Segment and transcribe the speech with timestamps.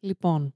[0.00, 0.54] Λοιπόν,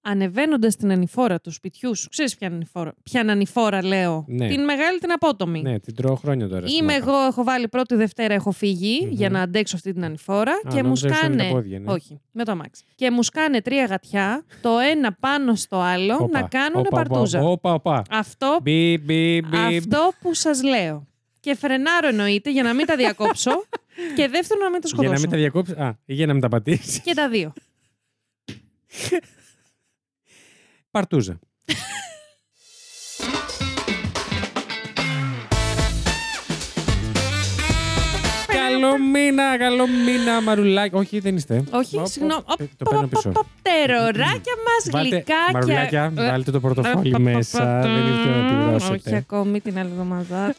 [0.00, 4.48] ανεβαίνοντας την ανηφόρα του σπιτιού σου, ξέρεις ποια, ανηφόρα, ποια είναι ανηφόρα, λέω; Ναι.
[4.48, 5.62] Την μεγάλη την απότομη.
[5.62, 6.66] Ναι, την τρώω χρόνια τώρα.
[6.66, 7.10] στην Είμαι μάπα.
[7.10, 9.10] εγώ, έχω βάλει πρώτη Δευτέρα, έχω φύγει Μμμ.
[9.12, 11.52] για να αντέξω αυτή την ανηφόρα Α, και μου νόμιζα ήσουν με τα σκάνε.
[11.52, 11.92] πόδια, ναι.
[11.92, 12.84] Όχι, με το αμάξι.
[12.94, 16.96] Και μου σκάνε τρία γατιά, το ένα πάνω στο άλλο, Όπα, να κάνουν όπα, όπα,
[17.02, 17.40] παρτούζα.
[17.42, 18.02] Όπα, όπα.
[18.10, 19.76] Αυτό, Μπι, μπι, μπι.
[19.76, 21.06] αυτό που σας λέω.
[21.40, 23.50] Και φρενάρω εννοείται για να μην τα διακόψω.
[24.16, 25.20] και δεύτερον να μην το Για να σκοτώσω.
[25.20, 25.76] μην τα διακόψεις.
[25.76, 27.00] Α, ή για να μην τα πατήσεις.
[27.00, 27.52] Και τα δύο.
[30.90, 31.38] Παρτούζα.
[38.46, 40.94] Καλό μήνα, καλό μήνα, μαρουλάκι.
[40.96, 41.64] Όχι, δεν είστε.
[41.70, 42.42] Όχι, Οπ, συγγνώμη.
[42.46, 43.32] οπ, Το παίρνω πίσω.
[43.62, 45.50] Τεροράκια μας, Βάλτε, γλυκάκια.
[45.52, 47.80] μαρουλάκια, Ε, βάλτε το πορτοφόλι ε, μέσα.
[47.80, 49.16] Δεν ήρθε να Όχι πληρώσετε.
[49.16, 50.54] ακόμη την άλλη εβδομάδα.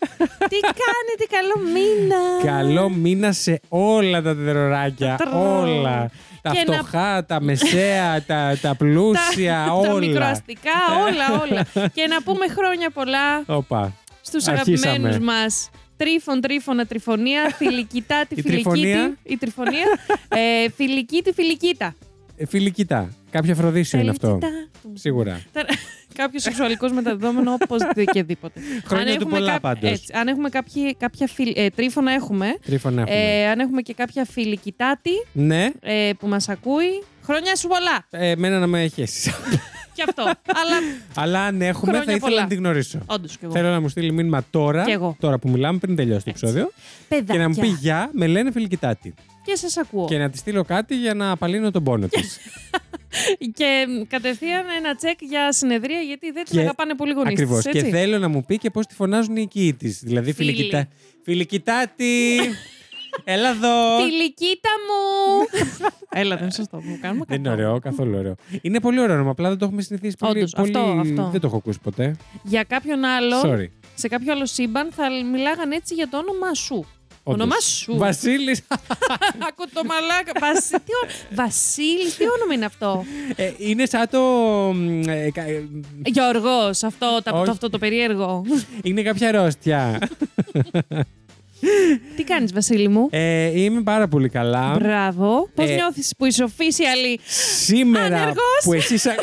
[0.50, 2.54] Τι κάνετε, καλό μήνα.
[2.58, 5.16] Καλό μήνα σε όλα τα τεροράκια.
[5.18, 5.60] Τρο.
[5.62, 6.10] Όλα.
[6.42, 10.00] Τα Και να- φτωχά, τα μεσαία, τα, τα πλούσια, Τα όλα.
[10.00, 10.72] μικροαστικά,
[11.08, 11.88] όλα, όλα.
[11.94, 13.94] Και να πούμε χρόνια πολλά Όπα.
[14.22, 14.88] στους Αρχίσαμε.
[14.88, 15.70] αγαπημένους μας.
[15.98, 19.34] Τρίφων, τρίφωνα, τριφωνία, φιλικητά, τη Η τριφωνία; φιλικίτη.
[19.34, 19.86] Η τριφωνία.
[20.30, 21.96] ε, φιλική, τη φιλικίτα.
[22.38, 23.10] Ε, Φίλοι, κοίτα.
[23.32, 24.28] Κάποιο αφροδίσιο είναι αυτό.
[24.28, 24.68] Φιλικίτα.
[24.94, 25.42] Σίγουρα.
[26.16, 28.60] Κάποιο σεξουαλικός μεταδεδομένο οπωσδήποτε.
[28.86, 29.90] Χρόνια του πολλά πάντως.
[29.92, 32.58] Έτσι, αν έχουμε κάποιοι, κάποια φιλ, ε, τρίφωνα έχουμε.
[32.66, 33.16] Τρίφωνα έχουμε.
[33.42, 38.06] Ε, αν έχουμε και κάποια φιλικητάτη Ναι, ε, που μας ακούει, χρόνια σου πολλά.
[38.26, 39.32] ε, εμένα να με έχεις εσύ.
[39.94, 40.24] Και αυτό.
[40.24, 40.76] Αλλά
[41.16, 42.42] Αλλά αν έχουμε, Χρόνια θα ήθελα πολλά.
[42.42, 43.00] να την γνωρίσω.
[43.06, 43.54] όντως κι εγώ.
[43.54, 45.16] Θέλω να μου στείλει μήνυμα τώρα, Κι εγώ.
[45.20, 46.46] τώρα που μιλάμε, πριν τελειώσει το Έτσι.
[46.46, 46.72] επεισόδιο,
[47.08, 47.34] Παιδάκια.
[47.36, 49.14] και να μου πει γεια, με λένε φιλικητάτη.
[49.46, 50.06] Και σας ακούω.
[50.08, 52.38] Και να της στείλω κάτι για να απαλύνω τον πόνο της.
[53.54, 57.64] Και μ, κατευθείαν ένα τσεκ για συνεδρία, γιατί δεν την Και- αγαπάνε πολύ γονείς Ακριβώς.
[57.64, 57.92] της, Και έτσι.
[57.92, 60.00] θέλω να μου πει και πώς τη φωνάζουν οι οικοί της.
[60.04, 60.52] Δηλαδή, Φίλοι.
[60.54, 60.88] φιλικητά...
[61.24, 62.40] φιλικητάτη!
[63.24, 64.00] Έλα εδώ!
[64.04, 65.46] Φιλικίτα μου!
[66.22, 67.26] Έλα, δεν είναι σωστό που κάνουμε.
[67.28, 67.62] Δεν είναι κακό.
[67.62, 68.36] ωραίο, καθόλου ωραίο.
[68.62, 70.38] Είναι πολύ ωραίο όνομα, απλά δεν το έχουμε συνηθίσει πολύ.
[70.38, 70.70] Όντως, πολύ...
[70.78, 71.30] αυτό, αυτό.
[71.32, 72.16] Δεν το έχω ακούσει ποτέ.
[72.44, 73.66] Για κάποιον άλλο, Sorry.
[73.96, 76.86] σε κάποιο άλλο σύμπαν, θα μιλάγαν έτσι για το όνομά σου.
[77.24, 77.42] Όντως.
[77.42, 77.98] Όνομά σου.
[77.98, 78.62] Βασίλης.
[79.48, 80.32] Άκου το μαλάκα.
[80.40, 80.70] Βασι...
[80.70, 81.08] τι ο...
[81.36, 83.06] Βασίλη, τι όνομα είναι αυτό;
[83.36, 84.20] ε, είναι σαν το.
[84.74, 85.64] μ, ε, κα- ε,
[86.06, 87.46] Γιώργος, αυτό, τα- Όχι.
[87.46, 88.44] το, αυτό το περίεργο.
[88.84, 90.00] είναι κάποια αρρώστια.
[92.16, 94.76] τι κάνεις Βασίλη μου; ε, είμαι πάρα πολύ καλά.
[94.80, 95.50] Μπράβο.
[95.56, 97.20] Πώς Ε, νιώθεις που είσαι officially
[97.66, 99.06] Σήμερα Άνεργος; που, εσείς...
[99.06, 99.16] α-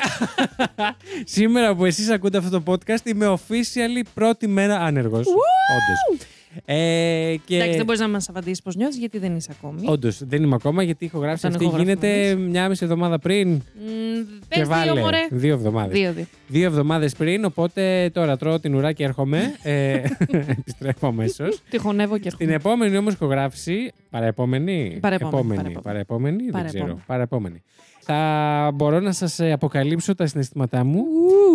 [1.25, 5.27] Σήμερα που εσείς ακούτε αυτό το podcast είμαι officially πρώτη μέρα άνεργος.
[5.27, 6.27] Όντως.
[6.65, 7.55] Ε, και...
[7.57, 9.81] Εντάξει, δεν μπορείς να μας απαντήσεις πώς νιώθεις, γιατί δεν είσαι ακόμη.
[9.85, 12.51] Όντως, δεν είμαι ακόμα γιατί η ηχογράφηση Όταν αυτή ηχογραφούμε γίνεται εμείς.
[12.51, 13.49] μια μισή εβδομάδα πριν.
[13.53, 13.61] Μ,
[14.49, 15.27] και Πες δύο, μωρέ.
[15.31, 15.99] Δύο εβδομάδες.
[15.99, 16.25] Δύο, δύο.
[16.49, 19.55] Δύο εβδομάδες πριν, οπότε τώρα τρώω την ουρά και έρχομαι.
[19.63, 20.03] ε,
[20.59, 21.61] επιστρέφω αμέσως.
[21.71, 22.55] Τη χωνεύω και Την έρχομαι.
[22.55, 23.93] επόμενη όμως ηχογράφηση.
[24.11, 24.99] Παραεπόμενη.
[25.01, 25.81] Παραεπόμενη, Επόμενη.
[25.83, 25.83] παραεπόμενη.
[25.83, 26.43] Παραεπόμενη.
[26.43, 26.85] Δεν Παραεπόμενη.
[26.85, 27.01] ξέρω.
[27.07, 27.63] Παραεπόμενη.
[28.11, 31.03] Θα μπορώ να σας αποκαλύψω τα συναισθήματά μου.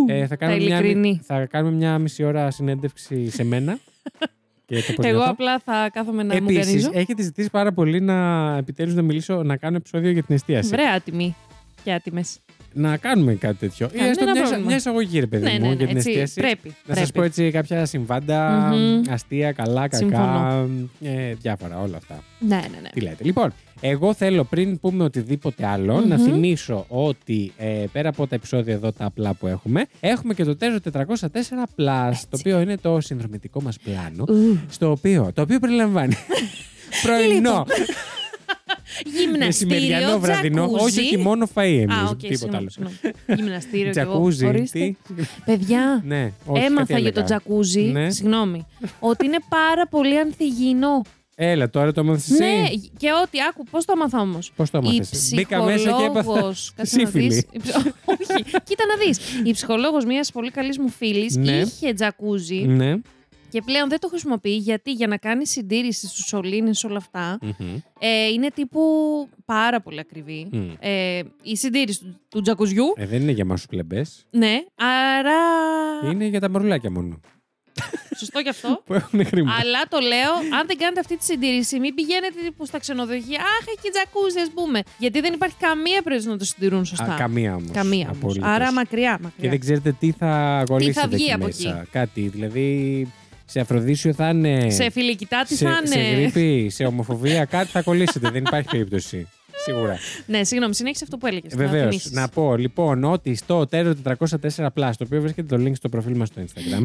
[0.07, 1.19] Ε, θα, κάνουμε μια, ειλικρινή.
[1.23, 3.77] θα κάνουμε μια μισή ώρα συνέντευξη σε μένα.
[4.81, 5.31] και το πώς Εγώ νιώθω.
[5.31, 6.89] απλά θα κάθομαι να μου Επίσης, γκανίζω.
[6.93, 10.69] έχετε ζητήσει πάρα πολύ να επιτέλους να μιλήσω, να κάνω επεισόδιο για την εστίαση.
[10.69, 11.35] Βρε άτιμοι
[11.83, 12.39] και άτιμες.
[12.73, 13.85] Να κάνουμε κάτι τέτοιο.
[13.87, 14.65] Ή Κανένα έστω μια, πρόβλημα.
[14.65, 16.39] μια εισαγωγή, ρε παιδί Ναι, μου, ναι, ναι, για την έτσι, εστίαση.
[16.39, 16.75] πρέπει.
[16.85, 17.05] Να πρέπει.
[17.07, 19.01] σα πω έτσι κάποια συμβάντα, Μμμ.
[19.13, 19.97] αστεία, καλά, κακά.
[19.97, 20.67] Συμφωνώ.
[21.03, 22.23] Ε, διάφορα, όλα αυτά.
[22.39, 22.89] Ναι, ναι, ναι.
[22.93, 23.23] Τι λέτε.
[23.23, 26.07] Λοιπόν, εγώ θέλω πριν πούμε οτιδήποτε άλλο, Μμμ.
[26.07, 30.43] να θυμίσω ότι ε, πέρα από τα επεισόδια εδώ τα απλά που έχουμε, έχουμε και
[30.43, 30.93] το Τέζο 404
[31.77, 34.59] Plus, το οποίο είναι το συνδρομητικό μας πλάνο, Ου.
[34.69, 36.15] στο οποίο, το οποίο περιλαμβάνει
[37.03, 37.65] πρωινό,
[39.17, 40.99] Γυμναστήριο, μεσημεριανό, βραδινό, τζακούζι.
[40.99, 42.69] όχι, όχι μόνο φαΐ εμείς, Α, οκ, τίποτα συγγνώμη, άλλο.
[42.69, 42.97] συγγνώμη.
[43.27, 44.11] Γυμναστήριο και εγώ.
[44.11, 44.79] Τζακούζι, Ορίστε.
[44.79, 44.95] τι;
[45.45, 47.23] Παιδιά, Ναι, όχι, κάτι έμαθα για το έλεγα.
[47.23, 48.09] τζακούζι, Ναι.
[48.09, 48.65] συγγνώμη,
[48.99, 51.01] ότι είναι πάρα πολύ ανθυγιεινό.
[51.35, 52.63] Έλα, τώρα το έμαθες εσύ; Ναι,
[52.97, 55.31] και ότι, άκου, πώς το έμαθα όμως; Πώς το Η έμαθες.
[55.35, 57.27] Μπήκα μέσα και έπαθα ψυχολόγος, κάτσε να σύφιλη.
[57.27, 57.39] δεις.
[57.51, 57.75] Η ψ-
[58.13, 59.19] Όχι, κοίτα να δεις.
[59.43, 61.51] Η ψυχολόγος μιας πολύ καλής μου φίλης Ναι.
[61.51, 62.93] είχε τζακούζι Ναι.
[63.53, 67.75] Και πλέον δεν το χρησιμοποιεί γιατί για να κάνει συντήρηση στους σωλήνες όλα αυτά Μμμ.
[67.99, 68.81] ε, είναι τύπου
[69.45, 70.47] πάρα πολύ ακριβή.
[70.51, 70.69] Μμ.
[70.79, 72.85] Ε, η συντήρηση του, του τζακουζιού.
[72.95, 74.25] Ε, δεν είναι για μας κλεμπές.
[74.29, 75.31] Ναι, άρα.
[76.11, 77.19] Είναι για τα μαρουλάκια μόνο.
[78.17, 78.81] Σωστό κι αυτό.
[78.85, 79.53] Που έχουν χρήμα.
[79.61, 83.39] Αλλά το λέω, αν δεν κάνετε αυτή τη συντήρηση, μην πηγαίνετε τύπου στα ξενοδοχεία.
[83.39, 84.81] Αχ, έχει τζακούζι, α πούμε.
[84.97, 87.13] Γιατί δεν υπάρχει καμία περίπτωση να το συντηρούν σωστά.
[87.13, 87.71] Α, καμία όμως.
[87.73, 88.37] Καμία όμως.
[88.41, 89.31] Άρα μακριά, μακριά.
[89.41, 91.85] Και δεν ξέρετε τι θα κολλήσετε βγει εκεί από μέσα.
[91.91, 92.21] Κάτι.
[92.27, 93.07] Δηλαδή,
[93.45, 94.69] σε αφροδίσιο θα είναι.
[94.69, 96.11] Σε φιλικητά τι σε, θα σε είναι.
[96.21, 98.29] γρήπη, σε ομοφοβία, κάτι θα κολλήσετε.
[98.29, 99.27] δεν υπάρχει περίπτωση.
[99.63, 99.97] Σίγουρα.
[100.25, 101.55] ναι, συγγνώμη, συνέχισε αυτό που έλεγες.
[101.55, 102.11] Βεβαίως.
[102.11, 104.15] Να πω λοιπόν ότι στο Terror 404
[104.55, 106.83] Plus, το οποίο βρίσκεται το link στο προφίλ μας στο Instagram,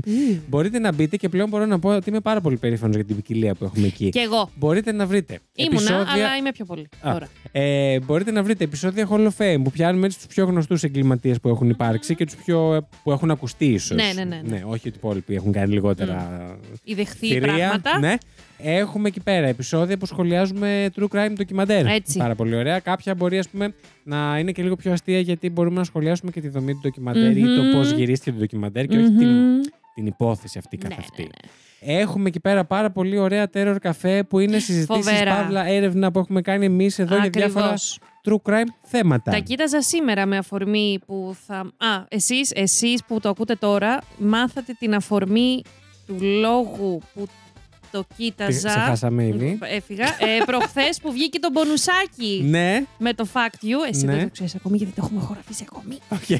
[0.48, 3.16] μπορείτε να μπείτε και πλέον μπορώ να πω ότι είμαι πάρα πολύ περήφανος για την
[3.16, 4.08] ποικιλία που έχουμε εκεί.
[4.08, 4.50] Και εγώ.
[4.54, 5.38] Μπορείτε να βρείτε.
[5.54, 6.12] Ήμουνα, επεισόδια...
[6.12, 6.88] αλλά είμαι πιο πολύ.
[7.00, 7.28] Α, Τώρα.
[7.52, 11.40] Ε, μπορείτε να βρείτε επεισόδια Hall of Fame που πιάνουμε έτσι τους πιο γνωστούς εγκληματίες
[11.40, 12.88] που έχουν υπάρξει και τους πιο.
[13.02, 13.96] που έχουν ακουστεί ίσως.
[13.96, 14.62] Ναι, ναι, ναι, ναι.
[14.64, 16.38] όχι ότι οι υπόλοιποι έχουν κάνει λιγότερα.
[16.84, 17.54] Η δεχθεί θηρία.
[17.54, 17.98] πράγματα.
[17.98, 18.16] Ναι.
[18.62, 21.86] Έχουμε εκεί πέρα επεισόδια που σχολιάζουμε true crime ντοκιμαντέρ.
[21.86, 22.18] Έτσι.
[22.18, 22.78] Πάρα πολύ ωραία.
[22.78, 26.40] Κάποια μπορεί ας πούμε, να είναι και λίγο πιο αστεία γιατί μπορούμε να σχολιάσουμε και
[26.40, 27.72] τη δομή του ντοκιμαντέρ ή το Μμμ.
[27.72, 29.60] πώς γυρίστηκε το ντοκιμαντέρ και όχι την, Μμμ.
[29.94, 31.22] την υπόθεση αυτή καθ' Ναι, αυτή.
[31.22, 32.00] ναι, ναι.
[32.00, 35.34] Έχουμε εκεί πέρα πάρα πολύ ωραία terror καφέ που είναι συζητήσεις Φοβερά.
[35.36, 37.98] παύλα έρευνα που έχουμε κάνει εμείς εδώ για διάφορα Ακριβώς.
[38.24, 39.30] true crime θέματα.
[39.30, 41.56] Τα κοίταζα σήμερα με αφορμή που θα.
[41.58, 45.62] Α, εσείς, εσείς που το ακούτε τώρα, μάθατε την αφορμή
[46.06, 47.26] του λόγου που
[47.92, 48.68] το Τι κοίταζα.
[48.68, 49.58] ξεχάσαμε ήδη.
[49.62, 50.04] Έφυγα.
[50.04, 52.84] Ε, Προχθές που βγήκε το μπονουσάκι Ναι.
[52.98, 53.90] με το Fact You.
[53.90, 54.12] Εσύ Ναι.
[54.14, 55.98] δεν το ξέρεις ακόμη γιατί το έχουμε ηχογραφήσει ακόμη.
[56.08, 56.30] Οκ.
[56.30, 56.38] Ε,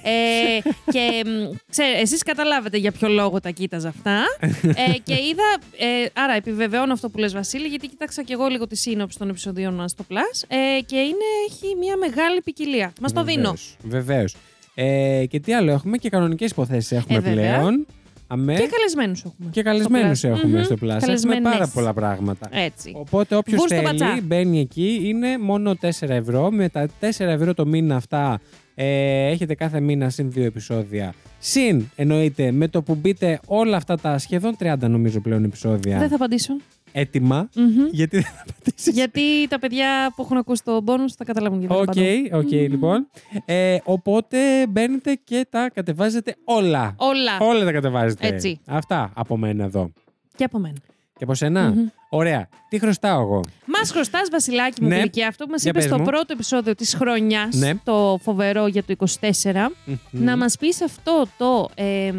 [0.93, 4.23] και μ, ξέρε, εσείς καταλάβετε για ποιο λόγο τα κοίταζα αυτά.
[4.41, 8.67] ε, και είδα, ε, άρα επιβεβαιώνω αυτό που λες Βασίλη, γιατί κοίταξα και εγώ λίγο
[8.67, 12.93] τη σύνοψη των επεισοδίων μας στο Plus ε, και είναι, έχει μια μεγάλη ποικιλία.
[13.01, 13.55] Μας το δίνω.
[13.83, 14.35] Βεβαίως.
[14.75, 17.57] Ε, και τι άλλο έχουμε και κανονικές υποθέσεις έχουμε Ε, βέβαια.
[17.59, 17.87] πλέον.
[18.31, 18.55] Αμέ.
[18.55, 19.51] Και καλεσμένους έχουμε.
[19.51, 20.37] Και καλεσμένους στο Plus.
[20.37, 20.65] έχουμε Μμμ.
[20.65, 20.83] στο Plus.
[20.83, 21.53] Έχουμε Καλεσμένες.
[21.53, 22.49] πάρα πολλά πράγματα.
[22.53, 22.93] Έτσι.
[22.95, 24.19] Οπότε όποιος Βουρ στο θέλει πατσά.
[24.23, 25.01] μπαίνει εκεί.
[25.03, 26.51] Είναι μόνο 4 ευρώ.
[26.51, 28.41] Με τα 4 ευρώ το μήνα αυτά
[28.75, 31.15] ε, έχετε κάθε μήνα συν δύο επεισόδια.
[31.39, 36.09] Συν εννοείται με το που μπείτε όλα αυτά τα σχεδόν 30 νομίζω πλέον επεισόδια Δεν
[36.09, 36.57] θα απαντήσω.
[36.93, 37.49] Έτοιμα.
[37.55, 37.87] Μμμ.
[37.91, 38.95] Γιατί δεν θα πατήσεις.
[38.95, 42.39] γιατί τα παιδιά που έχουν ακούσει το bonus θα καταλάβουν γιατί Οκ, δεν απαντώ.
[42.39, 43.09] οκ, λοιπόν.
[43.45, 44.39] Ε, οπότε
[44.69, 46.95] μπαίνετε και τα κατεβάζετε όλα.
[46.99, 47.39] Όλα.
[47.41, 48.27] Όλα τα κατεβάζετε.
[48.27, 48.61] Έτσι.
[48.67, 49.93] Αυτά από μένα εδώ.
[50.37, 50.77] Και από μένα.
[51.19, 51.87] Και από σένα; Μμμ.
[52.09, 52.49] Ωραία.
[52.69, 54.99] Τι χρωστάω εγώ; Μας χρωστάς, Βασιλάκι μου, Ναι.
[54.99, 56.09] γλυκιά, αυτό που μας Για είπες πες στο μου.
[56.11, 57.75] πρώτο επεισόδιο της χρονιάς, Ναι.
[57.85, 59.73] το φοβερό για το 24,
[60.11, 62.13] να μας πεις αυτό το ε,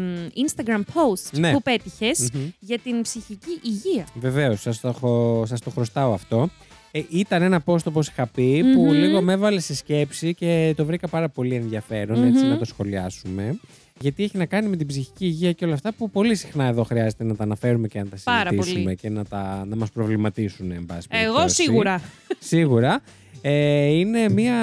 [0.46, 1.52] Instagram post Ναι.
[1.52, 2.40] που πέτυχες Μμμ.
[2.58, 4.06] για την ψυχική υγεία.
[4.14, 6.48] Βεβαίως, σας το, έχω- σας το χρωστάω αυτό.
[6.92, 8.90] Ε, ήταν ένα post όπως είχα πει που Μμμ.
[8.92, 12.50] λίγο με έβαλε σε σκέψη και το βρήκα πάρα πολύ ενδιαφέρον έτσι Μμμ.
[12.50, 13.58] να το σχολιάσουμε.
[14.02, 16.82] Γιατί έχει να κάνει με την ψυχική υγεία και όλα αυτά που πολύ συχνά εδώ
[16.84, 18.96] χρειάζεται να τα αναφέρουμε και να τα Πάρα συζητήσουμε πολύ.
[18.96, 21.62] και να, τα, να μας προβληματίσουν εν πάση Εγώ περιπτώσει.
[21.62, 22.00] σίγουρα.
[22.38, 23.00] Σίγουρα.
[23.42, 24.56] Ε, είναι μια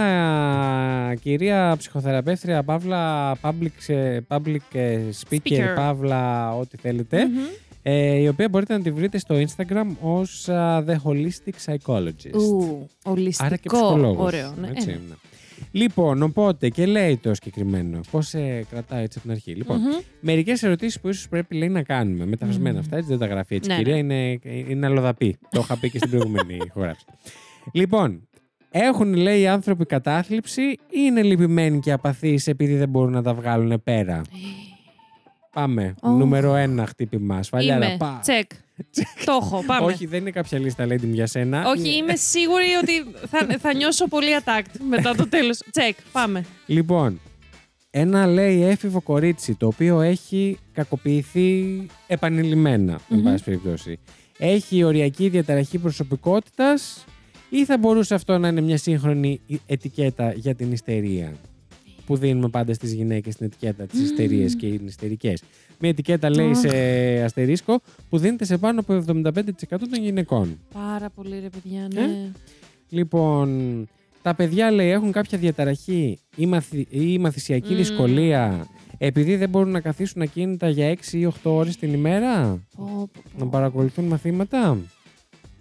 [1.22, 5.00] κυρία ψυχοθεραπεύτρια, παύλα public, ε, public ε,
[5.30, 5.74] speaker, Speaker.
[5.76, 7.38] παύλα ό,τι θέλετε, Μμμ.
[7.82, 12.34] ε, η οποία μπορείτε να τη βρείτε στο Instagram ως α, The Holistic Psychologist.
[12.40, 13.46] Ου, ολιστικό.
[13.48, 14.26] Άρα και ψυχολόγος.
[14.26, 14.54] Ωραίο.
[14.62, 14.68] Ναι.
[14.68, 15.00] Έτσι, Ε, ναι.
[15.10, 15.16] ναι.
[15.72, 18.00] Λοιπόν, οπότε και λέει το συγκεκριμένο.
[18.12, 19.56] Πώς σε κρατάει έτσι από την αρχή.
[19.56, 19.88] Λοιπόν, Μμμ.
[20.20, 22.26] μερικές ερωτήσεις που ίσως πρέπει λέει, να κάνουμε.
[22.26, 22.80] Μεταφρασμένα Μμμ.
[22.80, 23.70] αυτά, έτσι δεν τα γράφει έτσι.
[23.70, 24.30] Ναι, κυρία, ναι.
[24.30, 25.38] είναι, είναι αλλοδαπή.
[25.50, 27.06] το είχα πει και στην προηγούμενη ηχογράφηση.
[27.72, 28.28] Λοιπόν,
[28.72, 33.34] έχουν λέει οι άνθρωποι κατάθλιψη ή είναι λυπημένοι και απαθείς επειδή δεν μπορούν να τα
[33.34, 34.22] βγάλουν πέρα;
[35.54, 35.96] Πάμε.
[36.02, 36.10] Ω.
[36.10, 37.44] Νούμερο ένα χτύπημα.
[37.44, 37.86] Σφαλιάρα.
[37.88, 37.98] Είμαι.
[37.98, 38.20] Πα.
[38.22, 38.52] Τσεκ.
[39.26, 39.64] Το έχω.
[39.66, 39.86] Πάμε.
[39.86, 41.64] Όχι, δεν είναι κάποια λίστα λέει την για σένα.
[41.68, 45.60] Όχι, είμαι σίγουρη ότι θα, θα νιώσω πολύ attacked μετά το τέλος.
[45.72, 45.98] Τσεκ.
[46.12, 46.46] Πάμε.
[46.66, 47.20] Λοιπόν,
[47.90, 53.24] ένα λέει έφηβο κορίτσι το οποίο έχει κακοποιηθεί επανειλημμένα, εν Μμμ.
[53.24, 54.00] πάση περιπτώσει.
[54.38, 57.06] Έχει οριακή διαταραχή προσωπικότητας
[57.50, 61.34] ή θα μπορούσε αυτό να είναι μια σύγχρονη ετικέτα για την ιστερία;
[62.06, 64.06] Που δίνουμε πάντα στις γυναίκες την ετικέτα της Μμμ.
[64.06, 65.42] ιστερίας και είναι ιστερικές.
[65.80, 66.58] Μια ετικέτα λέει Αχ.
[66.58, 66.70] σε
[67.24, 70.60] αστερίσκο που δίνεται σε πάνω από 75% των γυναικών.
[70.74, 72.32] Πάρα πολύ ρε παιδιά, Ε; ναι.
[72.90, 73.88] Λοιπόν,
[74.22, 77.78] τα παιδιά λέει έχουν κάποια διαταραχή ή, μαθη, ή μαθησιακή Μμμ.
[77.78, 82.84] δυσκολία επειδή δεν μπορούν να καθίσουν ακίνητα για 6 ή 8 ώρες την ημέρα; Πω,
[82.86, 83.44] πω, πω.
[83.46, 84.78] να παρακολουθούν μαθήματα;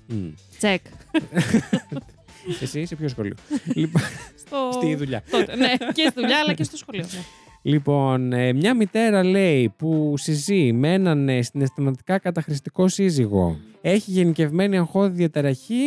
[0.06, 0.28] Μμ.
[0.58, 0.80] Τσεκ.
[2.60, 3.34] Εσύ σε ποιο σχολείο.
[3.74, 4.02] λοιπόν,
[4.46, 4.70] Στο...
[4.72, 5.22] στη δουλειά.
[5.30, 7.04] Τότε, ναι, και στη δουλειά αλλά και στο σχολείο.
[7.12, 7.20] ναι.
[7.66, 14.78] Λοιπόν, ε, μια μητέρα λέει που συζεί με έναν ε, συναισθηματικά καταχρηστικό σύζυγο έχει γενικευμένη
[14.78, 15.82] αγχώδη διαταραχή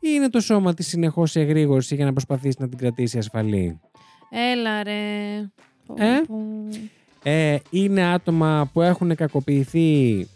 [0.00, 3.80] ή είναι το σώμα της συνεχώς σε εγρήγορση για να προσπαθήσει να την κρατήσει ασφαλή;
[4.52, 4.92] Έλα ρε.
[5.86, 6.36] Πω, Ε; πω.
[7.22, 10.26] Ε, είναι άτομα που έχουν κακοποιηθεί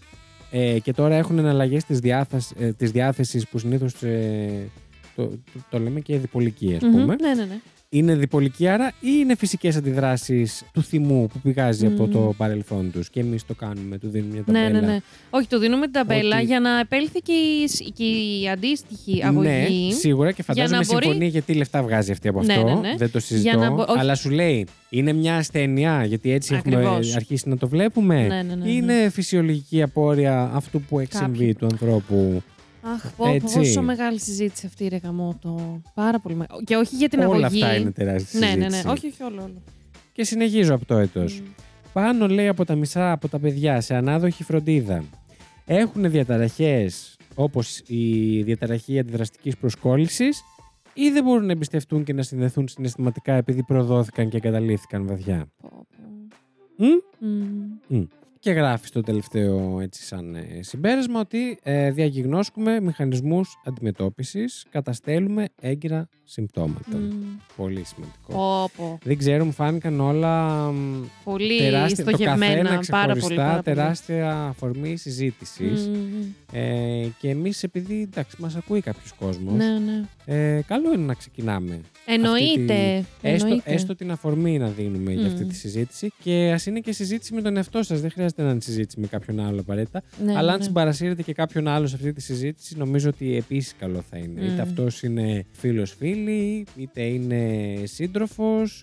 [0.50, 4.68] ε, και τώρα έχουν εναλλαγές της, διάθεσης, ε, της διάθεσης που συνήθως ε,
[5.16, 7.16] το, το, το λέμε και διπολική ας Μμμ, πούμε.
[7.20, 7.60] Ναι, ναι, ναι.
[7.88, 12.12] Είναι διπολική άρα ή είναι φυσικές αντιδράσεις του θυμού που πηγάζει από Μμμ.
[12.12, 14.80] το παρελθόν τους και εμείς το κάνουμε, του δίνουμε μια Ναι, ταμπέλα.
[14.86, 14.98] ναι, ναι.
[15.30, 19.22] Όχι, του δίνουμε την ταμπέλα Ότι- για να επέλθει και η, σ- και η αντίστοιχη
[19.24, 19.48] αγωγή.
[19.48, 22.64] Ναι, σίγουρα και φαντάζομαι να μπορεί- συμφωνεί γιατί λεφτά βγάζει αυτή από Ναι, αυτό.
[22.66, 22.94] ναι, ναι.
[22.96, 23.58] Δεν το συζητώ.
[23.58, 23.98] να μπο- όχι.
[23.98, 27.14] Αλλά σου λέει, είναι μια ασθένεια, γιατί έτσι έχουμε Ακριβώς.
[27.16, 28.26] αρχίσει να το βλέπουμε.
[28.26, 28.70] Ναι, ναι, ναι, ναι.
[28.70, 31.34] Είναι φυσιολογική απόρρεια αυτού που έχει Κάποιου.
[31.36, 32.42] συμβεί του ανθρώπου.
[32.94, 33.58] Αχ, πω, πω, Έτσι.
[33.58, 35.80] πόσο μεγάλη συζήτηση αυτή, ρε γαμότο.
[35.94, 36.64] Πάρα πολύ μεγάλη.
[36.64, 37.62] Και όχι για την Όλα αγωγή.
[37.62, 38.62] αυτά είναι τεράστια Ναι, ναι, ναι.
[38.64, 38.88] συζήτηση.
[38.88, 39.42] Όχι, όχι, όλο.
[39.42, 39.62] όλο.
[40.12, 41.40] Και συνεχίζω από το έτος.
[41.40, 41.44] Μμ.
[41.92, 45.04] Πάνω λέει από τα μισά από τα παιδιά σε ανάδοχη φροντίδα.
[45.66, 50.42] Έχουν διαταραχές όπως η διαταραχή αντιδραστικής προσκόλλησης
[50.94, 55.46] ή δεν μπορούν να εμπιστευτούν και να συνδεθούν συναισθηματικά επειδή προδόθηκαν και εγκαταλείφθηκαν βαθιά.
[55.60, 55.86] Πω,
[57.88, 58.08] πω.
[58.36, 58.40] Μμ; Μμ.
[58.40, 66.08] Και γράφεις στο τελευταίο έτσι σαν ε, συμπέρασμα ότι ε, διαγιγνώσκουμε μηχανισμούς αντιμετώπισης, καταστέλουμε έγκυρα
[66.24, 66.96] συμπτώματα.
[66.96, 67.10] Μμ.
[67.56, 68.32] Πολύ σημαντικό.
[68.32, 68.98] Πω, πω.
[69.02, 72.68] Δεν ξέρω, μου φάνηκαν όλα μ, Πολύ τεράστια, το καθένα στοχευμένα.
[72.90, 73.36] Πάρα ξεχωριστά, πολύ.
[73.36, 73.76] Πάρα πολύ.
[73.76, 75.88] τεράστια αφορμή συζήτησης.
[75.88, 76.22] Μμ.
[76.52, 80.04] Ε, και εμείς επειδή εντάξει, μας ακούει κάποιος κόσμος, Ναι, ναι.
[80.28, 81.80] Ε, καλό είναι να ξεκινάμε.
[82.06, 82.96] Εννοείται.
[82.98, 83.72] Αυτή Έστω, εννοείται.
[83.72, 85.48] έστω την αφορμή να δίνουμε για αυτή Μμ.
[85.48, 88.00] τη συζήτηση και ας είναι και συζήτηση με τον εαυτό σας.
[88.00, 90.02] Δεν χρειάζεται να είναι συζήτηση με κάποιον άλλο απαραίτητα.
[90.24, 90.64] Ναι, αλλά αν ναι.
[90.64, 94.40] συμπαρασύρετε και κάποιον άλλο σε αυτή τη συζήτηση, νομίζω ότι επίσης καλό θα είναι.
[94.40, 94.52] Μμ.
[94.52, 98.82] Είτε αυτός είναι φίλος φίλη, είτε είναι σύντροφος,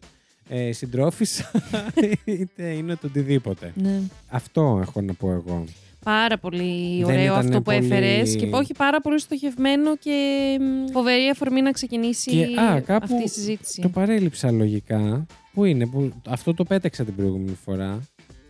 [0.49, 1.51] ε, συντρόφισσα,
[2.25, 3.71] είτε είναι το οτιδήποτε.
[3.75, 3.99] Ναι.
[4.29, 5.63] Αυτό έχω να πω εγώ.
[6.03, 10.17] Πάρα πολύ Δεν ωραίο ήταν αυτό που πολύ- έφερες και όχι πάρα πολύ στοχευμένο και
[10.61, 13.81] μ, φοβερή αφορμή να ξεκινήσει Και, α, κάπου αυτή η συζήτηση.
[13.81, 15.25] Το παρέλειψα λογικά.
[15.53, 17.99] Πού είναι, που, αυτό το πέταξα την προηγούμενη φορά.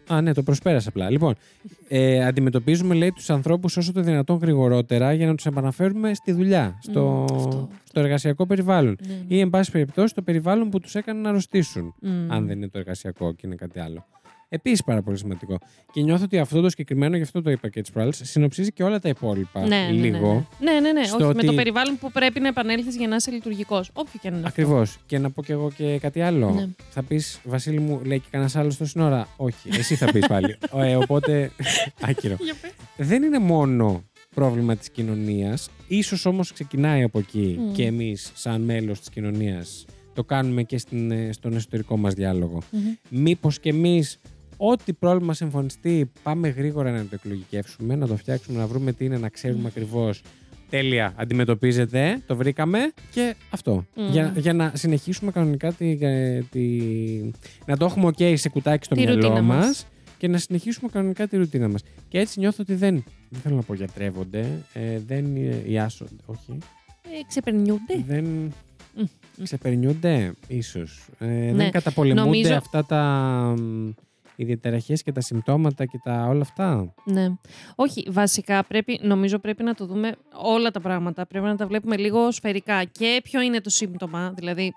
[0.08, 1.10] Α, ναι, το προσπέρασα απλά.
[1.10, 1.36] Λοιπόν,
[1.88, 6.80] ε, αντιμετωπίζουμε, λέει, τους ανθρώπους όσο το δυνατόν γρηγορότερα για να τους επαναφέρουμε στη δουλειά,
[6.82, 7.70] στο, Μμ, αυτό.
[7.84, 8.98] στο εργασιακό περιβάλλον.
[9.08, 9.36] Ναι, ναι.
[9.36, 12.32] Ή, εν πάση περιπτώσει, το περιβάλλον που τους έκανε να αρρωστήσουν, Μμ.
[12.32, 14.06] αν δεν είναι το εργασιακό και είναι κάτι άλλο.
[14.56, 15.58] Επίσης πάρα πολύ σημαντικό.
[15.92, 18.84] Και νιώθω ότι αυτό το συγκεκριμένο, γι' αυτό το είπα και τι προάλλες, συνοψίζει και
[18.84, 20.48] όλα τα υπόλοιπα Ναι, ναι, ναι, λίγο.
[20.60, 20.92] Ναι, ναι, ναι.
[20.92, 21.04] ναι.
[21.06, 23.90] στο Όχι, με το ότι- περιβάλλον που πρέπει να επανέλθεις για να είσαι λειτουργικός.
[23.94, 24.48] Όποιο και αν είναι.
[24.48, 24.62] αυτό.
[24.62, 24.98] Ακριβώς.
[25.06, 26.50] Και να πω κι εγώ και κάτι άλλο.
[26.52, 26.68] Ναι.
[26.90, 29.28] Θα πεις, Βασίλη μου, λέει και κανένας άλλος στο σύνορα.
[29.38, 30.56] Όχι, εσύ θα πεις πάλι.
[30.78, 31.52] ε, οπότε.
[32.02, 32.36] Άκυρο.
[32.40, 33.08] Για πες.
[33.08, 34.04] Δεν είναι μόνο
[34.36, 35.70] πρόβλημα της κοινωνίας.
[35.88, 37.72] Ίσως όμως ξεκινάει από εκεί Μμ.
[37.74, 42.62] και εμείς σαν μέλος της κοινωνίας το κάνουμε και στην, ε, στον εσωτερικό μας διάλογο.
[42.72, 42.82] Μμμ.
[43.10, 44.18] Μήπως και εμείς
[44.72, 49.17] ό,τι πρόβλημα εμφανιστεί πάμε γρήγορα να το εκλογικεύσουμε, να το φτιάξουμε, να βρούμε τι είναι,
[49.17, 50.22] να ξέρουμε ακριβώς
[50.70, 52.79] Τέλεια, αντιμετωπίζεται, το βρήκαμε
[53.12, 53.86] και αυτό.
[53.96, 54.10] Μμ.
[54.12, 57.32] Για, για να συνεχίσουμε κανονικά τη, ε, τη-
[57.65, 59.86] να το έχουμε ok σε κουτάκι στο Τη μυαλό ρουτίνα μας, μας.
[60.17, 61.82] και να συνεχίσουμε κανονικά τη ρουτίνα μας.
[62.10, 66.58] Και έτσι νιώθω ότι δεν, δεν θέλω να πω γιατρεύονται, ε, δεν ε, ιάσονται, όχι,
[67.03, 68.03] Ε, ξεπερνιούνται.
[68.08, 68.25] δεν
[68.96, 69.03] Μμ.
[69.43, 71.05] ξεπερνιούνται ίσως.
[71.20, 73.01] Ε, Ναι, Δεν καταπολεμούνται νομίζω- αυτά τα
[73.58, 73.89] μ,
[74.36, 76.94] οι διαταραχές και τα συμπτώματα και τα όλα αυτά.
[77.04, 77.28] Ναι.
[77.75, 81.25] Όχι, βασικά πρέπει, νομίζω πρέπει να το δούμε όλα τα πράγματα.
[81.25, 82.84] Πρέπει να τα βλέπουμε λίγο σφαιρικά.
[82.84, 84.34] Και ποιο είναι το σύμπτωμα.
[84.36, 84.74] Δηλαδή,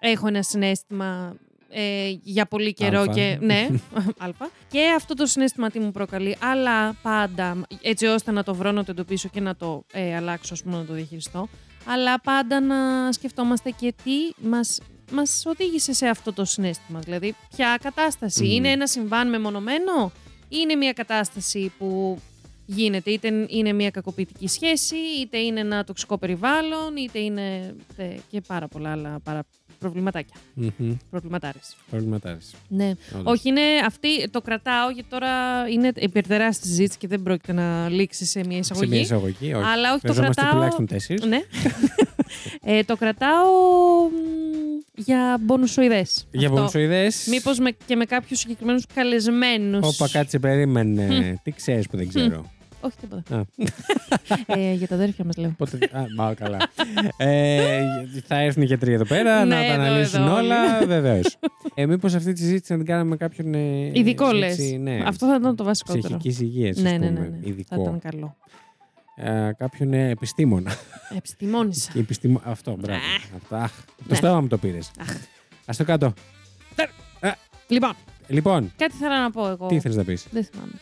[0.00, 1.36] έχω ένα συνέστημα
[1.70, 3.12] ε, για πολύ καιρό Αλφα.
[3.12, 3.38] και.
[3.40, 3.68] Ναι,
[4.24, 4.50] αλφα.
[4.68, 6.36] Και αυτό το συνέστημα τι μου προκαλεί.
[6.40, 10.54] Αλλά πάντα, έτσι ώστε να το βρω, να το εντοπίσω και να το ε, αλλάξω,
[10.54, 11.48] ας πούμε, να το διαχειριστώ.
[11.86, 14.80] Αλλά πάντα να σκεφτόμαστε και τι μας,
[15.12, 17.00] μας οδήγησε σε αυτό το συνέστημα.
[17.00, 18.50] Δηλαδή, ποια κατάσταση; Μμμ.
[18.50, 20.12] Είναι ένα συμβάν μεμονωμένο
[20.48, 22.18] ή είναι μια κατάσταση που
[22.66, 28.40] γίνεται; Είτε είναι μια κακοποιητική σχέση, είτε είναι ένα τοξικό περιβάλλον, είτε είναι τε, και
[28.40, 29.44] πάρα πολλά άλλα παρα...
[29.78, 30.34] προβληματάκια.
[30.54, 30.92] Μμμ.
[31.10, 31.76] Προβληματάρες.
[31.90, 32.54] Προβληματάρες.
[32.68, 32.94] Ναι.
[33.18, 33.32] Όντως.
[33.32, 35.28] Όχι, είναι αυτή, το κρατάω γιατί τώρα
[35.68, 38.90] είναι υπερτεράστια συζήτηση και δεν πρόκειται να λήξει σε μια Σε εισαγωγή.
[38.90, 39.64] μια εισαγωγή, όχι.
[39.64, 40.52] Αλλά όχι, το Χρειαζόμαστε κρατάω.
[40.54, 41.24] τουλάχιστον τέσσερις.
[41.24, 41.40] Ναι.
[42.78, 43.44] ε, το κρατάω
[44.08, 44.14] μ,
[44.94, 46.26] για μπονουσοειδές.
[46.30, 46.60] Για Αυτό.
[46.60, 47.26] πονσοειδές.
[47.30, 49.86] Μήπως με, και με κάποιους συγκεκριμένους καλεσμένους.
[49.86, 51.40] Όπα, κάτσε, περίμενε.
[51.42, 52.50] Τι ξέρεις που δεν ξέρω.
[52.80, 53.36] Όχι τίποτα.
[53.36, 53.42] Α.
[54.60, 55.54] ε, για τα αδέρφια μας λέω.
[55.56, 55.78] Πότε...
[55.92, 56.58] Α, μα, καλά.
[57.16, 57.82] ε,
[58.26, 60.44] θα έρθουν οι γιατροί εδώ πέρα Ναι, να τα εδώ, αναλύσουν εδώ όλοι.
[60.46, 60.86] όλα.
[60.86, 61.36] Βεβαίως.
[61.74, 63.54] ε, Μήπως αυτή τη συζήτηση να την κάνουμε με κάποιον.
[63.54, 64.50] Ε, Ειδικό λες.
[64.58, 66.02] έτσι, Ναι, Αυτό θα ήταν το βασικότερο.
[66.18, 67.20] Ψυχικής υγείας, ναι, ναι, ναι, πούμε.
[67.20, 67.38] ναι, ναι.
[67.42, 67.80] Θα Ειδικό.
[67.82, 68.36] ήταν καλό.
[69.16, 70.72] Ε, κάποιον ε, επιστήμονα.
[71.16, 71.90] Επιστημόνησα.
[71.92, 72.40] Και επιστήμο...
[72.44, 72.98] Αυτό, μπράβο.
[72.98, 73.36] Α.
[73.36, 74.14] Αυτό, αχ, το Ναι.
[74.14, 74.90] στόμα μου το πήρες.
[75.00, 75.10] Αχ.
[75.66, 76.12] Α το κάτω.
[77.68, 77.92] Λοιπόν,
[78.28, 79.66] Λοιπόν, κάτι θέλω να πω εγώ.
[79.66, 80.72] τι ήθελε να πεις; Δεν θυμάμαι.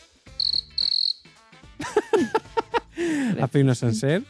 [1.77, 3.41] Ναι.
[3.43, 4.21] Αφήνω σανσέρ.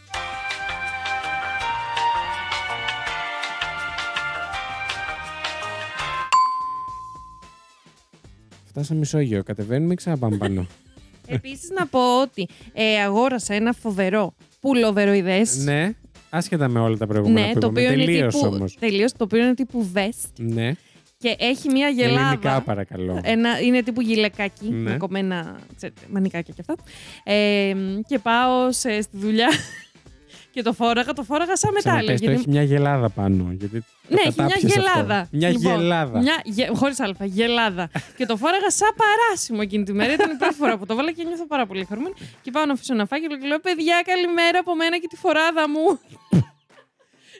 [8.65, 9.43] Φτάσαμε Μεσόγειο.
[9.43, 10.65] Κατεβαίνουμε ή ξαναπάμε πάνω;
[11.27, 15.45] Επίσης να πω ότι ε, αγόρασα ένα φοβερό πουλοβεροειδέ.
[15.63, 15.91] ναι,
[16.29, 17.79] άσχετα με όλα τα προηγούμενα Ναι, που το είπαμε.
[17.81, 18.47] οποίο είναι Τελείως τύπου.
[18.53, 18.75] όμως.
[18.79, 20.71] Τελείως, το οποίο είναι τύπου vest Ναι,
[21.17, 22.07] και έχει μια ελληνικά
[22.39, 22.61] γελάδα.
[22.61, 23.19] παρακαλώ.
[23.23, 24.91] Ένα, είναι τύπου γυλακάκι, Ναι.
[24.91, 26.83] με κομμένα ξέρετε, μανικάκια και αυτά.
[27.23, 27.73] Ε,
[28.07, 29.47] και πάω σε, στη δουλειά
[30.53, 31.99] και το φόραγα, το φόραγα σαν μετάλλιο.
[31.99, 33.47] Ξαναπες, το γιατί- έχει μια γελάδα πάνω.
[33.51, 34.79] Γιατί το Ναι, έχει μια κατάπιες αυτό.
[34.91, 35.27] γελάδα.
[35.31, 36.19] Μια Λοιπόν, γελάδα.
[36.19, 37.89] Μια, γε, χωρίς αλφα, γελάδα.
[38.17, 40.13] και το φόραγα σαν παράσιμο εκείνη τη μέρα.
[40.13, 42.15] Ήταν η πρώτη φορά που το βάλα και νιώθω πάρα πολύ χαρούμενη.
[42.41, 45.69] Και πάω να αφήσω ένα φάκελο και λέω: Παιδιά, καλημέρα από μένα και τη φοράδα
[45.69, 45.99] μου.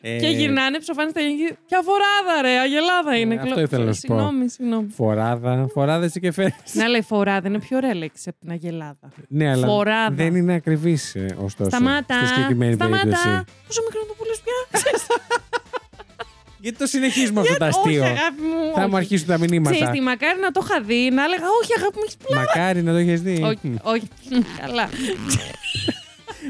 [0.01, 1.57] Ε, Και γυρνάνε ψοφάνε στα γενική.
[1.67, 3.33] Ποια φοράδα, ρε, αγελάδα είναι.
[3.33, 4.13] Ε, Και αυτό λέω, ήθελα να σου πω.
[4.13, 4.87] Συγγνώμη, συγγνώμη.
[4.95, 5.67] Φοράδα.
[5.73, 6.53] Φοράδα εσύ και φέρνει.
[6.73, 9.09] Να λέει φοράδα είναι πιο ωραία λέξη από την αγελάδα.
[9.27, 10.15] Ναι, αλλά Φοράδα.
[10.15, 11.69] δεν είναι ακριβής ωστόσο.
[11.69, 12.15] Σταμάτα.
[12.17, 12.97] Στη συγκεκριμένη Σταμάτα.
[13.03, 13.43] περίπτωση.
[13.67, 14.79] Πόσο μικρό είναι το πουλί πια;
[16.61, 18.73] Γιατί το συνεχίζουμε αυτό το αστείο; όχι, αγάπη μου.
[18.75, 18.89] Θα όχι.
[18.89, 19.91] μου αρχίσουν τα Ξέρεις μηνύματα.
[19.91, 22.41] τι, μακάρι να το είχα δει, να έλεγα Όχι, αγάπη μου, έχεις πλάκα.
[22.55, 23.41] Μακάρι να το έχεις δει.
[23.43, 24.07] όχι, όχι.
[24.61, 24.89] Καλά.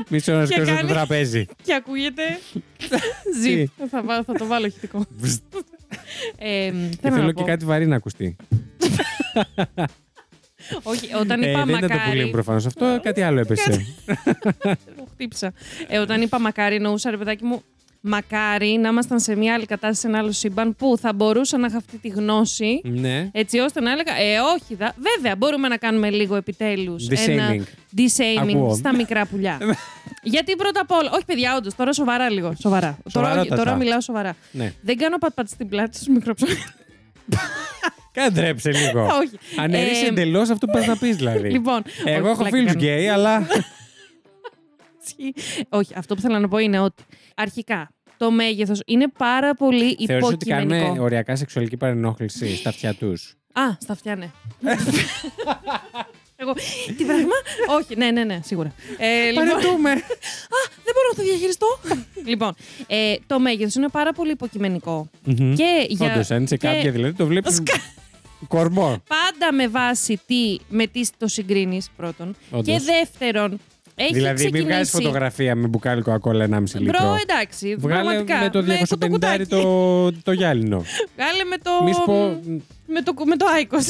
[0.09, 1.45] Μισό να Και σκέφτομαι το κάνει- τραπέζι.
[1.63, 2.23] Και ακούγεται.
[3.41, 3.71] Ζη.
[3.89, 5.05] θα, βάλω- θα το βάλω ηχητικό.
[6.37, 7.39] Ε, Και θέλω να θέλω πω.
[7.43, 8.35] και κάτι βαρύ να ακουστεί.
[10.83, 12.09] Όχι, όταν Ε, είπα δεν ήταν το μακάρι.
[12.11, 13.85] πουλί μου προφανώς αυτό, κάτι άλλο έπεσε.
[14.97, 15.53] Το χτύπησα.
[15.87, 17.61] Ε, όταν είπα μακάρι, εννοούσα ρε παιδάκι μου,
[18.07, 21.67] μακάρι να ήμασταν σε μια άλλη κατάσταση, σε ένα άλλο σύμπαν που θα μπορούσα να
[21.67, 22.81] είχα αυτή τη γνώση.
[22.83, 23.29] Ναι.
[23.31, 24.93] Έτσι ώστε να έλεγα, Ε, όχι, δα...
[25.15, 27.07] βέβαια, μπορούμε να κάνουμε λίγο επιτέλους.
[27.09, 27.61] Dishaming.
[27.97, 28.75] Dishaming Ακούω.
[28.75, 29.57] στα μικρά πουλιά.
[30.23, 31.09] Γιατί πρώτα απ' όλα.
[31.13, 32.53] Όχι, παιδιά, όντως, τώρα σοβαρά λίγο.
[32.59, 32.97] Σοβαρά.
[33.11, 33.63] Τώρα, Σοβαρότατα.
[33.63, 34.35] τώρα μιλάω σοβαρά.
[34.51, 34.73] ναι.
[34.81, 36.51] Δεν κάνω πατ-πατ στην πλάτη στου μικροψωμί.
[38.11, 39.05] Κάντρεψε λίγο.
[39.21, 39.37] όχι.
[39.59, 41.49] Αναιρείς Ε, εντελώς αυτό που πας να πεις δηλαδή.
[41.49, 42.79] Λοιπόν, Εγώ όχι, έχω πλάκα φίλους κάνω.
[42.85, 43.47] γκέι, αλλά.
[45.69, 47.03] Όχι, αυτό που θέλω να πω είναι ότι
[47.35, 51.03] αρχικά το μέγεθος είναι πάρα πολύ Θεωρείς ότι κάνουν υποκειμενικό.
[51.03, 53.33] οριακά σεξουαλική παρενόχληση στα αυτιά τους.
[53.53, 54.31] Α, στα αυτιά, ναι.
[56.39, 56.53] Εγώ,
[56.97, 57.33] τι πράγμα;
[57.79, 58.73] Όχι, ναι, ναι, ναι, σίγουρα.
[58.97, 59.89] Ε, λοιπόν, Παρετούμε.
[60.83, 61.79] δεν μπορώ να το διαχειριστώ.
[62.25, 62.55] λοιπόν,
[62.87, 65.09] ε, το μέγεθος είναι πάρα πολύ υποκειμενικό.
[65.55, 66.11] Και για.
[66.11, 67.55] Όντως, αν είσαι και κάποια δηλαδή, το βλέπεις.
[67.55, 67.81] Σκα-
[68.47, 69.03] Κορμό.
[69.07, 72.35] Πάντα με βάση τι, με τι το συγκρίνεις, πρώτον.
[72.51, 72.65] Όντως.
[72.65, 73.59] Και δεύτερον,
[73.99, 74.63] έχει Δηλαδή, μην ξεκινήσει.
[74.65, 77.15] βγάζεις φωτογραφία με μπουκάλι κοκακόλα 1,5 Μπρο, λίτρο.
[77.21, 77.75] εντάξει.
[77.79, 78.39] Βγάλε πραγματικά.
[78.39, 78.61] με το
[79.05, 79.45] 250 κουτάκι.
[79.45, 80.83] το, το γυάλινο.
[81.15, 81.71] Βγάλε με το.
[81.83, 82.41] Μη σου πω.
[82.87, 83.87] Με το, με το Άικος.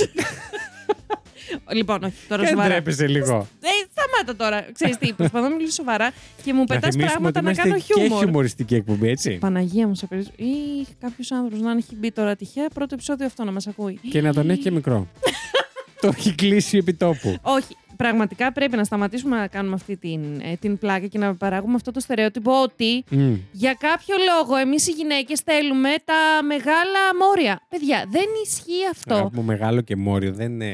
[1.74, 2.70] λοιπόν, όχι, τώρα Δεν σοβαρά.
[2.70, 3.48] τρέπεσαι λίγο.
[3.62, 4.66] Ε, σταμάτα τώρα.
[4.74, 6.12] Ξέρεις τι, προσπαθώ να μιλήσω σοβαρά
[6.44, 8.24] και μου Να πετάς θυμίσουμε πράγματα ότι να είμαστε κάνω και χιούμορ.
[8.24, 9.38] χιουμοριστική εκπομπή, έτσι.
[9.38, 10.44] Παναγία μου, σε περίπτωση.
[10.50, 14.00] Ή κάποιος άνθρωπος να έχει μπει τώρα τυχαία πρώτο επεισόδιο αυτό να μας ακούει.
[14.12, 15.08] Και να τον έχει και μικρό.
[16.02, 17.36] το έχει κλείσει επί τόπου.
[17.42, 21.76] Όχι, πραγματικά πρέπει να σταματήσουμε να κάνουμε αυτή την, ε, την πλάκα και να παράγουμε
[21.76, 23.34] αυτό το στερεότυπο ότι Μμ.
[23.52, 27.62] για κάποιο λόγο εμείς οι γυναίκες θέλουμε τα μεγάλα μόρια.
[27.70, 29.14] Παιδιά, δεν ισχύει αυτό.
[29.16, 30.72] Αγάπη μου, μεγάλο και μόριο δεν είναι.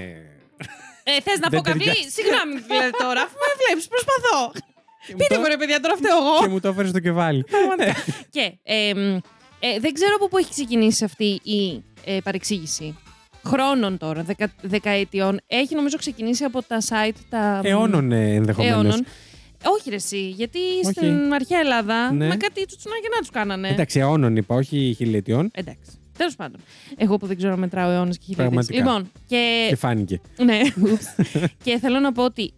[1.04, 2.10] Ε, θες να Δεν πω καβλί, ταιριάζει.
[2.10, 4.52] συγγνώμη δηλαδή τώρα, αφού με βλέπεις, προσπαθώ.
[5.18, 6.36] Πείτε το- μου ρε παιδιά, τώρα φταίω εγώ.
[6.42, 7.44] Και μου το έφερες στο κεβάλι.
[7.44, 7.94] Πραγματικά.
[8.36, 9.16] και ε, μ,
[9.60, 12.98] ε, δεν ξέρω από πού έχει ξεκινήσει αυτή η ε, παρεξήγηση.
[13.46, 15.40] Χρόνων τώρα, δεκα, δεκαετιών.
[15.48, 17.60] Έχει νομίζω ξεκινήσει από τα site τα.
[17.64, 18.76] μ, Αιώνων ενδεχομένως.
[18.84, 19.06] αιώνων.
[19.66, 20.92] Όχι ρε εσύ, γιατί Όχι.
[20.92, 22.28] στην αρχαία Ελλάδα Ναι.
[22.28, 23.68] με κάτι τσουτσουνάκια να τους κάνανε.
[23.68, 25.50] Εντάξει, αιώνων είπα, όχι χιλιετιών.
[25.54, 25.92] Εντάξει.
[26.18, 26.60] Τέλος πάντων.
[26.98, 28.44] Εγώ που δεν ξέρω να μετράω αιώνες και χιλιάδε.
[28.50, 28.78] Πραγματικά.
[28.78, 30.22] Λοιπόν, και Και φάνηκε.
[30.44, 30.60] ναι,
[30.92, 31.06] ούψ.
[31.64, 32.54] και θέλω να πω ότι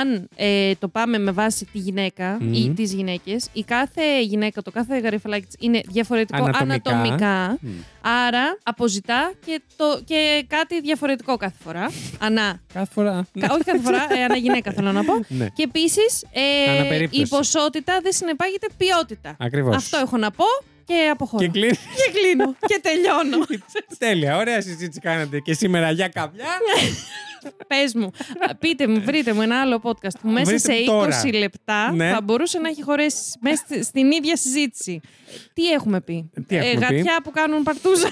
[0.00, 2.52] αν ε, το πάμε με βάση τη γυναίκα Μμμ.
[2.52, 6.90] ή τις γυναίκες, η κάθε γυναίκα, το κάθε γαριφαλάκι της είναι διαφορετικό Ανατομικά.
[6.90, 7.58] ανατομικά.
[7.60, 7.70] Μμ.
[8.00, 11.90] άρα αποζητά και, το, και κάτι διαφορετικό κάθε φορά.
[12.18, 12.60] Ανά.
[12.72, 13.26] Κάθε φορά.
[13.40, 15.12] Κα- όχι κάθε φορά, ε, ανά γυναίκα θέλω να πω.
[15.28, 15.46] Ναι.
[15.48, 16.24] Και επίσης
[16.68, 17.22] Ανά ε, περίπτωση.
[17.22, 19.36] η ποσότητα δεν συνεπάγεται ποιότητα.
[19.38, 19.76] Ακριβώς.
[19.76, 20.44] Αυτό έχω να πω
[20.84, 21.44] και αποχωρώ.
[21.44, 21.72] Και κλείνει.
[21.74, 23.44] και κλείνω και τελειώνω.
[23.98, 26.44] Τέλεια, ωραία συζήτηση κάνατε και σήμερα για κάποια.
[27.66, 28.10] Πες μου,
[28.58, 31.20] πείτε μου, βρείτε μου ένα άλλο podcast που μέσα Βρείτε σε μου 20 τώρα.
[31.38, 32.10] λεπτά Ναι.
[32.10, 35.00] θα μπορούσε να έχει χωρέσει μέσα στη- στην ίδια συζήτηση.
[35.52, 38.08] Τι έχουμε πει; Τι έχουμε πει; γατιά που κάνουν παρτούζα.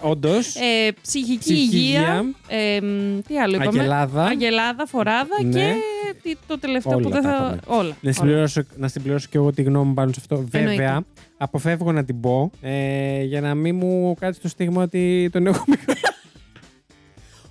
[0.00, 0.54] Όντως.
[0.56, 2.00] Ε, ψυχική Ψυχική υγεία.
[2.00, 2.24] υγεία.
[2.48, 4.24] Ε, μ, τι άλλο είπαμε; Αγελάδα.
[4.24, 5.50] Αγελάδα, φοράδα Ναι.
[5.52, 5.74] και
[6.22, 7.36] τι- το τελευταίο Όλα που δεν τα θα.
[7.36, 7.60] είπαμε.
[7.66, 7.82] Όλα.
[7.82, 8.12] Να όλα.
[8.12, 10.34] συμπληρώσω, να συμπληρώσω και εγώ τη γνώμη μου πάνω σε αυτό.
[10.52, 10.82] Εννοείται.
[10.82, 11.02] Βέβαια,
[11.42, 15.64] αποφεύγω να την πω ε, για να μην μου κάτσει το στίγμα ότι τον έχω
[15.70, 15.94] μικρό.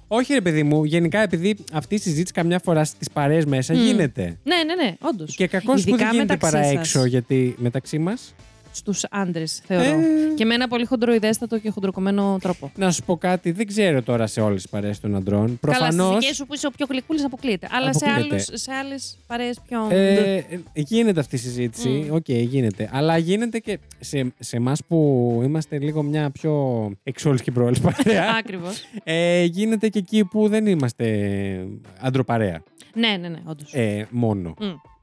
[0.07, 3.77] Όχι, ρε παιδί μου, γενικά επειδή αυτή η συζήτηση καμιά φορά στις παρέες μέσα Μμ.
[3.77, 4.37] γίνεται.
[4.43, 5.35] Ναι, ναι, ναι, όντως.
[5.35, 8.33] Και κακός που δεν γίνεται παρά έξω, γιατί μεταξύ μας.
[8.73, 9.83] Στους άντρες, θεωρώ.
[9.83, 10.33] Ε.
[10.35, 12.71] Και με ένα πολύ χοντροειδέστατο και χοντροκομμένο τρόπο.
[12.75, 15.45] Να σου πω κάτι, δεν ξέρω τώρα σε όλες τις παρέες των αντρών.
[15.45, 16.05] Καλά, Προφανώ.
[16.11, 17.67] στι δικές σου που είσαι ο πιο γλυκούλης αποκλείεται.
[17.71, 18.33] Αλλά σε, Αποκλείεται.
[18.35, 19.87] άλλους, σε άλλες παρέες πιο.
[19.89, 21.89] Ε, ε, γίνεται αυτή η συζήτηση.
[21.89, 22.13] Μμ.
[22.13, 22.89] Οκ, γίνεται.
[22.93, 28.35] Αλλά γίνεται και σε, σε εμάς που είμαστε λίγο μια πιο εξώλης και προώλης παρέα.
[28.39, 28.83] Ακριβώς.
[29.03, 31.67] ε, γίνεται και εκεί που δεν είμαστε
[31.99, 32.63] αντροπαρέα.
[32.93, 33.73] ναι, ναι, ναι, όντως.
[33.73, 34.53] Ε, μόνο.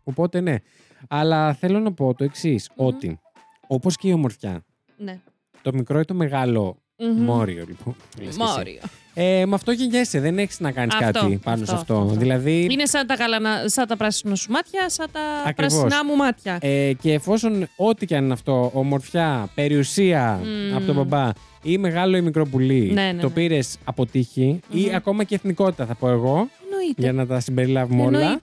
[0.05, 0.57] Οπότε ναι.
[1.09, 3.19] Αλλά θέλω να πω το εξής, ότι
[3.69, 4.65] όπως και η ομορφιά,
[4.97, 5.21] Ναι.
[5.63, 7.23] το μικρό ή το μεγάλο Μμμ.
[7.25, 7.95] Μόριο, λοιπόν.
[8.23, 8.53] λες και εσύ.
[8.57, 8.81] Μόριο.
[9.15, 10.21] Ε, με αυτό γεννιέσαι.
[10.21, 11.95] Δεν έχεις να κάνεις Αυτό, κάτι πάνω αυτό, σε αυτό.
[11.95, 12.19] αυτό, αυτό.
[12.21, 12.67] Δηλαδή.
[12.71, 13.63] Είναι σαν τα, γαλανα...
[13.69, 15.75] σαν τα πράσινα σου μάτια, σαν τα Ακριβώς.
[15.79, 16.59] πράσινά μου μάτια.
[16.61, 20.77] Ε, και εφόσον ό,τι και αν είναι αυτό, ομορφιά, περιουσία Μμμ.
[20.77, 21.31] από τον μπαμπά
[21.63, 23.33] ή μεγάλο ή μικρό πουλί, Ναι, ναι, το ναι.
[23.33, 24.95] πήρες από τύχη ή Μμμ.
[24.95, 27.03] ακόμα και εθνικότητα, θα πω εγώ, Εννοείται.
[27.03, 28.41] για να τα συμπεριλάβουμε όλα.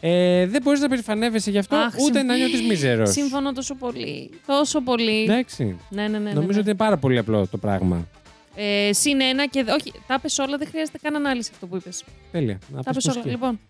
[0.00, 0.40] Εννοείται.
[0.42, 3.10] Ε, δεν μπορείς να περηφανεύεσαι γι' αυτό, Αχ, ούτε συμ- να νιώθεις μίζερος.
[3.10, 4.30] Συμφωνώ τόσο πολύ.
[4.46, 5.22] Τόσο πολύ.
[5.22, 5.78] Εντάξει.
[5.90, 6.18] Ναι, ναι, ναι.
[6.18, 6.58] ναι, Νομίζω ναι.
[6.58, 8.08] ότι είναι πάρα πολύ απλό το πράγμα.
[8.54, 9.60] Ε, συν ένα και.
[9.68, 12.04] Όχι, τα είπες όλα, δεν χρειάζεται καν ανάλυση αυτό που είπες.
[12.32, 12.58] Τέλεια.
[12.72, 13.24] Να Τα πεις είπες πώς όλα.
[13.24, 13.30] και.
[13.30, 13.60] Λοιπόν,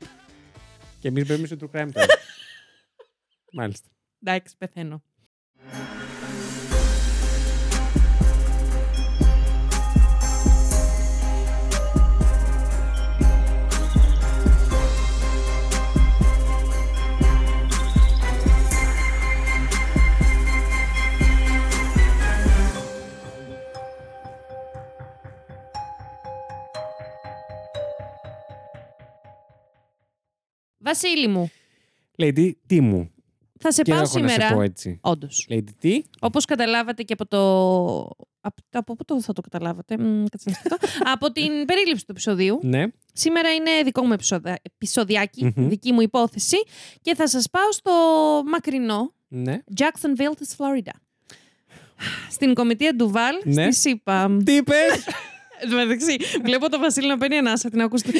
[1.00, 2.06] Και εμείς μπαίνουμε στο true crime τώρα.
[3.58, 3.88] Μάλιστα.
[4.22, 5.02] εντάξει, πεθαίνω.
[30.86, 31.50] Βασίλη μου,
[32.18, 33.10] Lady, τι μου;
[33.58, 34.62] θα σε Και πάω έχω να σε πω σήμερα.
[34.62, 34.98] έτσι.
[35.02, 35.46] Όντως.
[35.50, 37.38] Lady, τι; Όπως καταλάβατε και από το.
[38.40, 40.76] Από, από πού το θα το καταλάβατε, Μ, κάτσε να σκεφτώ.
[41.14, 42.58] από την περίληψη του επεισοδίου.
[42.62, 42.84] Ναι.
[43.12, 44.58] Σήμερα είναι δικό μου επεισοδα...
[44.62, 45.68] επεισοδιάκι, Μμμ.
[45.68, 46.56] δική μου υπόθεση
[47.00, 47.92] και θα σας πάω στο
[48.46, 49.58] μακρινό Ναι.
[49.76, 50.92] Jacksonville της Φλόριντα.
[52.30, 53.70] Στην κομιτεία Ντουβάλ Ναι.
[53.70, 54.36] στη ΣΥΠΑ.
[54.44, 55.04] Τι είπες;
[55.60, 58.10] Εν τω μεταξύ, βλέπω τον Βασίλη να παίρνει ανάσα την ακούστε.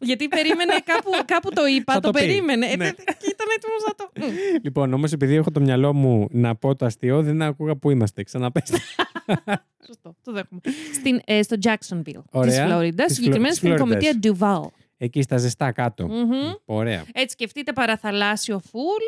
[0.00, 2.26] Γιατί περίμενε, κάπου, κάπου το είπα, Θα το, το πει.
[2.26, 2.66] περίμενε.
[2.66, 2.90] Ε, Ναι.
[2.90, 4.10] και ήταν έτοιμος να το.
[4.20, 4.58] Μμ.
[4.62, 8.22] λοιπόν, όμως επειδή έχω το μυαλό μου να πω το αστείο, δεν άκουγα που είμαστε.
[8.22, 8.78] Ξαναπέστε.
[9.86, 10.60] Σωστό, το δέχομαι.
[10.94, 12.50] Στην, ε, στο Jacksonville Ωραία.
[12.64, 14.62] της Φλόριντα, Της συγκεκριμένα Φλο- στην της κομιτεία Φλόριδας.
[14.64, 14.70] Duval.
[14.96, 16.06] Εκεί στα ζεστά κάτω.
[16.08, 16.52] Μμμ.
[16.64, 17.04] Ωραία.
[17.12, 19.02] Έτσι, σκεφτείτε παραθαλάσσιο φουλ.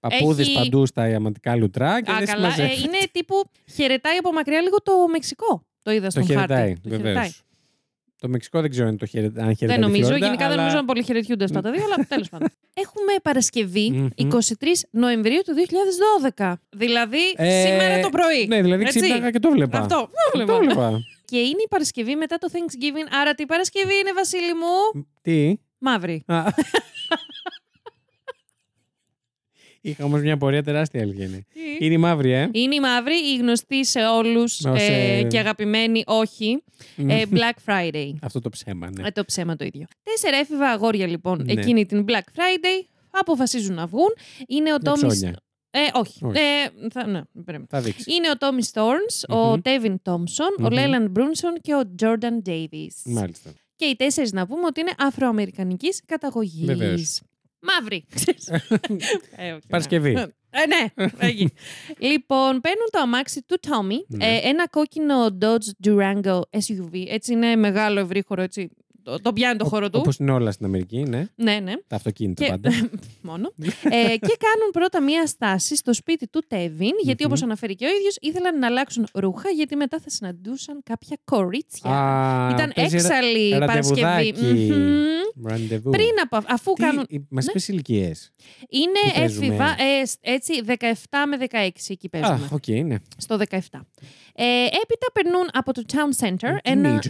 [0.00, 2.46] Παππούδες Έχει- παντού στα ιαματικά λουτρά και Α, δεν καλά.
[2.46, 2.80] Ε, συμμαζεύεται.
[2.80, 3.34] είναι τύπου
[3.74, 5.66] χαιρετάει από μακριά λίγο το Μεξικό.
[5.82, 6.74] Το είδα Το στον χαιρετάει, χάρτη.
[6.82, 7.02] Το βεβαίως.
[7.02, 7.30] χαιρετάει.
[8.20, 9.78] Το Μεξικό δεν ξέρω αν, το χαιρετάει, αν Δεν χαιρετάει.
[9.80, 10.04] τη νομίζω.
[10.06, 12.48] Φλόριντα, Γενικά δεν αλλά- νομίζω να πολύ χαιρετιούνται αυτά τα δύο, αλλά τέλος πάντων.
[12.74, 14.08] Έχουμε Παρασκευή Μμμ.
[14.16, 15.54] 23 Νοεμβρίου του
[16.36, 16.52] 2012.
[16.76, 18.46] Δηλαδή Ε, σήμερα το πρωί.
[18.46, 19.00] Ναι, δηλαδή Έτσι.
[19.00, 19.78] ξύπναγα και το βλέπα.
[19.78, 19.96] Αυτό.
[19.96, 20.58] Το Το βλέπα.
[20.58, 21.00] βλέπα.
[21.24, 23.08] Και είναι η Παρασκευή μετά το Thanksgiving.
[23.20, 26.24] Άρα τι Παρασκευή είναι, Βασίλη μου; Τι; Μαύρη.
[29.78, 29.90] Α.
[29.90, 31.44] Είχα όμως μια πορεία τεράστια αλήθεια είναι.
[31.78, 32.48] Είναι η μαύρη, ε.
[32.52, 36.62] Είναι η μαύρη, η γνωστή σε όλους Ως, ε, και αγαπημένη όχι.
[36.96, 38.10] ε, Black Friday.
[38.22, 39.06] Αυτό το ψέμα, ναι.
[39.06, 39.86] Ε, το ψέμα το ίδιο.
[40.02, 41.52] Τέσσερα έφηβα αγόρια λοιπόν Ναι.
[41.52, 44.14] εκείνη την Black Friday αποφασίζουν να βγουν.
[44.46, 45.06] Είναι ο Με Τόμι.
[45.06, 45.36] ψώνια.
[45.70, 46.24] Ε, όχι.
[46.24, 46.38] Όχι.
[46.38, 47.66] Ε, θα, ναι, περίμενε.
[47.70, 48.06] Θα δείξεις.
[48.06, 49.60] Είναι ο Τόμι Στόρνς, ο Μμμ.
[49.62, 50.72] Τέβιν Τόμψον, ο Μμμ.
[50.72, 52.94] Λέιλαντ Μπρούνσον και ο Τζόρνταν Ντέιβις.
[53.04, 53.50] Μάλιστα.
[53.76, 57.22] Και οι τέσσερις να πούμε ότι είναι αφροαμερικανικής καταγωγής.
[57.68, 58.44] Βεβαίως.
[58.48, 58.80] Μαύρη.
[59.46, 60.12] ε, όχι, Παρασκευή.
[60.12, 60.24] ναι.
[60.50, 61.50] Ε, ναι, έγινε.
[61.98, 64.26] λοιπόν, παίρνουν το αμάξι του Τόμι, Ναι.
[64.26, 67.04] ε, ένα κόκκινο Dodge Durango SUV.
[67.08, 68.70] Έτσι είναι μεγάλο ευρύχωρο, έτσι.
[69.08, 69.98] Το, το πιάνει το χώρο του.
[70.02, 71.26] Όπως είναι όλα στην Αμερική, ναι.
[71.34, 71.72] Ναι, ναι.
[71.86, 72.70] Τα αυτοκίνητα Και, πάντα.
[73.30, 73.52] μόνο.
[73.82, 77.30] ε, και κάνουν πρώτα μία στάση στο σπίτι του Τέβιν, γιατί Μμμ.
[77.30, 81.90] όπως αναφέρει και ο ίδιος, ήθελαν να αλλάξουν ρούχα, γιατί μετά θα συναντούσαν κάποια κορίτσια.
[81.90, 84.00] Α, Ήταν παίζει ρα- έξαλλη η Παρασκευή.
[84.00, 84.72] ραντεβουδάκι.
[84.72, 85.46] Μμμ.
[85.46, 85.90] Ραντεβού.
[85.90, 87.06] Πριν από, αφού κάνουν.
[87.28, 87.52] Μας Ναι.
[87.54, 88.30] είπε ηλικίες.
[88.68, 89.64] Είναι Πού παίζουμε; έφηβα,
[90.00, 92.34] ε, σ- έτσι, 17 με 16 εκεί παίζουμε.
[92.34, 92.96] Α, οκ, ναι.
[93.16, 93.56] Στο 17.
[94.34, 96.56] Ε, έπειτα περνούν από το Town Center.
[96.62, 97.00] Ένα...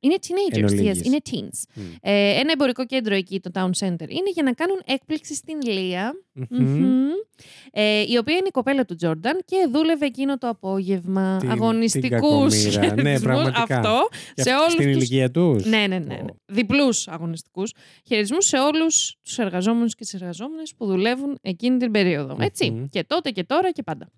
[0.00, 0.06] Teenagers.
[0.06, 1.04] Είναι teenagers, Εν yes, ολίγοις.
[1.04, 1.62] είναι teens.
[1.74, 1.82] Μμ.
[2.00, 6.12] Ε, ένα εμπορικό κέντρο εκεί, το Town Center, είναι για να κάνουν έκπληξη στην Λία,
[6.32, 6.60] Μμμ.
[6.60, 7.08] Μμμ.
[7.72, 11.36] ε, η οποία είναι η κοπέλα του Τζόρνταν και δούλευε εκείνο το απόγευμα.
[11.40, 12.80] Την- αγωνιστικούς την κακομοίρα.
[12.80, 13.22] Ναι, χαιρετισμούς.
[13.22, 13.60] πραγματικά.
[13.76, 14.94] Αυτό Και σε αυτή- όλους Στην τους...
[14.96, 15.64] ηλικία τους.
[15.64, 15.98] Ναι, ναι, ναι.
[15.98, 16.20] ναι.
[16.46, 17.72] Διπλούς αγωνιστικούς.
[18.06, 22.36] Χαιρετισμούς σε όλους τους εργαζόμενους και τις εργαζόμενες που δουλεύουν εκείνη την περίοδο.
[22.40, 22.70] Έτσι.
[22.70, 22.84] Μμμ.
[22.88, 24.10] Και τότε και τώρα και πάντα.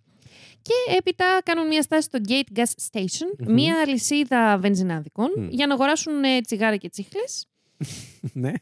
[0.63, 3.53] Και έπειτα κάνουν μια στάση στο Gate Gas Station, Μμμ.
[3.53, 5.49] μια αλυσίδα βενζινάδικων, Μμ.
[5.51, 7.47] για να αγοράσουν ε, τσιγάρα και τσίχλες.
[8.33, 8.53] Ναι.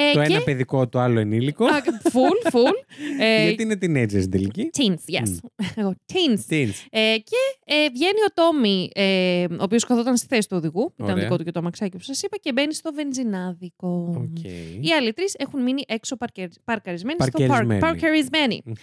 [0.00, 0.32] Ε, Το και...
[0.34, 1.64] ένα παιδικό, το άλλο ενήλικο.
[1.64, 2.72] Α, full, full.
[3.20, 4.70] ε, Γιατί είναι teenagers στην τελική.
[4.78, 5.36] Teens, yes.
[5.76, 6.52] Εγώ, Teens.
[6.52, 6.72] Teens.
[6.90, 10.92] Ε, και ε, βγαίνει ο Τόμι, ε, ο οποίος καθόταν στη θέση του οδηγού.
[10.96, 11.22] Ήταν Ωραία.
[11.22, 14.14] δικό του και το αμαξάκι που σας είπα και μπαίνει στο βενζινάδικο.
[14.16, 14.44] Οκ.
[14.80, 16.48] Οι άλλοι τρεις έχουν μείνει έξω παρκερ...
[16.64, 17.46] παρκαρισμένοι στο park.
[17.46, 17.80] Παρκαρισμένοι.
[17.80, 18.62] Παρκαρισμένοι.
[18.64, 18.74] Μμμ.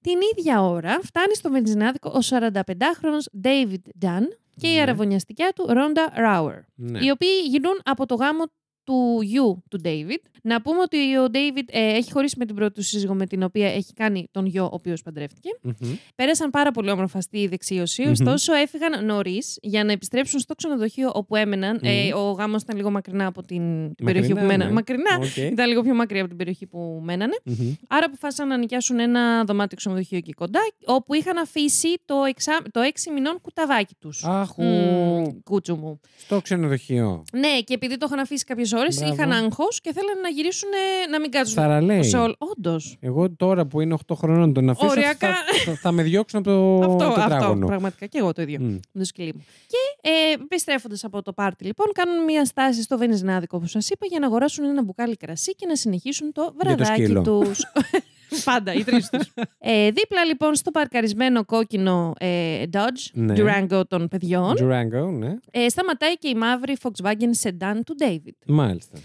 [0.00, 4.22] Την ίδια ώρα φτάνει στο βενζινάδικο ο 45χρονος David Dunn
[4.60, 4.80] και η Ναι.
[4.80, 6.98] αρραβωνιαστικιά του Rhonda Rouer, Ναι.
[7.04, 8.44] οι οποίοι γυρνούν από το γάμο
[8.86, 10.18] του γιου του David.
[10.42, 13.42] Να πούμε ότι ο David ε, έχει χωρίσει με την πρώτη του σύζυγο με την
[13.42, 15.48] οποία έχει κάνει τον γιο, ο οποίος παντρεύτηκε.
[15.62, 15.94] Μμμ.
[16.14, 18.10] Πέρασαν πάρα πολύ όμορφα στη δεξίωση, Μμμ.
[18.10, 21.80] ωστόσο έφυγαν νωρίς για να επιστρέψουν στο ξενοδοχείο όπου έμεναν.
[21.82, 24.66] Ε, ο γάμος ήταν λίγο μακρινά από την, την περιοχή που Μακρινά, μέναν.
[24.68, 24.74] ναι.
[24.74, 25.16] Μακρινά.
[25.22, 25.36] Οκ.
[25.52, 27.36] Ήταν λίγο πιο μακριά από την περιοχή που μένανε.
[27.44, 27.72] Μμμ.
[27.88, 32.58] Άρα αποφάσισαν να νοικιάσουν ένα δωμάτιο ξενοδοχείο εκεί κοντά, όπου είχαν αφήσει το, εξά...
[32.70, 34.24] το 6 μηνών κουταβάκι τους.
[34.24, 35.40] Αχ, ου.
[35.44, 36.00] κούτσου μου.
[36.18, 37.24] Στο ξενοδοχείο.
[37.32, 39.12] Ναι, και επειδή το είχαν αφήσει κάποιες ώρες, Μπράβο.
[39.14, 41.54] είχαν άγχος και θέλανε να γυρίσουν ε, να μην κάτσουν.
[41.54, 42.02] Θαραλέοι.
[42.02, 42.34] Σε όλο.
[42.38, 42.96] Όντως.
[43.00, 45.28] Εγώ τώρα που είναι 8 χρονών τον αφήσω, Οριακά.
[45.28, 45.34] θα,
[45.64, 47.20] θα, θα με διώξουν από το Αυτό, αυτό.
[47.20, 47.66] τετράγωνο.
[47.66, 48.58] Πραγματικά και εγώ το ίδιο.
[48.60, 48.66] Μμ.
[48.92, 49.44] Με το σκυλί μου.
[49.66, 54.06] Και ε, επιστρέφοντας από το πάρτι, λοιπόν, κάνουν μια στάση στο Βενιζινάδικο, όπως σας είπα,
[54.06, 57.22] για να αγοράσουν ένα μπουκάλι κρασί και να συνεχίσουν το Για το βραδάκι σκύλο.
[57.22, 57.60] τους.
[58.44, 59.32] Πάντα, οι τρεις τους.
[59.58, 63.34] Ε, δίπλα λοιπόν στο παρκαρισμένο κόκκινο ε, Dodge Ναι.
[63.36, 65.36] Durango των παιδιών, Durango, ναι.
[65.50, 68.32] ε, σταματάει και η μαύρη Volkswagen Sedan του David.
[68.46, 68.98] Μάλιστα.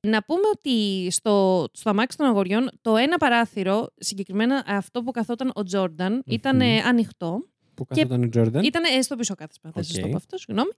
[0.00, 5.50] Να πούμε ότι στο, στο αμάξι των αγοριών το ένα παράθυρο, συγκεκριμένα αυτό που καθόταν
[5.54, 7.46] ο Τζόρνταν, ήταν ε, ανοιχτό.
[7.74, 9.70] Που καθόταν ο Τζόρνταν; Ήταν ε, στο πίσω κάθισμα.
[9.74, 10.02] Θα σας Οκ.
[10.02, 10.70] το πω αυτό, συγγνώμη.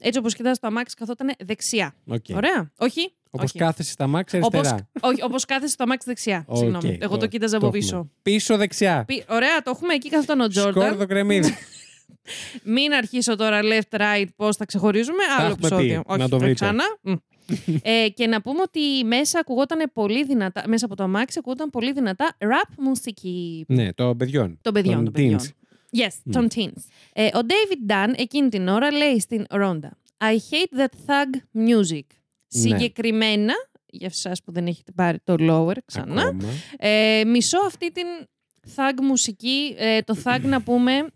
[0.00, 1.94] Έτσι όπως κοιτάς το αμάξι, καθόταν δεξιά.
[2.06, 2.24] Οκ.
[2.34, 2.72] Ωραία.
[2.78, 3.12] Όχι.
[3.30, 3.58] Όπως όχι.
[3.58, 4.88] κάθεσαι στ' αμάξια Όπως, αριστερά.
[5.00, 6.44] όχι, όπως κάθεσαι στο αμάξι δεξιά.
[6.46, 6.98] Οκ, Συγγνώμη.
[7.00, 7.80] Εγώ το το- κοίταζα το από έχουμε.
[7.80, 8.10] πίσω.
[8.22, 9.04] Πίσω δεξιά.
[9.06, 11.06] Πι- Ωραία, το έχουμε εκεί καθόταν ο Σκόρδο Τζόρνταν.
[11.06, 11.54] κρεμμύδι.
[12.64, 15.18] Μην αρχίσω τώρα left-right πώς θα ξεχωρίζουμε.
[15.36, 16.02] Τα Άλλο έχουμε επεισόδιο.
[16.08, 16.18] πει.
[16.18, 16.64] Να το όχι, βρείτε.
[16.64, 16.84] ξανά.
[17.02, 17.12] Μμ.
[17.82, 21.92] ε, και να πούμε ότι μέσα ακουγόταν πολύ δυνατά, μέσα από το αμάξι ακουγόταν πολύ
[21.92, 24.58] δυνατά rap μουσική ναι, των παιδιών.
[24.62, 24.94] των παιδιών.
[24.94, 25.38] Των των παιδιών.
[25.40, 25.46] teens.
[25.98, 26.82] Yes, των teens.
[27.12, 29.88] Ε, ο David Dunn εκείνη την ώρα λέει στην Rhonda
[30.18, 32.00] I hate that thug music.
[32.54, 32.60] Ναι.
[32.60, 33.52] Συγκεκριμένα,
[33.86, 36.48] για εσάς που δεν έχετε πάρει το lower ξανά, Ακόμα.
[36.78, 38.06] ε, μισώ αυτή την
[38.76, 41.06] thug μουσική, ε, το thug να πούμε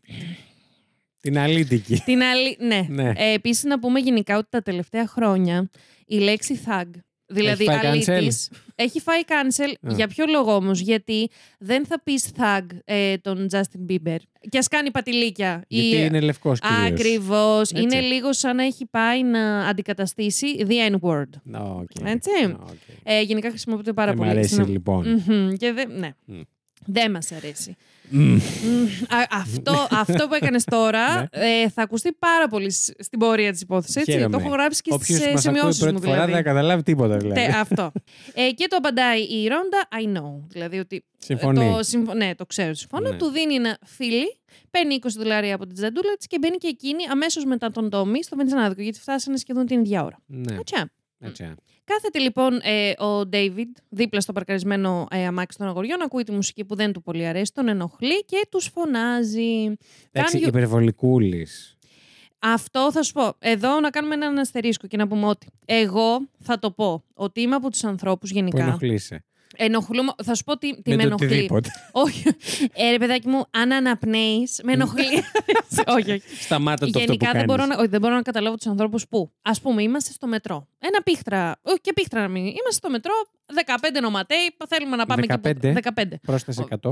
[1.20, 1.94] Την αλήτικη.
[2.04, 2.56] την άλλη...
[2.60, 2.86] Ναι.
[2.88, 3.12] Ναι.
[3.16, 5.70] Ε, επίσης να πούμε γενικά ότι τα τελευταία χρόνια
[6.06, 6.88] η λέξη thug,
[7.26, 9.88] δηλαδή Έχει φάει αλήτης, έχει φάει cancel.
[9.88, 9.92] Α.
[9.94, 14.16] Για ποιο λόγο όμως, γιατί δεν θα πεις thug ε, τον Justin Bieber
[14.48, 15.64] και ας κάνει πατηλίκια.
[15.68, 16.04] Γιατί ή...
[16.06, 16.90] είναι λευκός κυρίως.
[16.90, 17.70] Ακριβώς.
[17.70, 17.82] Έτσι.
[17.82, 21.60] Είναι λίγο σαν να έχει πάει να αντικαταστήσει the N-word.
[21.60, 21.90] Ω, οκ.
[22.04, 22.30] Έτσι.
[22.46, 22.76] Ω, οκ.
[23.02, 24.30] Ε, γενικά χρησιμοποιείται πάρα Δεν μ' πολύ.
[24.38, 25.22] αρέσει στην- λοιπόν.
[25.26, 25.52] Μμμ.
[25.52, 25.90] Και δεν.
[25.98, 26.10] Ναι.
[26.24, 26.40] Μμ.
[26.86, 27.76] Δεν μας αρέσει.
[28.12, 28.20] Μμ.
[28.32, 28.84] Μμ.
[29.14, 33.60] Α, αυτό, αυτό που έκανες τώρα ε, θα ακουστεί πάρα πολύ σ- στην πορεία της
[33.60, 33.96] υπόθεσης.
[33.96, 34.10] Έτσι.
[34.10, 34.16] Ναι.
[34.16, 34.36] Χαίρομαι.
[34.38, 36.00] Το έχω γράψει και Όποιος στι μας ακούει σημειώσεις πρώτη μου.
[36.02, 36.42] φορά δεν Δηλαδή.
[36.42, 37.40] θα καταλάβει τίποτα δηλαδή.
[37.40, 37.92] Τε, αυτό.
[38.34, 40.40] ε, και το απαντάει η Ρόντα, I know.
[40.48, 40.96] Δηλαδή ότι.
[40.96, 41.72] ε, Συμφωνεί.
[41.76, 43.10] Το, συμφω- ναι, το ξέρω, συμφωνώ.
[43.10, 43.16] Ναι.
[43.16, 44.38] Του δίνει ένα φίλι,
[44.70, 48.22] παίρνει 20 δολάρια από την τζαντούλα της και μπαίνει και εκείνη αμέσως μετά τον Τόμι
[48.24, 50.18] στο βενζινάδικο, γιατί φτάσανε σχεδόν την ίδια ώρα.
[50.26, 50.56] Ναι,
[51.18, 51.54] Έτσι.
[51.92, 52.00] Έτσι.
[52.02, 56.64] Κάθεται λοιπόν ε, ο Ντέιβιντ δίπλα στο παρκαρισμένο ε, αμάξι των αγοριών, ακούει τη μουσική
[56.64, 59.76] που δεν του πολύ αρέσει, τον ενοχλεί και τους φωνάζει.
[60.12, 61.76] Εντάξει, Κάνει- υπερβολικούλης.
[62.38, 63.34] Αυτό θα σου πω.
[63.38, 67.54] Εδώ να κάνουμε έναν αστερίσκο και να πούμε ότι εγώ θα το πω ότι είμαι
[67.54, 68.62] από τους ανθρώπους Που γενικά.
[68.62, 69.24] ενοχλείσαι.
[69.56, 70.12] Ενοχλούμε.
[70.24, 71.26] Θα σου πω τι, τι Με με το ενοχλεί.
[71.26, 71.70] οτιδήποτε.
[71.92, 72.22] όχι.
[72.72, 75.04] Ε, ρε παιδάκι μου, αν αναπνέεις, με ενοχλεί.
[75.96, 76.22] όχι, όχι.
[76.40, 77.46] Σταμάτα το αυτό που Γενικά δεν κάνεις.
[77.46, 80.68] μπορώ, να, όχι, δεν μπορώ να καταλάβω τους ανθρώπους που, ας πούμε, είμαστε στο μετρό.
[80.78, 82.42] Ένα πίχτρα, όχι και πίχτρα να μην.
[82.44, 83.12] Είμαστε στο μετρό,
[83.96, 85.52] 15 νοματέοι, θέλουμε να πάμε 15?
[85.60, 85.72] και.
[85.94, 86.02] 15.
[86.22, 86.90] Πρόσθεσε 100.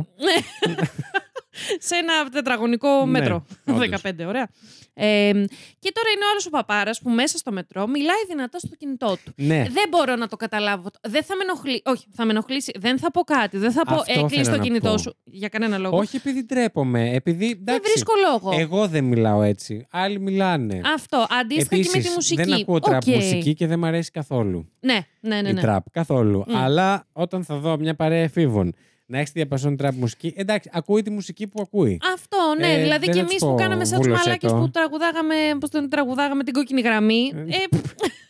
[1.79, 3.45] Σε ένα τετραγωνικό Ναι, μέτρο.
[3.67, 4.01] όντως.
[4.03, 4.49] 15, ωραία.
[4.95, 5.31] Ε,
[5.79, 9.17] και τώρα είναι ο άλλος ο παπάρας που μέσα στο μετρό μιλάει δυνατά στο κινητό
[9.25, 9.33] του.
[9.37, 9.57] Ναι.
[9.71, 10.89] Δεν μπορώ να το καταλάβω.
[11.09, 11.83] Δεν θα με ενοχλεί.
[11.85, 12.73] Όχι, θα με ενοχλήσει.
[12.79, 13.59] Δεν θα πω κάτι.
[13.59, 14.99] Δεν θα πω Αυτό έκλεισε θέλω το να κινητό πω.
[14.99, 15.17] σου.
[15.25, 15.97] Για κανένα λόγο.
[15.99, 17.11] Όχι επειδή ντρέπομαι.
[17.15, 17.47] Επειδή.
[17.47, 18.61] δεν εντάξει, βρίσκω λόγο.
[18.61, 19.87] Εγώ δεν μιλάω έτσι.
[19.91, 20.81] Άλλοι μιλάνε.
[20.95, 21.27] Αυτό.
[21.41, 22.43] Αντίστοιχα και με τη Επίσης, μουσική.
[22.43, 23.15] δεν ακούω τραπ Οκ.
[23.15, 24.69] μουσική και δεν μου αρέσει καθόλου.
[24.81, 25.49] Ναι, ναι, ναι.
[25.49, 25.61] Η ναι.
[25.61, 25.91] τραπ.
[25.91, 26.45] Καθόλου.
[26.47, 26.57] Μμ.
[26.57, 28.75] Αλλά όταν θα δω μια παρέα εφήβων
[29.11, 32.01] να έχεις διαπασόν τραπ μουσική, εντάξει, ακούει τη μουσική που ακούει.
[32.13, 32.73] Αυτό, ναι.
[32.73, 34.59] Ε, δηλαδή δεν και θα τους εμεί που πω, κάναμε σαν τους βούλωσε μαλάκες το.
[34.59, 37.33] που τραγουδάγαμε, πώς τον τραγουδάγαμε την κόκκινη γραμμή.
[37.35, 37.41] Ε.
[37.41, 37.67] ε,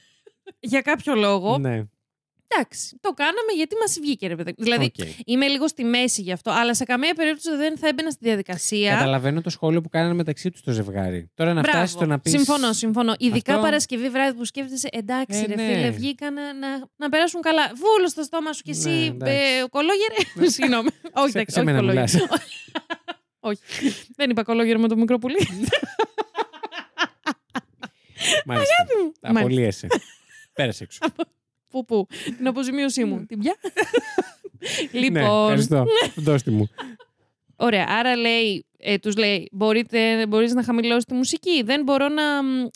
[0.73, 1.59] για κάποιο λόγο.
[1.59, 1.85] Ναι.
[2.55, 4.55] Εντάξει, το κάναμε γιατί μας βγήκε, ρε παιδί.
[4.59, 5.07] Δηλαδή, Οκ.
[5.25, 8.91] είμαι λίγο στη μέση γι' αυτό, αλλά σε καμία περίπτωση δεν θα έμπαινα στη διαδικασία.
[8.91, 11.31] Καταλαβαίνω το σχόλιο που κάνανε μεταξύ τους το ζευγάρι.
[11.35, 11.79] Τώρα να Μπράβο.
[11.79, 12.33] φτάσει στο να πεις.
[12.33, 13.15] Συμφωνώ, συμφωνώ.
[13.19, 15.63] Ειδικά Αυτό- Παρασκευή βράδυ που σκέφτεσαι, εντάξει, Ε, ρε ναι.
[15.75, 17.73] φίλε, βγήκαν να, να, να περάσουν καλά.
[17.75, 19.35] Βούλο στο στόμα σου κι εσύ, Ναι, εντάξει.
[19.35, 20.51] ε, κολόγερε.
[20.51, 20.89] Συγγνώμη.
[21.13, 22.05] όχι, Σε, εντάξει, σε όχι μένα κολόγερε.
[22.13, 22.27] μιλάς.
[23.41, 23.61] όχι.
[24.17, 25.37] Δεν είπα κολόγερε με το μικρό πουλί.
[28.45, 28.75] Μάλιστα.
[29.03, 29.13] μου.
[29.39, 29.87] Απολύεσαι.
[30.53, 30.99] Πέρασε έξω.
[31.71, 32.07] Πού, πού.
[32.37, 33.25] Την αποζημίωσή μου.
[33.27, 33.55] Την πια.
[34.93, 35.43] Ναι, λοιπόν.
[35.43, 35.85] ευχαριστώ.
[36.17, 36.69] Δώστε μου.
[37.57, 37.87] Ωραία.
[37.89, 41.63] Άρα λέει, ε, τους λέει, μπορείτε, μπορείς να χαμηλώσεις τη μουσική.
[41.63, 42.23] Δεν μπορώ να...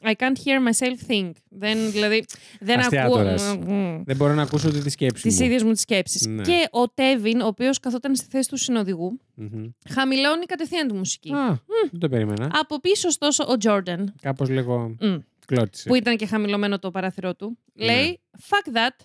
[0.02, 1.30] I can't hear myself think.
[1.48, 2.24] Δεν, δηλαδή,
[2.60, 2.98] δεν ακούω...
[3.00, 3.56] Αστιάτορας.
[4.04, 5.46] Δεν μπορώ να ακούσω ούτε τη σκέψη τις μου.
[5.46, 6.26] ίδιες μου τις σκέψεις.
[6.26, 6.42] Ναι.
[6.42, 9.64] Και ο Τέβιν, ο οποίος καθόταν στη θέση του συνοδηγού, Μμμ.
[9.88, 11.32] χαμηλώνει κατευθείαν τη μουσική.
[11.32, 12.50] Α, δεν το περίμενα.
[12.52, 14.14] Από πίσω, ωστόσο, ο Τζόρνταν.
[14.22, 14.94] Κάπως λίγο.
[15.00, 15.16] Μμ.
[15.46, 15.88] Κλώτησε.
[15.88, 17.58] που ήταν και χαμηλωμένο το παράθυρό του.
[17.72, 17.84] Ναι.
[17.84, 18.96] Λέει Fuck that,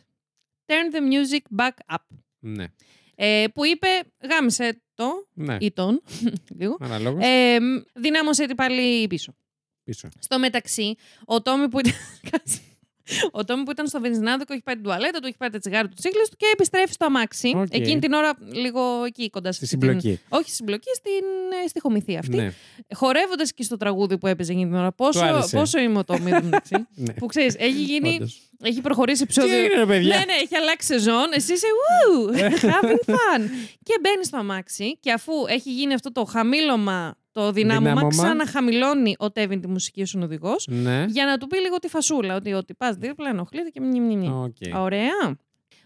[0.66, 2.18] turn the music back up.
[2.40, 2.66] Ναι.
[3.16, 3.88] Ε, που είπε,
[4.30, 5.58] γάμησέ το Ναι.
[5.60, 6.02] ή τον,
[6.60, 6.78] λίγο.
[6.80, 7.24] Αναλόγως.
[7.26, 9.36] Ε, μ, δυνάμωσε την πάλι πίσω.
[9.84, 10.08] Πίσω.
[10.20, 11.94] Στο μεταξύ, ο Τόμι που ήταν.
[13.10, 13.30] Κάτσε.
[13.32, 15.88] Ο Τόμι που ήταν στο βενζινάδικο έχει πάει την τουαλέτα του, έχει πάρει τα τσιγάρα
[15.88, 17.54] του τσίχλες του και επιστρέφει στο αμάξι.
[17.56, 17.68] Οκ.
[17.76, 20.20] Εκείνη την ώρα, λίγο εκεί κοντά Στη στην- συμπλοκή.
[20.30, 21.24] Όχι στη συμπλοκή, στην,
[21.64, 22.36] ε, στη στιχομυθία αυτή.
[22.36, 22.52] Ναι.
[22.96, 24.92] Χορεύοντας και στο τραγούδι που έπαιζε εκείνη την ώρα.
[24.92, 25.58] Πόσο, άρεσε.
[25.58, 26.76] πόσο είμαι ο Τόμι, εν τω μεταξύ.
[26.96, 27.14] ναι.
[27.14, 28.14] που ξέρεις, έχει γίνει.
[28.16, 28.44] Όντως.
[28.64, 29.56] Έχει προχωρήσει Τι επεισόδιο.
[29.60, 31.26] έγινε, ρε παιδιά; Ναι, ναι, έχει αλλάξει σεζόν.
[31.34, 32.34] Εσύ είσαι woo,
[32.74, 33.42] having fun.
[33.84, 38.10] και μπαίνει στο αμάξι και αφού έχει γίνει αυτό το χαμήλωμα, το δυνάμωμα, Δυνάμωμα.
[38.10, 40.68] ξαναχαμηλώνει ο Τέβιν τη μουσική ως οδηγός.
[40.72, 41.06] Ναι.
[41.10, 44.16] Για να του πει λίγο τη φασούλα, ότι, ότι από δίπλα, ενοχλείται και μνη, μνη,
[44.16, 44.28] μνη.
[44.30, 44.76] Οκ.
[44.82, 45.38] Ωραία.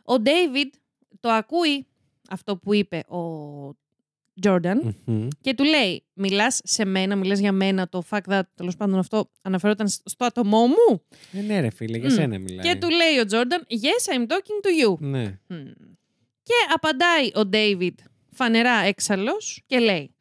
[0.04, 0.74] Ο Ντέιβιντ
[1.20, 1.86] το ακούει
[2.30, 3.20] αυτό που είπε ο
[4.42, 5.28] Τζόρνταν Μμμ.
[5.42, 7.90] και του λέει: Μιλάς σε μένα, μιλάς για μένα.
[7.90, 11.04] Το fact that τέλος πάντων αυτό αναφερόταν στο άτομό μου.
[11.32, 12.14] Ε, ναι, ρε φίλε, για Μμ.
[12.14, 12.66] σένα μιλάει.
[12.74, 14.98] Και του λέει ο Τζόρνταν: Yes, I'm talking to you.
[15.00, 15.40] Ναι.
[15.48, 15.72] Μμμ.
[16.44, 18.00] Και απαντάει ο Ντέιβιντ
[18.32, 20.12] φανερά έξαλλος και λέει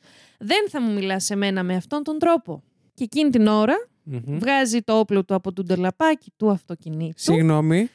[0.44, 2.62] «Δεν θα μου μιλάς σε μένα με αυτόν τον τρόπο».
[2.94, 4.38] Και εκείνη την ώρα Μμμ.
[4.38, 7.88] βγάζει το όπλο του από το ντελαπάκι του αυτοκινήτου Συγγνώμη.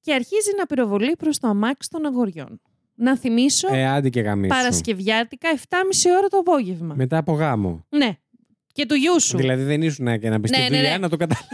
[0.00, 2.60] και αρχίζει να πυροβολεί προς το αμάξι των αγοριών.
[2.94, 4.54] Να θυμίσω Ε, άντε και γαμίσου.
[4.54, 5.58] Παρασκευιάτικα 7.30
[6.18, 6.94] ώρα το απόγευμα.
[6.94, 7.84] Μετά από γάμο.
[7.88, 8.16] Ναι.
[8.72, 9.36] Και του γιού σου.
[9.36, 10.98] Δηλαδή δεν ήσουν και να μπει Ναι, στη ναι, δουλειά ναι.
[10.98, 11.48] να το καταλάβεις.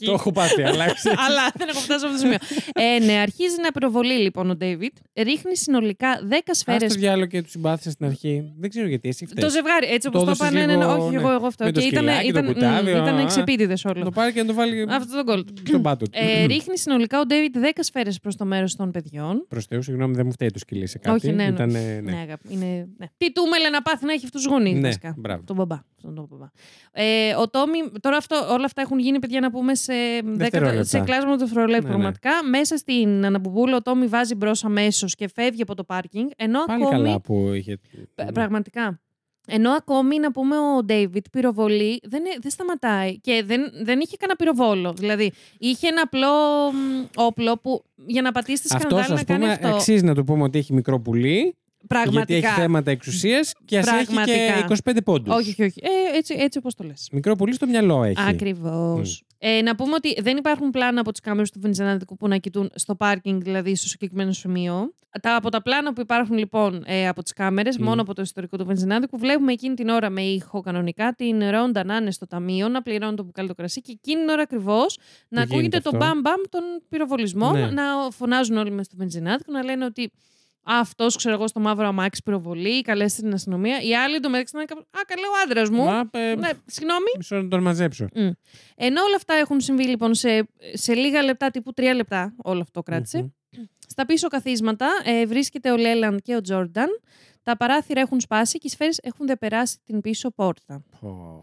[0.00, 0.06] Ναι.
[0.06, 1.18] Το έχω πάθει, αλλά ξέρεις.
[1.18, 2.38] Αλλά δεν έχω φτάσει σε αυτό το σημείο.
[2.74, 4.96] ε, ναι, αρχίζει να πυροβολεί λοιπόν ο Ντέιβιτ.
[5.16, 8.52] Ρίχνει συνολικά 10 Ας σφαίρες το διάλογο και τους συμπάθησε στην αρχή.
[8.58, 9.44] Δεν ξέρω γιατί εσύ φταίς.
[9.44, 11.20] Το ζευγάρι, έτσι Το όπως το έδωσες είπα, ναι, ναι, ναι, λίγο, όχι, ναι.
[11.20, 11.64] εγώ, εγώ αυτό.
[11.64, 14.04] Με το Και ήταν, σκυλάκι, το ήταν, κουτάβι, μ, ήταν α, εξεπίτηδε Να όλος.
[14.04, 15.44] το πάρει και να το βάλει Αυτό τον κόλ.
[15.66, 16.10] στον πάτο του.
[16.14, 19.46] Ε, ρίχνει συνολικά ο Ντέιβιτ 10 σφαίρες προς το μέρος των παιδιών.
[19.48, 21.16] Προς Θεού, συγγνώμη, δεν μου φταίει το σκυλί σε κάτι.
[21.26, 21.50] Όχι, ναι, ναι.
[21.50, 22.16] Ήτανε, Ναι, ναι.
[22.20, 23.06] αγάπη, είναι, ναι.
[23.16, 25.14] Τι του μέλε να πάθει να έχει αυτούς τους γονεί, Ναι, βασικά.
[25.18, 25.42] μπράβο.
[25.46, 25.78] Τον μπαμπά.
[26.08, 26.46] Αυτόν τον μπαμπά.
[26.92, 30.84] Ε, ο Τόμι, τώρα αυτό, όλα αυτά έχουν γίνει, παιδιά, να πούμε σε, δέκατα, Δευτερόλεπτα.
[30.84, 31.82] σε κλάσμα του δευτερολέπτου.
[31.82, 31.94] Ναι, ναι.
[31.94, 36.28] Πραγματικά, μέσα στην αναμπομπούλα, ο Τόμι βάζει μπρος αμέσως και φεύγει από το πάρκινγκ.
[36.36, 37.02] Ενώ Πάλι ακόμη.
[37.04, 37.78] καλά που είχε.
[38.14, 38.98] Π- Πραγματικά.
[39.46, 44.16] Ενώ ακόμη να πούμε ο Ντέιβιτ πυροβολεί δεν, ε- δεν σταματάει και δεν, δεν είχε
[44.16, 44.92] κανένα πυροβόλο.
[44.92, 46.28] Δηλαδή είχε ένα απλό
[46.72, 49.68] μ, όπλο που για να πατήσει τη Αυτός σκανδάλη ας να κάνει πούμε αυτό.
[49.68, 51.56] αξίζει να του πούμε ότι έχει μικρό πουλί.
[51.88, 52.32] Πραγματικά.
[52.34, 54.36] Γιατί έχει θέματα εξουσίας και ας έχει Πραγματικά.
[54.36, 55.34] και 25 πόντους.
[55.34, 55.80] Όχι, όχι, όχι.
[55.82, 57.08] Ε, έτσι, έτσι όπως το λες.
[57.12, 58.16] Μικρό πουλί στο μυαλό έχει.
[58.28, 59.22] Ακριβώς.
[59.38, 62.70] Ε, να πούμε ότι δεν υπάρχουν πλάνα από τις κάμερες του βενζινάδικου που να κοιτούν
[62.74, 64.94] στο πάρκινγκ, δηλαδή στο συγκεκριμένο σημείο.
[65.22, 67.84] Τα, από τα πλάνα που υπάρχουν λοιπόν ε, από τις κάμερες, Μμ.
[67.84, 71.84] μόνο από το ιστορικό του βενζινάδικου, βλέπουμε εκείνη την ώρα με ήχο κανονικά την Ρόντα
[71.84, 74.96] να είναι στο ταμείο, να πληρώνει το μπουκάλι το κρασί και εκείνη την ώρα ακριβώς
[75.28, 77.66] να γίνεται ακούγεται το αυτό; μπαμ μπαμ των πυροβολισμών, Ναι.
[77.70, 80.12] να φωνάζουν όλοι μες στο βενζινάδικο, να λένε ότι
[80.64, 83.80] αυτός, ξέρω εγώ, στο μαύρο αμάξι πυροβολεί, καλέστε την αστυνομία.
[83.80, 85.90] Οι άλλοι εντωμεταξύ να είναι κάπως, Α, καλέ ο άντρας μου.
[85.90, 87.10] Α, ε, Ναι, συγγνώμη.
[87.16, 88.06] Μισό να τον μαζέψω.
[88.14, 88.28] Μμ.
[88.76, 92.82] Ενώ όλα αυτά έχουν συμβεί λοιπόν σε, σε λίγα λεπτά, τύπου τρία λεπτά, όλο αυτό
[92.82, 93.18] κράτησε.
[93.18, 93.28] Μμμ.
[93.88, 96.88] Στα πίσω καθίσματα ε, βρίσκεται ο Λέλαντ και ο Τζόρνταν.
[97.42, 100.84] Τα παράθυρα έχουν σπάσει και οι σφαίρες έχουν διαπεράσει την πίσω πόρτα.
[101.00, 101.40] Πω.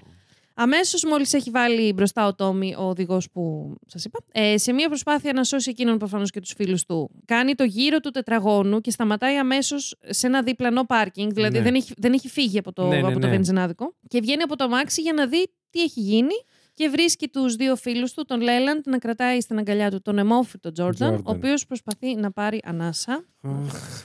[0.54, 4.88] Αμέσως, μόλις έχει βάλει μπροστά ο Τόμι, ο οδηγός που σας είπα, ε, σε μια
[4.88, 8.92] προσπάθεια να σώσει εκείνον προφανώς και τους φίλους του, κάνει το γύρο του τετραγώνου και
[8.92, 11.32] σταματάει αμέσως σε ένα διπλανό πάρκινγκ.
[11.32, 11.64] Δηλαδή Ναι.
[11.64, 13.30] δεν, έχει, δεν έχει φύγει από το, Ναι, ναι, από το ναι.
[13.34, 13.96] βενζινάδικο.
[14.08, 16.34] Και βγαίνει από το αμάξι για να δει τι έχει γίνει.
[16.74, 20.72] Και βρίσκει τους δύο φίλους του, τον Λέλαντ, να κρατάει στην αγκαλιά του τον αιμόφυτο
[20.72, 21.36] Τζόρνταν, ο Τζόρνταν.
[21.38, 23.26] οποίος προσπαθεί να πάρει ανάσα.
[23.42, 24.04] Αχ.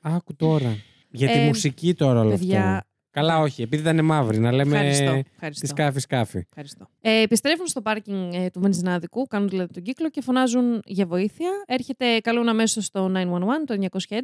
[0.00, 0.76] Άκου τώρα.
[1.10, 2.88] Για τη Ε, μουσική τώρα όλο παιδιά, αυτό.
[3.16, 5.12] Καλά, όχι, επειδή ήταν μαύρη, να λέμε Ευχαριστώ.
[5.12, 5.66] τη ευχαριστώ.
[5.66, 6.38] σκάφη-σκάφη.
[6.38, 6.86] Ευχαριστώ.
[7.00, 11.50] Ε, επιστρέφουν στο πάρκινγκ ε, του βενζινάδικου, κάνουν δηλαδή τον κύκλο και φωνάζουν για βοήθεια.
[11.66, 13.18] Έρχεται, καλούν αμέσως το 911,
[13.66, 14.18] το 911.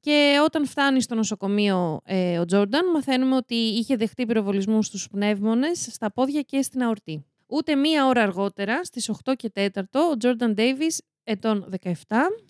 [0.00, 5.88] Και όταν φτάνει στο νοσοκομείο ε, ο Τζόρνταν, μαθαίνουμε ότι είχε δεχτεί πυροβολισμούς στους πνεύμονες,
[5.90, 7.24] στα πόδια και στην αορτή.
[7.46, 11.92] Ούτε μία ώρα αργότερα, στις 8 και 4, ο Τζόρνταν Ντέιβις, ετών 17,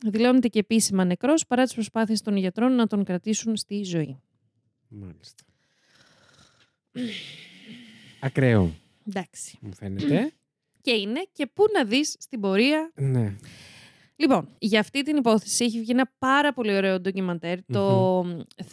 [0.07, 4.23] δηλώνεται και επίσημα νεκρός παρά τις προσπάθειες των γιατρών να τον κρατήσουν στη ζωή.
[4.88, 5.44] Μάλιστα.
[8.20, 8.74] Ακραίο,
[9.09, 9.59] Εντάξει.
[9.61, 10.33] μου φαίνεται.
[10.81, 13.35] Και είναι και πού να δεις στην πορεία ναι.
[14.16, 18.20] Λοιπόν, για αυτή την υπόθεση έχει βγει ένα πάρα πολύ ωραίο ντοκιμαντέρ, το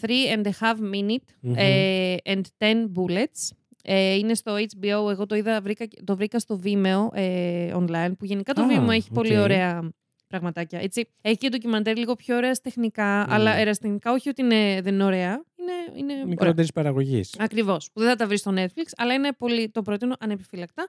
[0.01, 1.53] 3 and a half minutes Μμμ.
[1.57, 3.49] ε, and 10 bullets.
[3.87, 8.25] Ε, είναι στο HBO, εγώ το είδα, βρήκα, το βρήκα στο Vimeo ε, online, που
[8.25, 9.43] γενικά το Α, Vimeo έχει πολύ οκ.
[9.43, 9.91] ωραία
[10.27, 10.79] πραγματάκια.
[10.79, 11.07] Έτσι.
[11.21, 13.31] Έχει και ντοκιμαντέρ λίγο πιο ωραία τεχνικά, Mm.
[13.31, 15.43] αλλά εραστεχνικά όχι ότι είναι, δεν είναι ωραία.
[15.59, 16.25] Είναι, είναι ωραία.
[16.25, 17.35] Μικρότερης παραγωγής.
[17.39, 17.89] Ακριβώς.
[17.93, 20.87] Που δεν θα τα βρεις στο Netflix, αλλά είναι πολύ, το προτείνω ανεπιφύλακτα.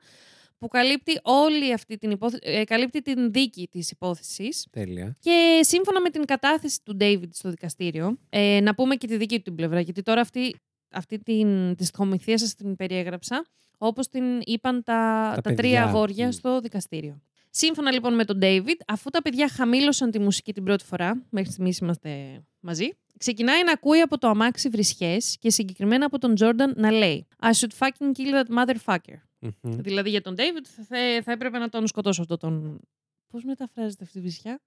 [0.59, 5.17] Που καλύπτει όλη αυτή την υπόθεση, ε, καλύπτει την δίκη της υπόθεσης Τέλεια.
[5.21, 9.37] και σύμφωνα με την κατάθεση του David στο δικαστήριο, ε, να πούμε και τη δική
[9.37, 10.55] του την πλευρά, γιατί τώρα αυτή,
[10.91, 13.47] αυτή την, τη στοιχομηθεία σας την περιέγραψα.
[13.79, 15.83] όπως την είπαν τα, Τα τα, τρία παιδιά.
[15.85, 16.31] αγόρια Μμ.
[16.31, 17.21] στο δικαστήριο.
[17.59, 21.51] Σύμφωνα λοιπόν με τον David, αφού τα παιδιά χαμήλωσαν τη μουσική την πρώτη φορά, μέχρι
[21.53, 22.89] στιγμής είμαστε μαζί,
[23.19, 27.47] ξεκινάει να ακούει από το αμάξι βρισχές και συγκεκριμένα από τον Jordan να λέει I
[27.51, 29.17] should fucking kill that motherfucker.
[29.39, 29.77] Μμμ.
[29.81, 32.81] Δηλαδή για τον David θα, θα- θα έπρεπε να τον σκοτώσω αυτό τον...
[33.29, 34.61] Πώς μεταφράζεται αυτή η βρισιά;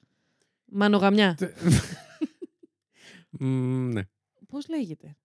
[0.66, 1.38] Μανογαμιά.
[3.30, 4.02] Μμ, ναι.
[4.48, 5.16] Πώς λέγεται;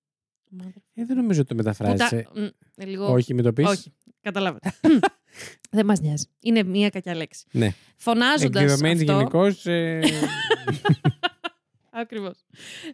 [0.61, 1.93] Mother- Ε, δεν νομίζω ότι το μεταφράζει.
[1.93, 2.47] Πουτά- Μ,
[2.77, 3.13] ε, λίγο...
[3.13, 3.67] Όχι, με το πεις.
[3.69, 3.93] Όχι.
[4.21, 4.75] Καταλάβατε.
[5.71, 6.25] Δεν μας νοιάζει.
[6.41, 7.45] Είναι μία κακιά λέξη.
[7.51, 7.75] Ναι.
[7.97, 9.13] Φωνάζοντας Εκδεδομένη αυτό...
[9.13, 9.67] γενικώς.
[9.67, 10.01] Ε,
[11.91, 12.45] Ακριβώς.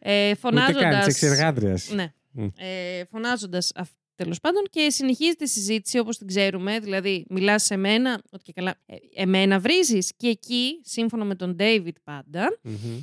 [0.01, 1.05] Ε, ούτε καν φωνάζοντας...
[1.05, 1.79] τη εξεργάτρια.
[1.95, 2.13] Ναι.
[2.31, 2.49] Μμ.
[2.57, 6.79] Ε, φωνάζοντας αυτό τέλος πάντων και συνεχίζεται η συζήτηση όπως την ξέρουμε.
[6.79, 10.13] Δηλαδή, μιλάς σε μένα, ότι και καλά, ε, εμένα βρίζεις.
[10.17, 12.59] Και εκεί, σύμφωνα με τον David πάντα,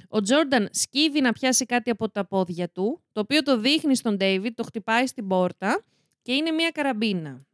[0.08, 4.18] ο Τζόρνταν σκύβει να πιάσει κάτι από τα πόδια του, το οποίο το δείχνει στον
[4.20, 5.84] David, το χτυπάει στην πόρτα
[6.22, 7.46] και είναι μια καραμπίνα.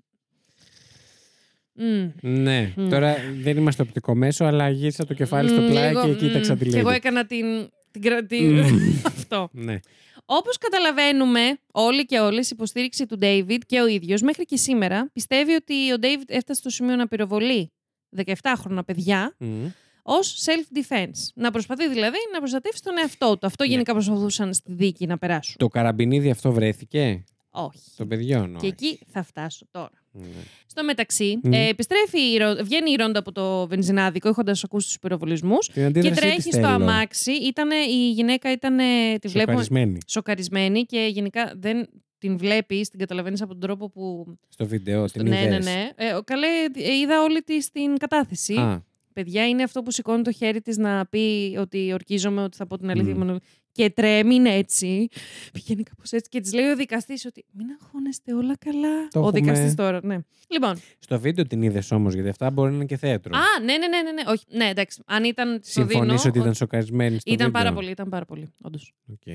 [1.75, 2.09] Μμ.
[2.21, 2.73] Ναι.
[2.75, 2.89] Μμ.
[2.89, 6.53] Τώρα δεν είμαστε οπτικό μέσο, αλλά γύρισα το κεφάλι στο Μμ, πλάι λίγο, και κοίταξα
[6.53, 6.57] μμ.
[6.57, 6.95] τη Και εγώ λέει.
[6.97, 7.45] έκανα την...
[7.91, 8.99] την, κρα- την- Μμ.
[9.05, 9.49] αυτό.
[9.51, 9.79] Ναι.
[10.25, 11.39] Όπως καταλαβαίνουμε
[11.71, 15.91] όλοι και όλες, η υποστήριξη του David και ο ίδιος μέχρι και σήμερα πιστεύει ότι
[15.93, 17.71] ο David έφτασε στο σημείο να πυροβολεί
[18.15, 19.65] 17χρονα παιδιά Μμ.
[20.03, 21.31] ως self-defense.
[21.35, 23.45] Να προσπαθεί δηλαδή να προστατεύσει τον εαυτό του.
[23.47, 23.69] Αυτό Ναι.
[23.69, 25.55] γενικά προσπαθούσαν στη δίκη να περάσουν.
[25.57, 27.79] Το καραμπινίδι αυτό βρέθηκε; Όχι.
[27.97, 28.49] των παιδιών.
[28.51, 28.67] Και όχι.
[28.67, 30.02] εκεί θα φτάσω τώρα.
[30.15, 30.27] Ναι.
[30.65, 31.53] Στο μεταξύ, Μμ.
[31.53, 35.73] ε, επιστρέφει η Ρο- βγαίνει η Ρόντα από το βενζινάδικο έχοντας ακούσει τους πυροβολισμούς Την
[35.73, 36.67] και αντίδρασή τρέχει της στο θέλω.
[36.67, 37.31] αμάξι.
[37.31, 38.77] Ήτανε, η γυναίκα ήταν.
[39.21, 41.87] Τη βλέπουμε Σοκαρισμένη σοκαρισμένη και γενικά δεν
[42.17, 44.25] την βλέπει, την καταλαβαίνεις από τον τρόπο που.
[44.49, 45.05] στο βίντεο.
[45.05, 45.89] Την ναι, ναι, είδες; ναι.
[45.95, 48.53] Ε, ο- καλέ, ε, είδα όλη τη την κατάθεση.
[48.55, 48.83] Α,
[49.13, 52.77] Παιδιά, είναι αυτό που σηκώνει το χέρι της να πει ότι ορκίζομαι, ότι θα πω
[52.77, 53.15] την αλήθεια.
[53.15, 53.35] Μμ.
[53.77, 55.07] Μόνο- Και τρέμει είναι έτσι.
[55.53, 59.07] Πηγαίνει κάπως έτσι και της λέει ο δικαστής ότι μην αγχώνεστε όλα καλά.
[59.09, 59.39] Το ο έχουμε.
[59.39, 60.17] δικαστής τώρα, ναι.
[60.47, 60.75] Λοιπόν.
[60.99, 63.37] στο βίντεο την είδες όμως, γιατί αυτά μπορεί να είναι και θέατρο.
[63.37, 64.21] Α, ναι, ναι, ναι, ναι, ναι.
[64.27, 65.01] Όχι, ναι, εντάξει.
[65.05, 65.59] Αν ήταν.
[65.63, 68.53] στο Συμφωνείς δίνω, ότι ο- ήταν σοκαρισμένη στο Ήταν βίντεο; πάρα πολύ, ήταν πάρα πολύ,
[68.61, 68.93] όντως.
[69.11, 69.33] Οκ.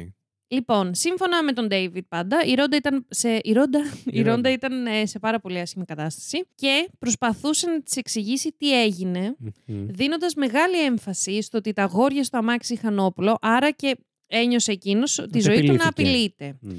[0.50, 4.30] Λοιπόν, σύμφωνα με τον David πάντα, η Ρόντα ήταν σε, η Ρόντα, η Ρόντα.
[4.34, 9.36] Ρόντα ήταν ε, σε πάρα πολύ άσχημη κατάσταση και προσπαθούσε να της εξηγήσει τι έγινε,
[9.38, 9.86] Μμμ.
[9.88, 13.96] δίνοντας μεγάλη έμφαση στο ότι τα αγόρια στο αμάξι είχαν όπλο, άρα και
[14.28, 16.44] ένιωσε εκείνος τη Ότι ζωή του να απειλήθηκε.
[16.46, 16.56] απειλείται.
[16.60, 16.70] Μμ.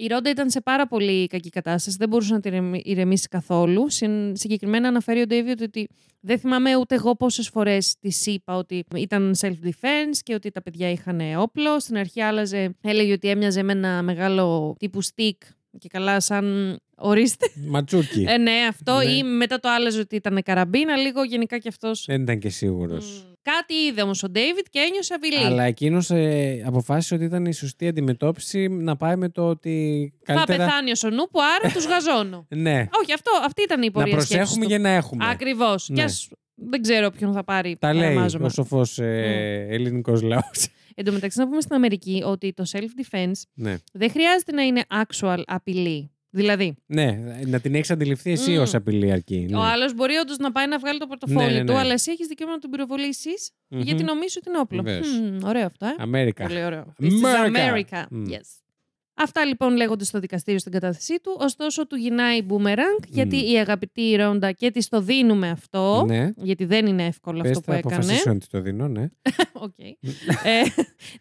[0.00, 3.90] Η Ρόντα ήταν σε πάρα πολύ κακή κατάσταση, δεν μπορούσε να την ηρεμη- ηρεμήσει καθόλου.
[3.90, 5.88] Συν- Συγκεκριμένα αναφέρει ο David ότι
[6.20, 10.90] δεν θυμάμαι ούτε εγώ πόσες φορές της είπα ότι ήταν self-defense και ότι τα παιδιά
[10.90, 11.80] είχαν όπλο.
[11.80, 15.36] Στην αρχή άλλαζε, έλεγε ότι έμοιαζε με ένα μεγάλο τύπου stick
[15.78, 17.46] και καλά σαν ορίστε.
[17.68, 18.24] Ματσούκι.
[18.28, 18.96] Ε, ναι, αυτό.
[18.96, 19.04] Ναι.
[19.04, 22.04] Ή μετά το άλλαζε ότι ήταν καραμπίνα, λίγο γενικά κι αυτός.
[22.06, 23.26] Δεν ήταν και σίγουρος.
[23.52, 25.44] Κάτι είδε όμως ο David και ένιωσε απειλή.
[25.44, 30.12] Αλλά εκείνος ε, αποφάσισε ότι ήταν η σωστή αντιμετώπιση να πάει με το ότι.
[30.24, 30.64] Θα Καλύτερα...
[30.64, 32.46] πεθάνει ο Σονούπου, άρα τους γαζώνω.
[32.66, 32.86] Ναι.
[33.02, 34.70] Όχι, αυτό, αυτή ήταν η Να πορεία σκέψης προσέχουμε του.
[34.70, 35.30] για να έχουμε.
[35.30, 35.88] Ακριβώς.
[35.88, 35.94] Ναι.
[35.94, 37.76] Κι ας δεν ξέρω ποιον θα πάρει.
[37.78, 38.46] Τα λέει παραμάζωμα.
[38.46, 40.68] ο σοφός ε, ελληνικός λαός.
[40.94, 43.76] Εν τω μεταξύ, να πούμε στην Αμερική ότι το self-defense ναι.
[43.92, 46.10] δεν χρειάζεται να είναι actual απειλή.
[46.30, 48.60] Δηλαδή, ναι, να την έχεις αντιληφθεί εσύ Μμ.
[48.60, 49.46] ως απειλή αρκεί.
[49.50, 49.56] Ναι.
[49.56, 51.78] ο άλλος μπορεί όντως να πάει να βγάλει το πορτοφόλι Ναι, ναι, του, ναι.
[51.78, 53.80] αλλά εσύ έχεις δικαίωμα να τον πυροβολήσεις Μμμ.
[53.80, 54.82] γιατί νομίζεις ότι είναι όπλο.
[54.82, 55.06] Βεβαίως.
[55.20, 55.94] Μμμ, ωραίο αυτό, ε.
[55.98, 56.46] Αμέρικα.
[56.46, 56.94] Πολύ ωραίο.
[57.02, 57.56] This is America.
[57.56, 58.04] America.
[58.10, 58.24] Μμ.
[58.28, 58.60] Yes.
[59.20, 61.36] Αυτά λοιπόν λέγονται στο δικαστήριο στην κατάθεσή του.
[61.40, 66.04] Ωστόσο, του γυρνάει μπούμερανγκ, γιατί η αγαπητή Ρόντα και της το δίνουμε αυτό.
[66.06, 66.30] Ναι.
[66.36, 67.94] Γιατί δεν είναι εύκολο Πες αυτό που θα έκανε.
[67.94, 69.08] αποφασίσω να τη το δίνω, ναι.
[69.52, 69.78] Οκ.
[69.78, 70.62] ε,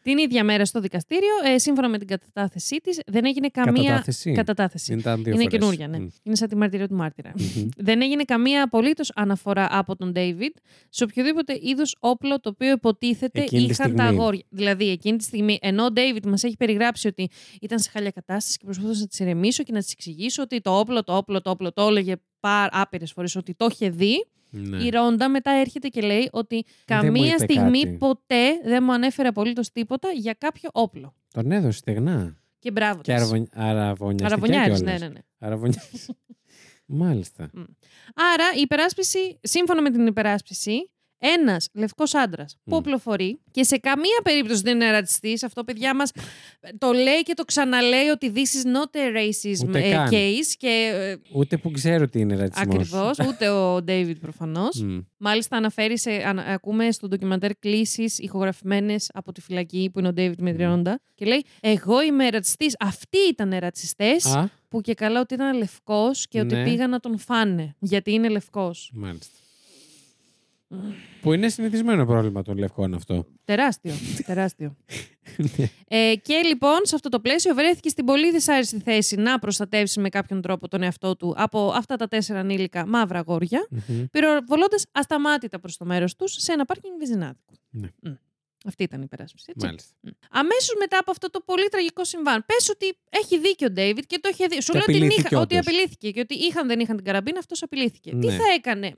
[0.02, 3.84] την ίδια μέρα στο δικαστήριο, ε, σύμφωνα με την κατάθεσή της, δεν έγινε καμία.
[3.84, 4.32] Κατατάθεση.
[4.32, 4.94] Κατατάθεση.
[4.94, 5.48] Είναι, τα δύο Είναι φορές.
[5.60, 6.00] καινούρια, ναι.
[6.00, 6.08] Μμ.
[6.24, 7.32] Είναι σαν τη μαρτυρία του μάρτυρα.
[7.36, 7.70] Μμμ.
[7.78, 10.52] δεν έγινε καμία απολύτως αναφορά από τον David
[10.90, 14.20] σε οποιοδήποτε είδους όπλο το οποίο υποτίθεται Εκείνη τη είχαν τα στιγμή.
[14.20, 14.44] αγόρια.
[14.50, 17.30] Δηλαδή, εκείνη τη στιγμή, ενώ ο David μας έχει περιγράψει ότι
[17.62, 20.80] ήταν σε χαλιά κατάσταση και προσπαθούσα να τη ηρεμήσω και να τη εξηγήσω ότι το
[20.80, 22.16] όπλο, το όπλο, το όπλο, το έλεγε
[22.72, 24.28] άπειρες φορές ότι το είχε δει.
[24.50, 24.84] Ναι.
[24.84, 27.98] Η Ρόντα μετά έρχεται και λέει ότι μου καμία είπε στιγμή κάτι.
[27.98, 31.16] ποτέ δεν μου ανέφερε απολύτως τίποτα για κάποιο όπλο.
[31.34, 32.38] Τον έδωσε στεγνά.
[32.60, 33.02] Και μπράβο.
[33.02, 33.22] Και της.
[33.22, 33.48] αραβο...
[33.54, 35.00] αραβωνιαστικά Αραβωνιάρης, κιόλας.
[35.00, 35.20] ναι, ναι, ναι.
[35.40, 36.10] Αραβωνιάρης.
[36.86, 37.50] Μάλιστα.
[38.34, 42.78] Άρα η υπεράσπιση, σύμφωνα με την υπεράσπιση, ένας λευκός άντρας που Μμ.
[42.78, 45.44] οπλοφορεί και σε καμία περίπτωση δεν είναι ρατσιστής.
[45.44, 46.12] Αυτό, παιδιά μας
[46.78, 50.10] το λέει και το ξαναλέει ότι this is not a racism Ούτε ε, καν.
[50.12, 50.54] case.
[50.58, 52.76] Και ε, Ούτε που ξέρω τι είναι ρατσισμός.
[52.76, 54.82] ακριβώς, ούτε ο David προφανώς.
[54.82, 54.98] Μμ.
[55.18, 60.14] Μάλιστα, αναφέρει, σε, ανα- ακούμε στο ντοκιμαντέρ κλήσεις ηχογραφημένες από τη φυλακή που είναι ο
[60.18, 61.00] David με τη Ρόντα.
[61.16, 62.76] Και λέει: Εγώ είμαι ρατσιστής.
[62.80, 64.26] Αυτοί ήταν ρατσιστές.
[64.26, 66.64] Α, Που και καλά ότι ήταν λευκός και ότι Ναι.
[66.64, 67.76] πήγαν να τον φάνε.
[67.80, 68.92] Γιατί είναι λευκός.
[68.94, 69.38] μάλιστα.
[71.22, 73.26] Που είναι συνηθισμένο πρόβλημα των λευκών αυτό.
[73.44, 73.94] Τεράστιο.
[74.26, 74.76] τεράστιο.
[75.88, 80.10] Ε, και λοιπόν, σε αυτό το πλαίσιο, βρέθηκε στην πολύ δυσάρεστη θέση να προστατεύσει με
[80.10, 84.06] κάποιον τρόπο τον εαυτό του από αυτά τα τέσσερα ανήλικα μαύρα αγόρια, Μμμ.
[84.12, 87.54] πυροβολώντας ασταμάτητα προς το μέρος τους σε ένα πάρκινγκ βυζινάδικο.
[87.70, 87.88] Ναι.
[88.02, 88.14] Μμ.
[88.66, 89.46] Αυτή ήταν η υπεράσπιση.
[89.56, 89.66] Έτσι.
[89.66, 89.94] Μάλιστα.
[90.30, 94.20] Αμέσως μετά από αυτό το πολύ τραγικό συμβάν, πες ότι έχει δίκιο ο Ντέιβιτ και
[94.22, 94.62] το είχε δει.
[94.62, 95.68] Σου Και λέω ότι, απειλήθηκε είχα, ότι όντως.
[95.68, 98.10] απειλήθηκε και ότι είχαν δεν είχαν την καραμπίνα, αυτός απειλήθηκε.
[98.10, 98.32] Τι Ναι.
[98.36, 98.94] θα έκανε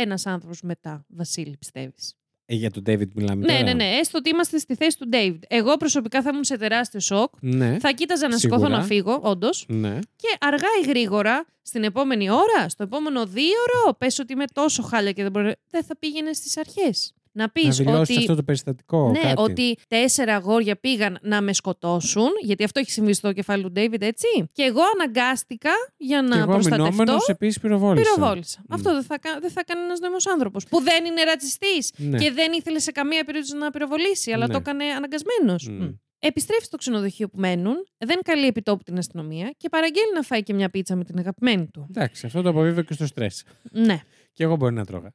[0.00, 2.12] ένας άνθρωπος μετά, Βασίλη, πιστεύεις;
[2.46, 3.62] Ε, για τον David μιλάμε Ναι, τώρα.
[3.62, 3.84] ναι, ναι.
[3.84, 5.42] Έστω ότι είμαστε στη θέση του Ντέιβιτ.
[5.48, 7.32] Εγώ προσωπικά θα ήμουν σε τεράστιο σοκ.
[7.40, 7.78] Ναι.
[7.78, 8.58] Θα κοίταζα να Σίγουρα.
[8.60, 9.64] σηκώθω να φύγω, όντως.
[9.68, 9.98] ναι.
[10.16, 15.12] Και αργά ή γρήγορα, στην επόμενη ώρα, στο επόμενο δίωρο, πες ότι είμαι τόσο χάλια
[15.12, 15.52] και δεν μπορεί.
[15.70, 17.12] Δεν θα πήγαινε στις αρχές.
[17.38, 18.18] Να πεις Να δηλώσεις ότι.
[18.24, 19.10] αυτό το περιστατικό.
[19.10, 19.34] Ναι, κάτι.
[19.42, 24.02] ότι τέσσερα αγόρια πήγαν να με σκοτώσουν, γιατί αυτό έχει συμβεί στο κεφάλι του Ντέιβιντ,
[24.02, 24.26] έτσι.
[24.52, 26.84] Και εγώ αναγκάστηκα για να Και εγώ προστατευτώ.
[26.84, 28.12] αμυνόμενος επίσης πυροβόλησα.
[28.14, 28.58] Πυροβόλησα.
[28.68, 28.74] Μμ.
[28.74, 30.64] Αυτό δεν θα, κα- δεν θα κάνει ένας νόμιμος άνθρωπος.
[30.66, 32.18] Που δεν είναι ρατσιστής Ναι.
[32.18, 34.52] και δεν ήθελε σε καμία περίπτωση να πυροβολήσει, αλλά Ναι.
[34.52, 35.68] το έκανε αναγκασμένος.
[35.68, 35.88] Μμ.
[36.18, 40.54] Επιστρέφει στο ξενοδοχείο που μένουν, δεν καλεί επιτόπου την αστυνομία και παραγγέλνει να φάει και
[40.54, 41.86] μια πίτσα με την αγαπημένη του.
[41.90, 43.44] Εντάξει, αυτό το αποδίδω και στο στρες.
[43.70, 44.00] Ναι.
[44.32, 45.10] Και εγώ μπορεί να έτρωγα.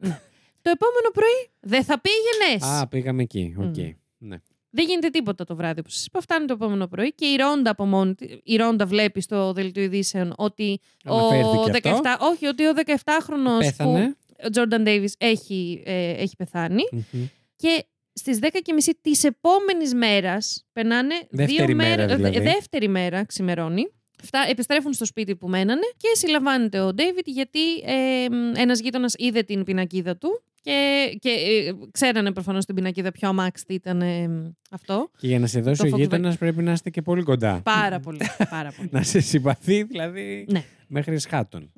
[0.64, 2.64] Το επόμενο πρωί δεν θα πήγαινες.
[2.82, 3.55] Α, πήγαμε εκεί.
[3.59, 3.78] Οκ.
[3.78, 3.89] Μμ.
[4.18, 4.38] Ναι.
[4.76, 6.22] Δεν γίνεται τίποτα το βράδυ, όπως σας είπα.
[6.22, 9.84] Φτάνει το επόμενο πρωί και η Ρόντα από μόνη τη- η Ρόντα βλέπει στο δελτίο
[9.84, 12.26] ειδήσεων ότι ο, Αναφέρθηκε 17, αυτό.
[12.26, 14.16] όχι, ότι ο 17χρονο Πέθανε.
[14.45, 16.84] ο Τζόρνταν Ντέιβι έχει, ε, έχει πεθάνει.
[16.91, 17.26] Μμμ.
[17.55, 22.38] Και στις 10.30 της επόμενης μέρας περνάνε Δεύτερη δύο μέρα, μέρες- δηλαδή.
[22.38, 23.91] ε, Δεύτερη μέρα ξημερώνει.
[24.24, 29.41] Αυτά επιστρέφουν στο σπίτι που μένανε και συλλαμβάνεται ο Ντέιβιτ γιατί ε, ένας γείτονας είδε
[29.43, 34.30] την πινακίδα του και, και ε, ξέρανε προφανώς την πινακίδα πιο αμάξτη ήταν ε,
[34.72, 35.09] αυτό.
[35.18, 35.99] Και για να σε δώσει Το ο Volkswagen.
[35.99, 37.61] γείτονας πρέπει να είστε και πολύ κοντά.
[37.64, 38.20] Πάρα πολύ.
[38.49, 38.89] πάρα πολύ.
[38.93, 40.64] να σε συμπαθεί δηλαδή Ναι.
[40.88, 41.72] μέχρι σχάτων.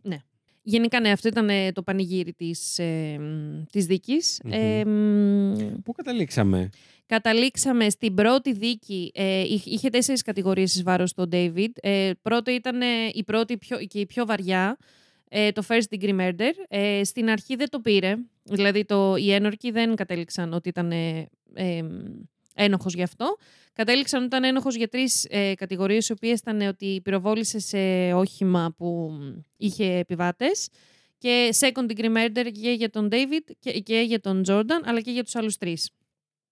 [0.68, 4.42] Γενικά, ναι, αυτό ήταν ε, το πανηγύρι της, ε, μ, της δίκης.
[4.44, 4.52] Μμμ.
[4.54, 6.70] Ε, μ, Πού καταλήξαμε;
[7.06, 9.12] καταλήξαμε στην πρώτη δίκη.
[9.14, 11.70] Ε, είχε- είχε τέσσερις κατηγορίες εις βάρος του David.
[11.82, 14.78] Ε, πρώτο ήταν ε, η πρώτη πιο, και η πιο βαριά,
[15.38, 16.52] ε, το first degree murder.
[16.68, 18.16] Ε, στην αρχή δεν το πήρε.
[18.44, 21.84] Δηλαδή το, οι ένορκοι δεν κατέληξαν ότι ήταν ε, ε,
[22.56, 23.38] ένοχος γι' αυτό.
[23.74, 28.74] Κατέληξαν ότι ήταν ένοχος για τρεις ε, κατηγορίες, οι οποίες ήταν ότι πυροβόλησε σε όχημα
[28.78, 29.12] που
[29.58, 30.70] είχε επιβάτες
[31.18, 35.12] και second degree murder και για τον David και, και για τον Jordan, αλλά και
[35.12, 35.90] για τους άλλους τρεις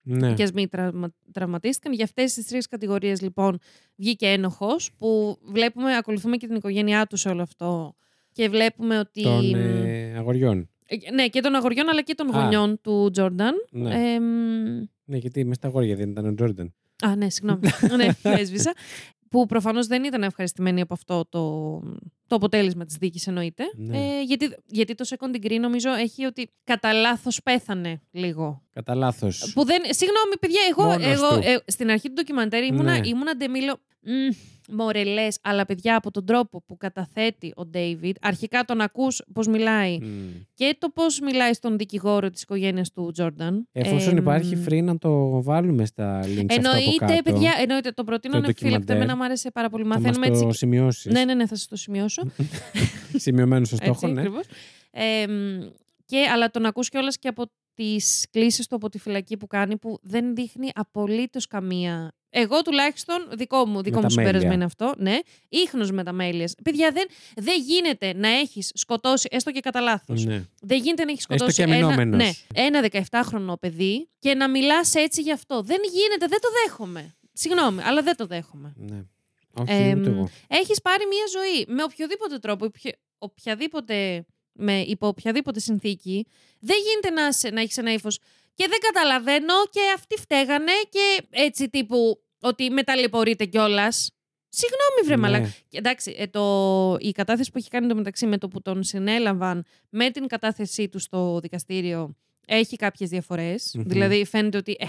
[0.02, 0.34] Ναι.
[0.34, 1.94] και ας μην τραυμα- τραυματίστηκαν.
[1.94, 3.60] Για αυτές τις τρεις κατηγορίες, λοιπόν,
[3.96, 7.96] βγήκε ένοχος, που βλέπουμε, ακολουθούμε και την οικογένειά του σε όλο αυτό.
[8.34, 9.22] Και βλέπουμε ότι.
[9.24, 10.70] Των ε, αγοριών.
[10.86, 12.40] Ε, Ναι, και των αγοριών αλλά και των Α.
[12.42, 13.54] γονιών του Τζόρνταν.
[13.72, 14.14] Ναι.
[14.14, 14.24] Εμ,
[15.06, 16.74] ναι, γιατί μες στα αγόρια δεν ήταν ο Τζόρνταν.
[17.06, 17.60] Α, ναι, συγγνώμη.
[17.98, 18.74] ναι, έσβησα.
[19.30, 21.80] Που προφανώς δεν ήταν ευχαριστημένοι από αυτό το,
[22.28, 23.64] το αποτέλεσμα της δίκης, εννοείται.
[23.76, 23.98] Ναι.
[23.98, 28.62] Ε, γιατί, γιατί το second degree νομίζω έχει ότι κατά λάθος πέθανε λίγο.
[28.74, 29.52] Κατά λάθος.
[29.54, 29.82] Που δεν.
[29.90, 31.48] Συγγνώμη, παιδιά, εγώ, Μόνος εγώ του.
[31.48, 33.08] ε, στην αρχή του ντοκιμαντέρ ήμουνα, Ναι.
[33.08, 33.78] ήμουνα ντεμίλο.
[34.72, 39.98] Μορελές, αλλά παιδιά από τον τρόπο που καταθέτει ο Ντέιβιντ, αρχικά τον ακούς πώς μιλάει
[40.54, 43.68] και το πώς μιλάει στον δικηγόρο της οικογένειας του Τζόρνταν.
[43.72, 47.22] Εφόσον Εμ, υπάρχει free να το βάλουμε στα links αυτό από Εννοείται, κάτω.
[47.24, 47.92] παιδιά, εννοείται.
[47.92, 48.78] Το προτείνω Το ανεπιφύλακτα.
[48.78, 48.96] ντοκιμαντέρ.
[48.96, 49.84] Εμένα μου άρεσε πάρα πολύ.
[49.84, 50.58] Θα μας Μαθαίνουμε το έτσι.
[50.58, 51.12] σημειώσεις.
[51.14, 52.22] Ναι, ναι, ναι, θα σας το σημειώσω.
[53.16, 54.20] Σημειωμένος στο στόχο, Έτσι, ναι.
[54.22, 54.46] ακριβώς.
[54.92, 55.62] Ε, μ,
[56.06, 57.44] και, αλλά τον ακούς κιόλας και από
[57.74, 62.12] τις κλήσεις του από τη φυλακή που κάνει που δεν δείχνει απολύτως καμία...
[62.36, 64.54] Εγώ τουλάχιστον, δικό μου, δικό τα μου συμπέρασμα μέλια.
[64.54, 65.20] είναι αυτό, ναι,
[65.50, 66.56] ίχνος με τα μέλιες.
[66.64, 70.24] Παιδιά, δεν, δεν γίνεται να έχεις σκοτώσει, έστω και κατά λάθος.
[70.26, 70.44] ναι.
[70.62, 72.18] Δεν γίνεται να έχεις Έστω σκοτώσει και ένα, αμυνόμενος.
[72.26, 75.62] ναι, ένα 17χρονο παιδί και να μιλάς έτσι γι' αυτό.
[75.62, 77.16] Δεν γίνεται, δεν το δέχομαι.
[77.34, 78.74] Συγγνώμη, αλλά δεν το δέχομαι.
[78.78, 79.02] ναι.
[79.56, 80.30] Όχι, Εμ, ούτε εγώ.
[80.48, 86.26] Έχεις πάρει μία ζωή με οποιοδήποτε τρόπο, οποιο- οποιαδήποτε, με, υπό οποιαδήποτε συνθήκη.
[86.60, 88.20] Δεν γίνεται να, σε- να έχεις ένα ύφος
[88.54, 94.12] και δεν καταλαβαίνω και αυτοί φταίγανε και έτσι τύπου ότι με ταλαιπωρείτε κιόλας.
[94.50, 95.22] Συγγνώμη, βρε Ναι.
[95.22, 95.54] μαλάκα.
[95.68, 98.84] Και Εντάξει, ε, το, η κατάθεση που έχει κάνει το μεταξύ με το που τον
[98.84, 102.16] συνέλαβαν με την κατάθεσή του στο δικαστήριο
[102.48, 103.72] έχει κάποιες διαφορές.
[103.76, 103.84] Μμμ.
[103.86, 104.86] Δηλαδή φαίνεται ότι ε,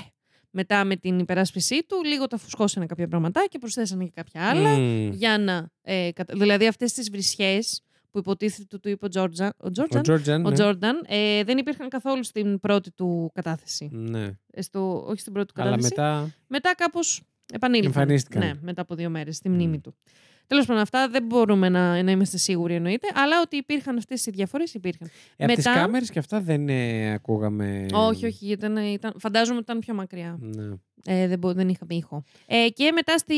[0.50, 4.68] μετά με την υπεράσπιση του λίγο τα φουσκώσανε κάποια πραγματάκια και προσθέσανε και κάποια άλλα
[4.78, 5.10] Μμμ.
[5.12, 5.70] για να.
[5.82, 7.80] Ε, κατα- δηλαδή αυτές τις βρισιές
[8.14, 10.44] που υποτίθεται του, του είπε ο Τζόρτζαν, ο Ο Τζόρτζαν, Τζόρτζαν.
[10.46, 10.54] ο ναι.
[10.54, 13.88] Τζόρνταν, ε, δεν υπήρχαν καθόλου στην πρώτη του κατάθεση.
[13.92, 14.30] Ναι.
[14.50, 15.94] Ε, Στο, όχι στην πρώτη του Αλλά κατάθεση.
[16.00, 16.30] μετά.
[16.46, 17.86] Μετά κάπως επανήλθαν.
[17.92, 18.42] Εμφανίστηκαν.
[18.46, 19.94] Ναι, μετά από δύο μέρες στη μνήμη του.
[20.46, 24.30] Τέλος πάντων, αυτά δεν μπορούμε να, να είμαστε σίγουροι εννοείται, αλλά ότι υπήρχαν αυτές οι
[24.30, 25.08] διαφορές υπήρχαν.
[25.36, 27.86] Ε, από τις Μετά- κάμερες και αυτά δεν ε, ακούγαμε.
[27.92, 30.36] Όχι, όχι, γιατί ήταν, ήταν, φαντάζομαι ότι ήταν πιο μακριά.
[30.40, 30.64] Ναι.
[31.06, 32.24] Ε, δεν, μπο- δεν είχαμε ήχο.
[32.46, 33.34] Ε, και μετά στη,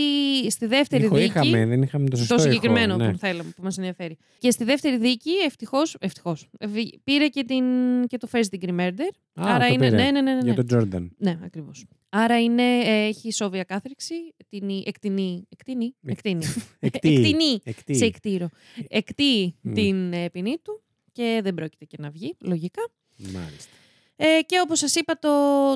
[0.50, 1.26] στη δεύτερη Ήχο δίκη.
[1.26, 3.10] είχαμε, δεν είχαμε το σωστό το ήχο, συγκεκριμένο ναι.
[3.10, 4.16] που θέλαμε, που μας ενδιαφέρει.
[4.38, 7.64] Και στη δεύτερη δίκη, ευτυχώς, ευτυχώς βι- πήρε και, την,
[8.06, 9.10] και το first degree murder.
[9.34, 9.84] Α, Άρα το είναι.
[9.90, 9.96] πήρε.
[10.02, 10.32] Ναι, ναι, ναι.
[10.34, 10.54] ναι, Για ναι.
[10.54, 11.12] τον Τζόρνταν.
[11.18, 11.84] Ναι, ακριβώς.
[12.08, 16.44] Άρα είναι, ε, έχει σόβια κάθριξη, εκτινή, εκτινή, εκτινή, εκτινή.
[16.80, 17.14] Εκτεί.
[17.14, 17.94] Εκτινή, Εκτεί.
[17.94, 18.48] σε εκτήρω.
[18.88, 19.72] Εκτεί Μμ.
[19.72, 22.88] την ε, ποινή του και δεν πρόκειται και να βγει, λογικά.
[23.16, 23.70] Μάλιστα.
[24.16, 25.28] Ε, και όπως σας είπα, το,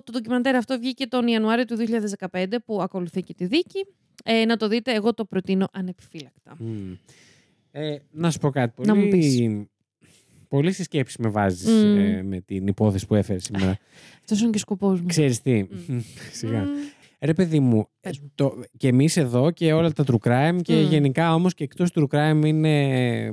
[0.05, 1.76] το ντοκιμαντέρ αυτό βγήκε τον Ιανουάριο του
[2.30, 3.86] 2015 που ακολουθεί και τη δίκη.
[4.24, 6.57] Ε, να το δείτε, εγώ το προτείνω ανεπιφύλακτα.
[6.59, 6.93] Μμ.
[7.70, 8.86] Ε, να σου πω κάτι.
[8.86, 9.68] Να μου Πολύ,
[10.49, 11.99] πολύ στη σκέψη με βάζεις Μμ.
[11.99, 13.78] ε, με την υπόθεση που έφερες σήμερα.
[14.20, 15.07] Αυτός είναι και σκοπός μου.
[15.07, 16.01] Ξέρεις τι; Μμ.
[16.32, 16.61] Σιγά.
[16.62, 16.68] Μμ.
[17.20, 20.74] Ρε παιδί μου, Πες ε, το, και εμείς εδώ και όλα τα true crime και
[20.74, 20.88] Μμ.
[20.88, 23.32] γενικά όμως και εκτός true crime είναι,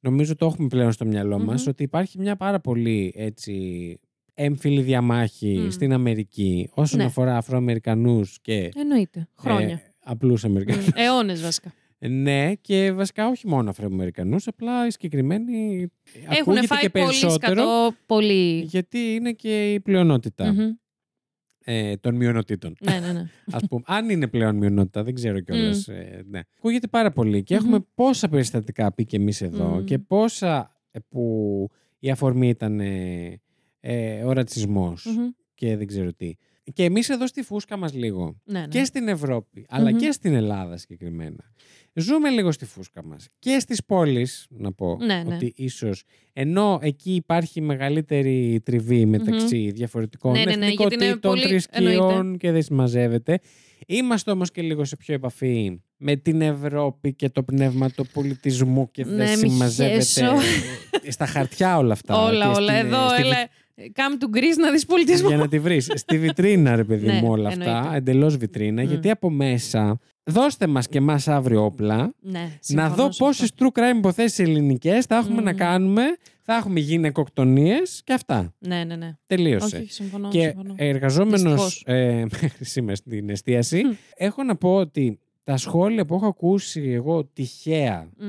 [0.00, 1.68] νομίζω το έχουμε πλέον στο μυαλό μας, Μμμ.
[1.68, 3.98] ότι υπάρχει μια πάρα πολύ έτσι
[4.34, 5.68] έμφυλη διαμάχη Μμ.
[5.70, 7.04] στην Αμερική όσον Ναι.
[7.04, 9.28] αφορά Αφροαμερικανούς και Εννοείται.
[9.36, 9.68] Χρόνια.
[9.74, 10.86] ε, απλούς Αμερικανούς.
[10.86, 10.90] Μμ.
[10.94, 11.72] Αιώνες βασικά.
[12.08, 15.86] Ναι, και βασικά όχι μόνο Αφροαμερικανούς, απλά οι συγκεκριμένοι
[16.28, 18.60] Έχουν ακούγεται φάει και πολύ περισσότερο σκατό, πολύ.
[18.60, 20.70] γιατί είναι και η πλειονότητα Μμμ.
[21.64, 22.76] ε, των μειονοτήτων.
[22.80, 23.24] Ναι, ναι, ναι.
[23.56, 25.88] Ας πούμε, αν είναι πλέον μειονότητα, δεν ξέρω κιόλας.
[25.88, 26.40] Ε, ναι.
[26.58, 27.60] Ακούγεται πάρα πολύ και Μμμ.
[27.64, 29.84] έχουμε πόσα περιστατικά πει και εμείς εδώ Μμμ.
[29.84, 31.68] και πόσα ε, που
[31.98, 33.40] η αφορμή ήταν ε,
[33.84, 35.28] ε, ο ρατσισμός Μμμ.
[35.54, 36.34] και δεν ξέρω τι.
[36.72, 38.66] Και εμείς εδώ στη φούσκα μας λίγο Ναι, ναι.
[38.66, 39.98] και στην Ευρώπη αλλά Μμμ.
[39.98, 41.52] και στην Ελλάδα συγκεκριμένα.
[41.94, 45.34] Ζούμε λίγο στη φούσκα μας και στις πόλεις, να πω Ναι, ναι.
[45.34, 46.02] ότι ίσως
[46.32, 52.36] ενώ εκεί υπάρχει μεγαλύτερη τριβή μεταξύ διαφορετικών Ναι, ναι, ναι, γιατί είναι εθνικότητων, πολύ- θρησκειών
[52.38, 53.38] και δεν συμμαζεύεται.
[53.86, 58.90] Είμαστε όμως και λίγο σε πιο επαφή με την Ευρώπη και το πνεύμα του πολιτισμού
[58.90, 60.24] και Ναι, δεν μη συμμαζεύεται χέσω.
[61.02, 62.22] ε, στα χαρτιά όλα αυτά.
[62.26, 62.72] όλα, και όλα.
[62.74, 63.36] στην- Εδώ, στη έλα.
[63.94, 65.28] Come to Greece να δεις πολιτισμό.
[65.28, 65.90] για να τη βρεις.
[65.94, 67.64] Στη βιτρίνα, ρε παιδί Ναι, μου, όλα αυτά.
[67.76, 67.96] εννοείται.
[67.96, 68.82] Εντελώς βιτρίνα.
[68.82, 68.88] Μμ.
[68.88, 69.98] Γιατί από μέσα.
[70.24, 72.14] Δώστε μας και εμάς αύριο όπλα.
[72.20, 73.70] Ναι, να συμφωνώ δω σε πόσες αυτό.
[73.74, 75.44] true crime υποθέσεις ελληνικές θα έχουμε Μμ.
[75.44, 76.02] να κάνουμε.
[76.44, 78.54] Θα έχουμε γυναικοκτονίε και αυτά.
[78.58, 79.16] Ναι, ναι, ναι.
[79.26, 79.64] Τελείωσε.
[79.64, 80.28] Όχι, όχι, συμφωνώ.
[80.28, 80.74] και συμφωνώ.
[80.76, 81.82] εργαζόμενος Δυστυχώς.
[81.86, 83.90] ε, μέχρι σήμερα στην εστίαση, Μμ.
[84.14, 88.26] έχω να πω ότι τα σχόλια που έχω ακούσει εγώ τυχαία Μμ.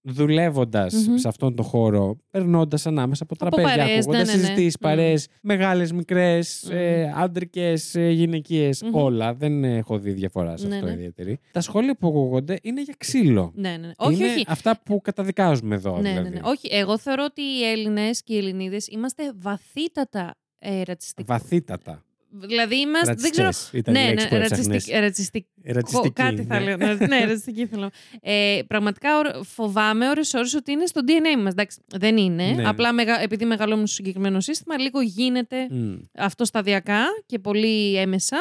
[0.00, 1.16] δουλεύοντας Μμμ.
[1.16, 4.44] σε αυτόν τον χώρο, περνώντας ανάμεσα από Από τραπέζια, παρέες, ακούγοντας ναι, ναι, ναι.
[4.44, 4.82] συζητήσεις, Μμ.
[4.82, 6.76] παρέες, μεγάλες, μικρές, Μμ.
[6.76, 8.94] ε, άντρικες, ε, γυναικείες, Μμμ.
[8.94, 9.34] όλα.
[9.34, 10.92] Δεν έχω δει διαφορά σε Ναι, αυτό ναι.
[10.92, 11.38] ιδιαίτερη.
[11.52, 13.52] Τα σχόλια που ακούγονται είναι για ξύλο.
[13.54, 13.92] Ναι, ναι, ναι.
[13.96, 14.44] Όχι, είναι όχι.
[14.48, 15.92] αυτά που καταδικάζουμε εδώ.
[16.00, 16.28] Ναι, δηλαδή.
[16.28, 16.40] ναι, ναι.
[16.44, 21.28] Όχι, εγώ θεωρώ ότι οι Έλληνες και οι Ελληνίδες είμαστε βαθύτατα ε, ρατσιστικοί.
[21.28, 22.04] Βαθύτατα.
[22.48, 23.14] Δηλαδή είμαστε.
[23.14, 23.46] Δεν ξέρω.
[23.46, 24.66] Ρατσιστές ήταν η Ναι, λέξη που ναι, έψαχνες.
[24.66, 26.10] ρατσιστικ, ρατσιστικ, Ρατσιστική.
[26.12, 26.64] Κάτι θα ναι.
[26.64, 26.76] λέω.
[26.76, 27.90] Ναι, ναι, ρατσιστική θέλω.
[28.20, 31.52] Ε, πραγματικά ορ- φοβάμαι ώρες ώρες ότι είναι στο DNA μας.
[31.52, 32.50] Εντάξει, δεν είναι.
[32.50, 32.68] Ναι.
[32.68, 35.94] Απλά μεγα, επειδή μεγαλώνουμε στο συγκεκριμένο σύστημα, λίγο γίνεται Μμ.
[36.16, 38.36] αυτό σταδιακά και πολύ έμεσα.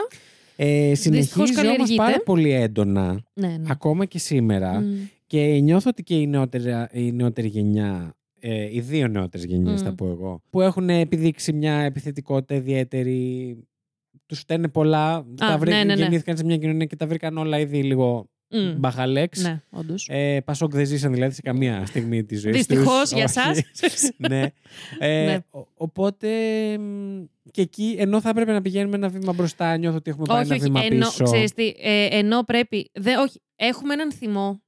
[0.55, 1.95] Ε, συνεχίζει όμως καλλιεργείται.
[1.95, 3.65] πάρα πολύ έντονα, Ναι, ναι.
[3.69, 4.79] ακόμα και σήμερα.
[4.79, 4.93] Μμ.
[5.27, 9.85] Και νιώθω ότι και η νεότερη, η νεότερη γενιά, ε, οι δύο νεότερες γενιές Μμ.
[9.85, 13.57] θα πω εγώ, που έχουν επιδείξει μια επιθετικότητα ιδιαίτερη,
[14.25, 16.01] τους φταίνε πολλά, τα βρή- ναι, ναι, ναι.
[16.01, 18.73] γεννήθηκαν σε μια κοινωνία και τα βρήκαν όλα ήδη λίγο Μμ.
[18.79, 19.41] μπαχαλέξ.
[19.43, 20.07] Ναι, όντως.
[20.11, 23.11] Ε, Πασόκ δεν ζήσαν δηλαδή σε καμία στιγμή της ζωής Δυστυχώς τους.
[23.11, 23.39] για Όχι.
[23.39, 24.11] εσάς.
[24.29, 24.41] ναι.
[24.99, 25.37] Ε, Ναι.
[25.49, 26.27] ο- οπότε
[26.77, 30.37] μ, και εκεί ενώ θα έπρεπε να πηγαίνουμε ένα βήμα μπροστά νιώθω ότι έχουμε πάει
[30.41, 30.63] όχι, ένα όχι.
[30.71, 31.23] βήμα Ενώ, πίσω.
[31.23, 32.89] ξέρεις τι, ε, ενώ πρέπει.
[32.93, 34.61] Δε, όχι, έχουμε έναν θυμό,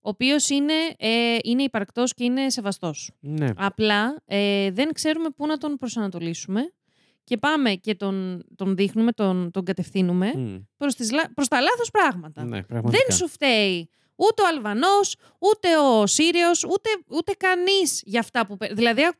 [0.00, 3.10] ο οποίος είναι, ε, είναι υπαρκτός και είναι σεβαστός.
[3.20, 3.48] Ναι.
[3.56, 6.72] Απλά ε, δεν ξέρουμε πού να τον προσανατολίσουμε
[7.26, 10.56] και πάμε και τον, τον δείχνουμε, τον, τον κατευθύνουμε Μμ.
[10.76, 12.44] προς, τις, λα- προς τα λάθος πράγματα.
[12.44, 13.04] ναι, πραγματικά.
[13.08, 18.56] δεν σου φταίει ούτε ο Αλβανός, ούτε ο Σύριος, ούτε, ούτε κανείς για αυτά που...
[18.56, 19.16] πε- Δηλαδή, α-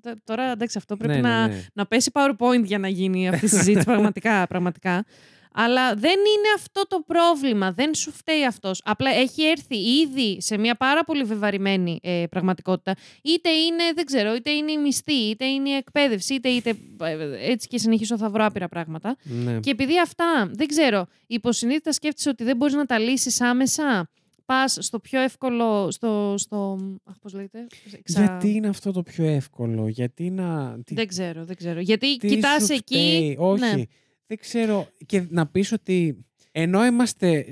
[0.00, 1.64] τ- τώρα εντάξει αυτό πρέπει Ναι, ναι, να, ναι.
[1.74, 5.04] να πέσει PowerPoint για να γίνει αυτή η συζήτηση πραγματικά, πραγματικά.
[5.60, 7.72] Αλλά δεν είναι αυτό το πρόβλημα.
[7.72, 8.80] Δεν σου φταίει αυτός.
[8.84, 12.94] Απλά έχει έρθει ήδη σε μια πάρα πολύ βεβαρημένη ε, πραγματικότητα.
[13.22, 16.70] Είτε είναι, δεν ξέρω, είτε είναι η μισθή, είτε είναι η εκπαίδευση, είτε, είτε
[17.02, 19.16] ε, έτσι και συνεχίσω θα βρω άπειρα πράγματα.
[19.22, 19.60] Ναι.
[19.60, 24.10] Και επειδή αυτά, δεν ξέρω, υποσυνείδητα σκέφτεσαι ότι δεν μπορείς να τα λύσεις άμεσα,
[24.44, 25.90] πας στο πιο εύκολο.
[25.90, 26.34] Στο.
[26.36, 27.66] στο αχ, πώς λέγεται.
[28.02, 30.78] Ξα- Γιατί είναι αυτό το πιο εύκολο, γιατί να...
[30.84, 31.80] τι- Δεν ξέρω, δεν ξέρω.
[31.80, 32.94] Γιατί τι κοιτάς σου εκεί.
[32.94, 33.82] φταίει, Όχι, Ναι.
[34.28, 34.86] Δεν ξέρω.
[35.06, 37.44] Και να πεις ότι ενώ είμαστε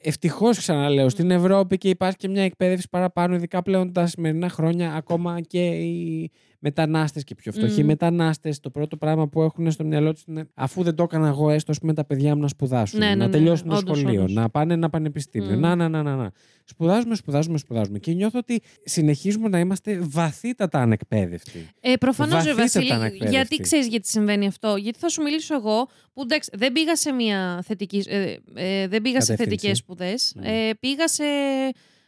[0.00, 4.94] ευτυχώς ξαναλέω στην Ευρώπη και υπάρχει και μια εκπαίδευση παραπάνω, ειδικά πλέον τα σημερινά χρόνια,
[4.94, 6.30] ακόμα και οι
[6.64, 7.86] μετανάστες και πιο φτωχοί Μμ.
[7.86, 8.60] μετανάστες.
[8.60, 11.70] Το πρώτο πράγμα που έχουν στο μυαλό τους είναι αφού δεν το έκανα εγώ, έστω
[11.72, 14.20] ας πούμε, τα παιδιά μου να σπουδάσουν, Ναι, ναι, να ναι, τελειώσουν το όντως, σχολείο,
[14.22, 14.34] όντως.
[14.34, 15.56] να πάνε ένα πανεπιστήμιο.
[15.56, 15.60] Μμ.
[15.60, 16.30] Να, να, να, να, να.
[16.64, 17.98] Σπουδάζουμε, σπουδάζουμε, σπουδάζουμε.
[17.98, 21.68] Και νιώθω ότι συνεχίζουμε να είμαστε βαθύτατα ανεκπαίδευτοι.
[21.80, 22.92] Ε, Προφανώς, Βαθύτατα Βασίλη.
[22.92, 23.36] ανεκπαίδευτη.
[23.36, 27.12] Γιατί ξέρεις γιατί συμβαίνει αυτό; Γιατί θα σου μιλήσω εγώ, που εντάξει, δεν πήγα σε
[27.12, 28.04] μια θετική.
[28.08, 29.36] Ε, ε, δεν πήγα σε Κατεύθυνση.
[29.36, 30.32] θετικές σπουδές.
[30.36, 30.42] Μμ.
[30.44, 31.22] Ε, πήγα σε.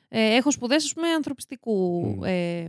[0.08, 2.06] Ε, έχω σπουδές, ας πούμε, ανθρωπιστικού.
[2.06, 2.24] Μμ.
[2.24, 2.66] Ε,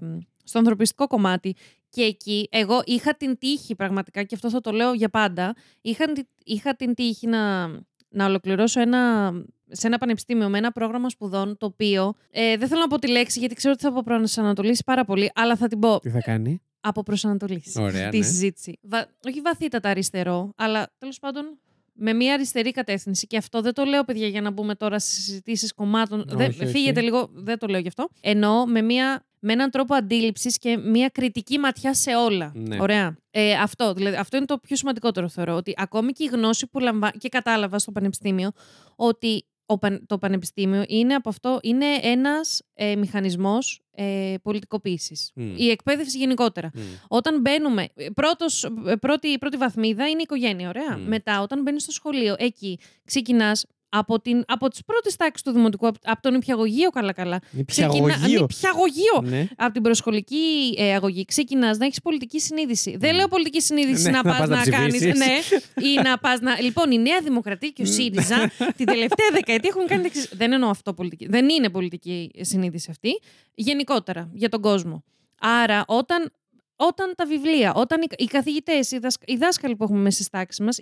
[0.47, 1.55] στο ανθρωπιστικό κομμάτι.
[1.89, 6.11] Και εκεί εγώ είχα την τύχη πραγματικά, και αυτό θα το λέω για πάντα, είχα,
[6.11, 7.67] την- είχα την τύχη να,
[8.09, 9.31] να ολοκληρώσω ένα,
[9.67, 13.07] σε ένα πανεπιστήμιο με ένα πρόγραμμα σπουδών, το οποίο ε, δεν θέλω να πω τη
[13.07, 16.61] λέξη γιατί ξέρω ότι θα προσανατολίσει πάρα πολύ, αλλά θα την πω Τι θα κάνει;
[16.79, 18.23] από προσανατολίσει Ωραία, τη ναι.
[18.23, 18.79] συζήτηση.
[18.81, 19.07] Βα...
[19.27, 21.59] Όχι βαθύτατα αριστερό, αλλά τέλος πάντων
[21.99, 23.27] με μια αριστερή κατεύθυνση.
[23.27, 26.19] Και αυτό δεν το λέω, παιδιά, για να μπούμε τώρα στι συζητήσεις κομμάτων.
[26.19, 26.49] Όχι, δεν...
[26.49, 26.65] όχι.
[26.65, 28.09] Φύγετε λίγο, δεν το λέω γι' αυτό.
[28.21, 29.26] Εννοώ με, μια...
[29.39, 32.51] με έναν τρόπο αντίληψης και μια κριτική ματιά σε όλα.
[32.55, 32.77] Ναι.
[32.79, 33.17] Ωραία.
[33.31, 35.55] Ε, αυτό, δηλαδή, αυτό είναι το πιο σημαντικότερο, θεωρώ.
[35.55, 37.13] Ότι ακόμη και η γνώση που λαμβάνω.
[37.17, 38.51] και κατάλαβα στο πανεπιστήμιο
[38.95, 45.31] ότι ο παν- το πανεπιστήμιο είναι από αυτό, είναι ένας ε, μηχανισμός ε, πολιτικοποίησης.
[45.35, 45.53] Μμ.
[45.57, 46.69] Η εκπαίδευση γενικότερα.
[46.73, 46.79] Μμ.
[47.07, 50.97] Όταν μπαίνουμε, ε, πρώτος, ε, πρώτη, πρώτη βαθμίδα είναι η οικογένεια, ωραία.
[50.97, 51.07] Μμ.
[51.07, 55.87] Μετά, όταν μπαίνεις στο σχολείο, εκεί ξεκινάς από, την, από τις πρώτες τάξεις του δημοτικού,
[55.87, 57.39] από, από τον υπηαγωγείο καλά-καλά.
[57.53, 58.39] Είναι Ξεκινά- πιαγωγείο.
[58.39, 59.21] Ναι, πιαγωγείο.
[59.23, 59.47] Ναι.
[59.57, 62.97] Από την προσχολική ε, αγωγή ξεκινάς να έχεις πολιτική συνείδηση.
[62.97, 63.15] Δεν Μμ.
[63.15, 64.87] λέω πολιτική συνείδηση Ναι, να να πας πας να να, κάνει.
[64.91, 65.17] ψηφίσεις.
[65.17, 66.61] Ναι, ή να πας να.
[66.61, 67.91] Λοιπόν, η Νέα Δημοκρατία και ο Μμ.
[67.91, 70.01] ΣΥΡΙΖΑ την τελευταία δεκαετία έχουν κάνει.
[70.01, 70.29] τα εξής.
[70.33, 71.27] Δεν εννοώ αυτό πολιτική.
[71.27, 73.09] Δεν είναι πολιτική συνείδηση αυτή.
[73.55, 75.03] Γενικότερα για τον κόσμο.
[75.39, 76.31] Άρα, όταν
[76.79, 80.29] όταν τα βιβλία, όταν οι, οι καθηγητές, οι, δασ- οι δάσκαλοι που έχουμε μέσα στις
[80.29, 80.77] τάξεις μας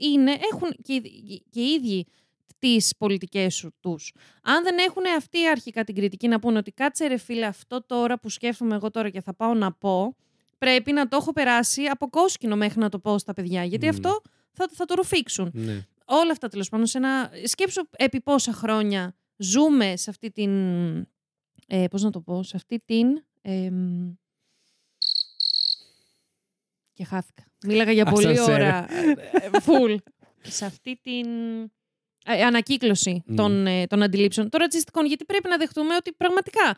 [0.51, 2.05] έχουν και, οι- και οι ίδιοι
[2.65, 4.13] τις πολιτικές τους.
[4.43, 8.19] Αν δεν έχουν αυτοί αρχικά την κριτική να πούνε ότι κάτσε ρε φίλε, αυτό τώρα
[8.19, 10.15] που σκέφτομαι εγώ τώρα και θα πάω να πω,
[10.57, 13.63] πρέπει να το έχω περάσει από κόσκινο μέχρι να το πω στα παιδιά.
[13.63, 13.89] Γιατί Μμ.
[13.89, 15.51] αυτό θα, θα το ρουφήξουν.
[15.53, 15.85] Ναι.
[16.05, 17.31] Όλα αυτά τέλος πάντων σε ένα.
[17.43, 20.51] Σκέψου επί πόσα χρόνια ζούμε σε αυτή την.
[21.67, 23.23] Ε, πώς να το πω, σε αυτή την.
[23.41, 24.13] εμ,
[26.93, 27.43] και χάθηκα.
[27.65, 28.53] Μίλαγα για πολύ Ασανσέρ.
[28.55, 28.87] ώρα.
[29.61, 29.95] Φουλ.
[30.41, 31.25] σε αυτή την
[31.63, 31.69] ε,
[32.25, 33.35] ανακύκλωση Μμ.
[33.35, 35.05] των, ε, των αντιλήψεων των ρατσιστικών.
[35.05, 36.77] Γιατί πρέπει να δεχτούμε ότι πραγματικά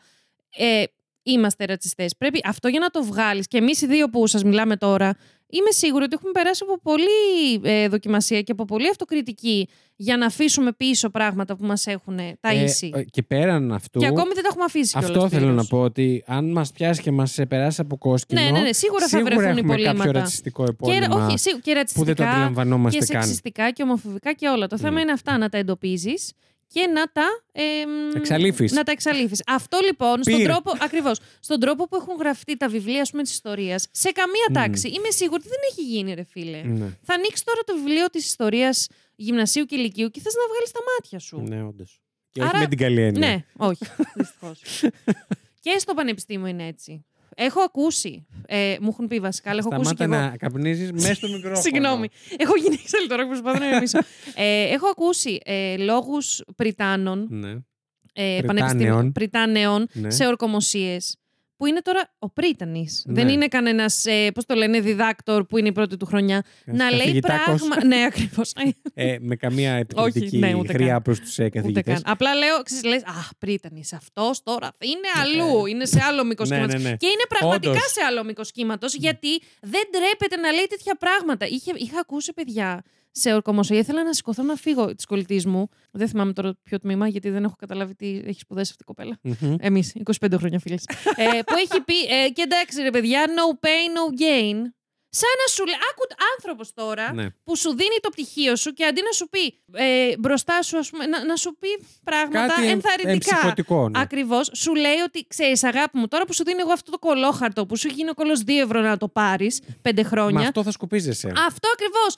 [0.56, 0.82] ε,
[1.22, 2.16] είμαστε ρατσιστές.
[2.16, 5.16] Πρέπει αυτό για να το βγάλεις και εμείς οι δύο που σας μιλάμε τώρα,
[5.50, 10.26] είμαι σίγουρη ότι έχουμε περάσει από πολλή ε, δοκιμασία και από πολλή αυτοκριτική για να
[10.26, 12.88] αφήσουμε πίσω πράγματα που μας έχουν ταΐσει.
[12.92, 13.98] Ε, και πέραν αυτού.
[14.00, 15.68] και ακόμη δεν τα έχουμε αφήσει Αυτό κιόλας θέλω να πλήρως.
[15.68, 18.40] πω ότι αν μας πιάσει και μας περάσει από κόσκινο.
[18.40, 20.12] Ναι, ναι, ναι, σίγουρα θα βρεθούν έχουμε κάποιο υπολείμματα.
[20.12, 23.22] ρατσιστικό Και, επώνυμα όχι, σίγου- και που ρατσιστικά δεν το αντιλαμβανόμαστε και καν.
[23.22, 24.66] σεξιστικά και ομοφοβικά και όλα.
[24.66, 25.00] Το θέμα Ναι.
[25.00, 26.32] είναι αυτά να τα εντοπίζεις
[26.72, 27.26] και να τα.
[27.52, 28.72] εμ, Εξαλείφεις.
[28.72, 29.42] Να τα εξαλείφεις.
[29.46, 30.46] Αυτό λοιπόν, στον Πυρ.
[30.50, 34.46] τρόπο, ακριβώς, στον τρόπο που έχουν γραφτεί τα βιβλία ας πούμε, της ιστορίας, σε καμία
[34.50, 34.52] Μμ.
[34.52, 36.62] τάξη, είμαι σίγουρη ότι δεν έχει γίνει, ρε φίλε.
[36.62, 40.70] Ναι, Θα ανοίξει τώρα το βιβλίο της ιστορίας γυμνασίου και ηλικίου και θες να βγάλεις
[40.70, 41.40] τα μάτια σου.
[41.56, 42.00] ναι όντως.
[42.30, 43.28] Και Άρα- όχι με την καλή έννοια.
[43.28, 44.60] Ναι, όχι, δυστυχώς.
[45.64, 47.04] και στο πανεπιστήμιο είναι έτσι.
[47.40, 50.30] Έχω ακούσει, ε, μου έχουν πει βασικά, αλλά έχω ακούσει και Σταμάτα εγώ.
[50.30, 51.60] να καπνίζεις μέσα στο μικρόφωνο.
[51.60, 52.08] Συγγνώμη.
[52.36, 53.98] Έχω γίνει εξελιτόρα που προσπαθώ να ηρεμήσω.
[54.34, 57.50] ε, έχω ακούσει ε, λόγους Πριτάνων, Ναι.
[57.50, 57.54] ε,
[58.12, 58.46] Πριτάνεων.
[58.46, 60.10] πανεπιστήμιων, Πριτάνεων ναι.
[60.10, 61.16] σε ορκομοσίες.
[61.58, 63.02] Που είναι τώρα ο Πρίτανης.
[63.06, 63.14] Ναι.
[63.14, 66.42] Δεν είναι κανένας, ε, πώς το λένε, διδάκτορ που είναι η πρώτη του χρονιά.
[66.64, 67.84] να λέει Καθηγητάκος, πράγμα.
[67.96, 68.52] ναι, ακριβώς.
[68.94, 71.02] Ε, με καμία επικριτική ναι, ούτε χρειά καν.
[71.02, 71.84] προς τους ε, Ούτε καθηγητές.
[71.94, 72.02] καν.
[72.06, 75.66] Απλά λέω, ξέρεις, λες, Αχ, Πρίτανης, αυτός τώρα είναι αλλού.
[75.66, 76.82] είναι σε άλλο μήκος Ναι, κύματος.
[76.82, 76.96] ναι, ναι.
[76.96, 77.90] Και είναι πραγματικά Όντως.
[77.92, 81.46] σε άλλο μήκος κύματος, γιατί δεν τρέπεται να λέει τέτοια πράγματα.
[81.46, 82.82] Είχε, είχα ακούσει παιδιά
[83.18, 83.78] σε ορκομοσία.
[83.78, 85.68] Ήθελα να σηκωθώ να φύγω της κολλητής μου.
[85.90, 89.18] Δεν θυμάμαι τώρα ποιο τμήμα, γιατί δεν έχω καταλάβει τι έχει σπουδάσει αυτή η κοπέλα.
[89.22, 89.54] Μμμ.
[89.60, 90.84] Εμείς, 25 χρόνια φίλες.
[91.16, 91.94] ε, που έχει πει,
[92.24, 94.56] ε, και εντάξει ρε παιδιά, no pain, no gain.
[95.10, 96.04] Σαν να σου λέει, άκου
[96.36, 97.26] άνθρωπος τώρα ναι.
[97.44, 100.90] που σου δίνει το πτυχίο σου και αντί να σου πει ε, μπροστά σου, ας
[100.90, 101.68] πούμε, να, να σου πει
[102.04, 103.54] πράγματα Κάτι ενθαρρυντικά.
[103.90, 104.00] Ναι.
[104.00, 107.66] Ακριβώς, σου λέει ότι ξέρεις, αγάπη μου, τώρα που σου δίνει εγώ αυτό το κολόχαρτο
[107.66, 110.38] που σου γίνει ο κολό 2 ευρώ να το πάρεις πέντε χρόνια.
[110.40, 111.32] Με αυτό θα σκουπίζεσαι.
[111.46, 112.14] Αυτό ακριβώς.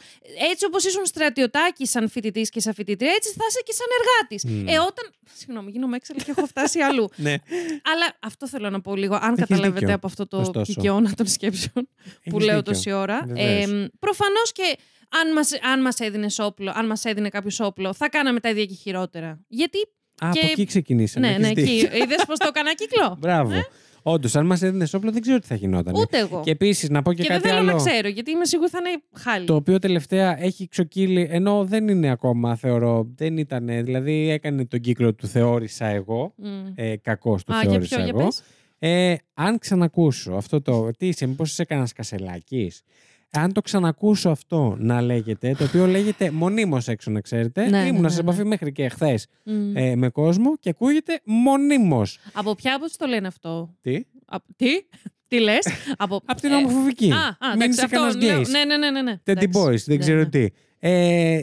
[0.50, 4.44] Έτσι όπως ήσουν στρατιωτάκι σαν φοιτητής και σαν φοιτήτρια, έτσι θα είσαι και σαν εργάτης.
[4.46, 4.72] Mm.
[4.74, 5.10] Ε, όταν.
[5.34, 7.08] Συγγνώμη, γίνομαι έξαλλη και έχω φτάσει αλλού.
[7.26, 7.34] ναι.
[7.92, 9.94] Αλλά αυτό θέλω να πω λίγο, αν Έχεις καταλάβετε δίκιο.
[9.94, 11.02] από αυτό το Ωστόσο.
[11.16, 11.88] των σκέψεων
[12.30, 13.26] που λέω τόσο 20 ώρα.
[13.34, 13.66] Ε,
[13.98, 14.76] Προφανώς και
[15.08, 15.80] αν μας αν
[16.20, 19.40] μας όπλο, αν έδινε κάποιος όπλο, θα κάναμε τα ίδια και χειρότερα.
[19.48, 19.78] Γιατί...
[20.24, 20.38] Α, και...
[20.38, 21.30] από εκεί ξεκινήσαμε.
[21.30, 21.88] Ναι, ναι, εκεί.
[22.02, 23.52] Είδες πως το έκανα κύκλο; Μπράβο.
[23.52, 23.66] Ε?
[24.02, 25.94] Όντως, αν μας έδινες όπλο, δεν ξέρω τι θα γινόταν.
[25.94, 26.40] Ούτε εγώ.
[26.44, 28.78] Και επίσης να πω και, και κάτι δεν θέλω να ξέρω, γιατί είμαι σίγουρη θα
[28.78, 29.46] είναι χάλι.
[29.46, 33.10] Το οποίο τελευταία έχει ξοκύλει, ενώ δεν είναι ακόμα, θεωρώ.
[33.14, 33.66] Δεν ήταν.
[33.66, 36.34] Δηλαδή, έκανε τον κύκλο του, θεώρησα εγώ.
[36.42, 36.72] Mm.
[36.74, 38.18] Ε, Κακός του, θεώρησα για ποιο, εγώ.
[38.18, 38.42] Για πες.
[38.82, 40.90] Ε, αν ξανακούσω αυτό το.
[40.98, 42.72] Τι είσαι, μήπως είσαι κανένας κασελάκι.
[43.32, 47.68] Αν το ξανακούσω αυτό να λέγεται, το οποίο λέγεται μονίμως έξω, να ξέρετε.
[47.68, 48.28] Ναι, ναι, Ήμουνα ναι, σε ναι.
[48.28, 49.76] επαφή μέχρι και χθες Μμ.
[49.76, 52.18] ε, με κόσμο και ακούγεται μονίμως.
[52.32, 53.94] Από ποια άποψη το λένε αυτό; Τι;
[54.26, 54.68] Α, τι;
[55.28, 55.66] Τι λες;
[55.96, 56.20] Από...
[56.24, 57.10] Απ' την ε, ομοφοβική.
[57.12, 58.48] Α, α, Μην εντάξει, είσαι αυτό, κανένα ναι, γκέις.
[58.48, 59.02] Ναι, ναι, ναι, ναι.
[59.02, 59.12] ναι.
[59.24, 59.60] Teddy Εντάξει.
[59.64, 60.28] Boys, δεν Ναι, ξέρω ναι.
[60.28, 60.46] τι.
[60.78, 61.42] Ε,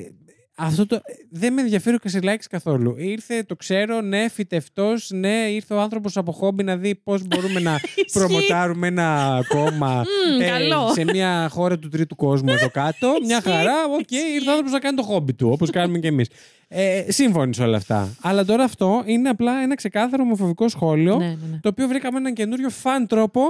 [0.60, 1.02] αυτό το.
[1.30, 2.96] Δεν με ενδιαφέρει ο Κασελάκης καθόλου.
[2.98, 7.60] Ήρθε, το ξέρω, ναι, φυτευτός, ναι, ήρθε ο άνθρωπος από χόμπι να δει πώς μπορούμε
[7.60, 7.80] να
[8.14, 10.04] προμοτάρουμε ένα κόμμα
[10.40, 10.92] Μμ, καλό.
[10.94, 13.14] σε μια χώρα του τρίτου κόσμου εδώ κάτω.
[13.26, 16.08] μια Ισχύει, χαρά, οκ, ήρθε ο άνθρωπος να κάνει το χόμπι του, όπως κάνουμε κι
[16.08, 16.30] εμείς.
[16.68, 18.16] Ε, σύμφωνοι σε όλα αυτά.
[18.22, 21.60] Αλλά τώρα αυτό είναι απλά ένα ξεκάθαρο ομοφοβικό σχόλιο, Ναι, ναι, ναι.
[21.62, 23.42] το οποίο βρήκαμε έναν καινούριο fun τρόπο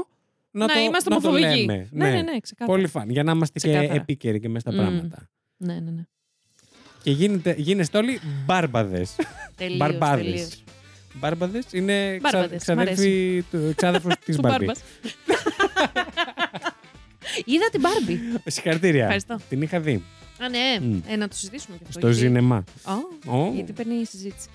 [0.51, 1.59] να, Να το, είμαστε να το ομοφοβικοί.
[1.65, 1.87] λέμε.
[1.91, 2.77] Ναι, ναι, ναι, ξεκάθαρα.
[2.77, 3.09] Πολύ fun.
[3.09, 3.93] Για να είμαστε και Ξεκάθαρα.
[4.01, 4.85] επίκαιροι και μέσα στα Μμ.
[4.85, 5.29] πράγματα.
[5.57, 6.01] Ναι, ναι, ναι.
[7.07, 9.15] Και γίνετε, γίνεστε όλοι μπάρμπαδες.
[9.55, 10.21] Τελείως, Μπαρμπάδε.
[10.23, 10.63] τελείως.
[11.13, 14.65] Μπάρμπαδες είναι ξα, Μπάρμπαδες, μ' ξαδέρφη του ξάδερφος της Του Μπάρμπη.
[14.65, 14.83] Μπάρμπας.
[17.45, 18.19] Είδα την Μπάρμπι.
[18.45, 19.01] Συγχαρητήρια.
[19.03, 19.37] Ευχαριστώ.
[19.49, 20.03] Την είχα δει.
[20.43, 20.85] Α, ναι.
[20.85, 20.99] Μμ.
[21.07, 21.99] Ε, να το συζητήσουμε και αυτό.
[21.99, 22.63] Στο γιατί- Ζινεμά.
[23.25, 23.51] Ω, Ω.
[23.55, 24.47] Γιατί παίρνει η συζήτηση.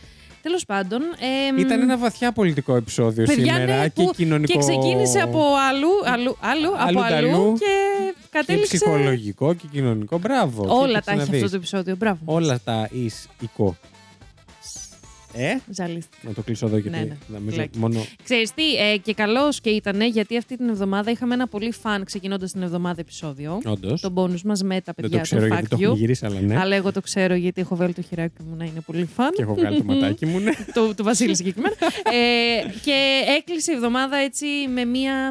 [0.43, 1.01] Τέλος πάντων.
[1.49, 4.53] εμ, Ήταν ένα βαθιά πολιτικό επεισόδιο παιδιά, σήμερα ναι, και που- κοινωνικό.
[4.53, 5.39] Και ξεκίνησε από
[5.71, 8.77] αλλού, αλλού, αλλού, Αλλού από αλλού ταλού και και κατέληξε.
[8.77, 10.19] ψυχολογικό και κοινωνικό.
[10.19, 10.65] Μπράβο.
[10.69, 11.39] Όλα Κοίταξε τα να έχει δεις.
[11.43, 11.97] αυτό το επεισόδιο.
[11.97, 12.19] Μπράβο.
[12.25, 13.77] Όλα τα εις οικό.
[15.35, 16.17] Ε, Ζαλίστηκα.
[16.23, 17.17] να το κλείσω εδώ γιατί Ναι, ναι.
[17.27, 17.79] νομίζω Φυλάκι.
[17.79, 18.05] μόνο.
[18.25, 22.05] Ξέρεις τι, ε, και καλώ και ήταν γιατί αυτή την εβδομάδα είχαμε ένα πολύ φαν
[22.05, 23.61] ξεκινώντας την εβδομάδα επεισόδιο.
[23.65, 24.01] Όντως.
[24.01, 25.99] Το bonus μας με τα Δεν παιδιά το ξέρω του γιατί το Fact έχουμε You.
[25.99, 26.59] γυρίσει, αλλά ναι.
[26.59, 29.31] Αλλά εγώ το ξέρω γιατί έχω βάλει το χειράκι μου να είναι πολύ φαν.
[29.35, 30.51] Και έχω βγάλει το ματάκι μου, ναι.
[30.75, 31.75] του, του Βασίλη συγκεκριμένα.
[32.05, 35.31] ε, και έκλεισε η εβδομάδα έτσι με μία.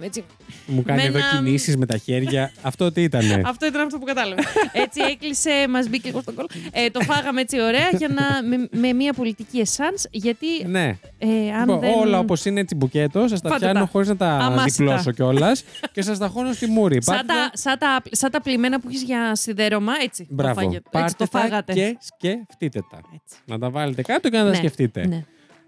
[0.00, 0.24] Έτσι,
[0.66, 2.52] Μου κάνει Με εδώ ένα- κινήσεις με τα χέρια.
[2.62, 4.42] Αυτό τι ήτανε; Αυτό ήταν αυτό που κατάλαβα.
[4.72, 6.48] Έτσι έκλεισε, μας μπήκε εγώ στον κόλλο.
[6.72, 10.98] Ε, το φάγαμε έτσι ωραία για να, με, με μια πολιτική εσάνς, γιατί ναι.
[11.18, 11.92] ε, αν Λοιπόν, δεν...
[11.98, 13.86] Όλα όπως είναι έτσι μπουκέτο, σας τα Φάτε πιάνω τα.
[13.92, 14.84] χωρίς να τα Αμάσιτα.
[14.84, 17.02] διπλώσω κιόλας και σας τα χώνω στη μούρη.
[17.02, 20.22] Σαν Πάρτε τα, σαν, τα, σαν τα πλημμένα που έχεις για σιδέρωμα, έτσι.
[20.24, 20.54] Το, Μπράβο.
[20.54, 21.72] φάγε- έτσι Πάρτε το τα φάγατε.
[21.72, 23.00] και σκεφτείτε τα.
[23.14, 23.36] Έτσι.
[23.44, 25.06] Να τα βάλετε κάτω και να τα Ναι, σκεφτείτε.
[25.06, 25.24] Ναι.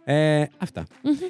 [0.07, 0.87] Ε, αυτά.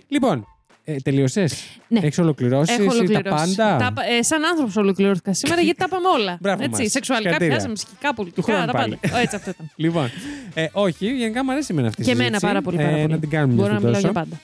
[0.09, 0.47] Λοιπόν,
[0.85, 1.99] ε, τελείωσες; Ναι.
[2.03, 3.55] Έχεις ολοκληρώσεις Έχω εσύ τα ολοκληρώσεις.
[3.55, 6.39] πάντα; Τα, πα- ε, σαν άνθρωπος ολοκληρώθηκα σήμερα γιατί τα είπαμε όλα.
[6.41, 6.91] Μπράβο έτσι, μας.
[6.91, 7.55] σεξουαλικά Συγχαρητήρια.
[7.55, 8.97] πιάσαμε, ψυχικά, Του πολιτικά, χρόνου τα πάλι.
[9.01, 9.17] πάντα.
[9.17, 9.71] Ω, έτσι αυτό ήταν.
[9.85, 10.11] Λοιπόν,
[10.55, 12.37] ε, όχι, γενικά μου αρέσει εμένα αυτή η Και συζήτηση.
[12.37, 12.77] εμένα πάρα πολύ.
[12.77, 13.13] Πάρα Ε, πολύ.
[13.13, 14.13] να την κάνουμε Μπορώ μια να μιλάω τόσο.
[14.13, 14.41] για πάντα.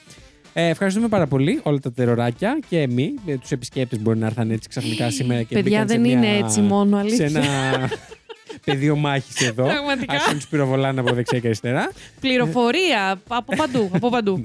[0.53, 3.13] Ε, ευχαριστούμε πάρα πολύ όλα τα τεροράκια και εμείς.
[3.25, 6.29] Ε, Τους επισκέπτες μπορεί να έρθουν έτσι ξαφνικά σήμερα και Παιδιά μπήκαν σε δεν μια-
[6.29, 7.29] είναι έτσι μόνο, Σε αλήθεια.
[8.51, 9.63] ένα πεδίο μάχης εδώ.
[9.63, 10.13] Πραγματικά.
[10.13, 11.91] Άρχισαν τους πυροβολάνε από δεξιά και αριστερά.
[12.19, 13.89] Πληροφορία από παντού.
[13.93, 14.43] Από παντού.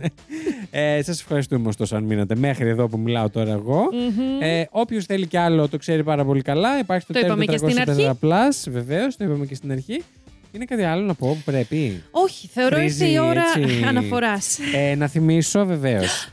[0.71, 3.89] Ε, Σας ευχαριστούμε ωστόσο αν μείνατε μέχρι εδώ που μιλάω τώρα εγώ.
[3.93, 4.43] Μμμ.
[4.43, 6.79] Ε, Όποιος θέλει κι άλλο το ξέρει πάρα πολύ καλά.
[6.79, 8.11] Υπάρχει το, Το είπαμε και στην αρχή.
[8.23, 10.03] Plus, βεβαίως, το είπαμε και στην αρχή.
[10.53, 13.85] Είναι κάτι άλλο να πω που πρέπει; Όχι, θεωρώ ήρθε η Χρήζει, ώρα έτσι.
[13.87, 14.59] αναφοράς.
[14.75, 16.29] Ε, να θυμίσω βεβαίως.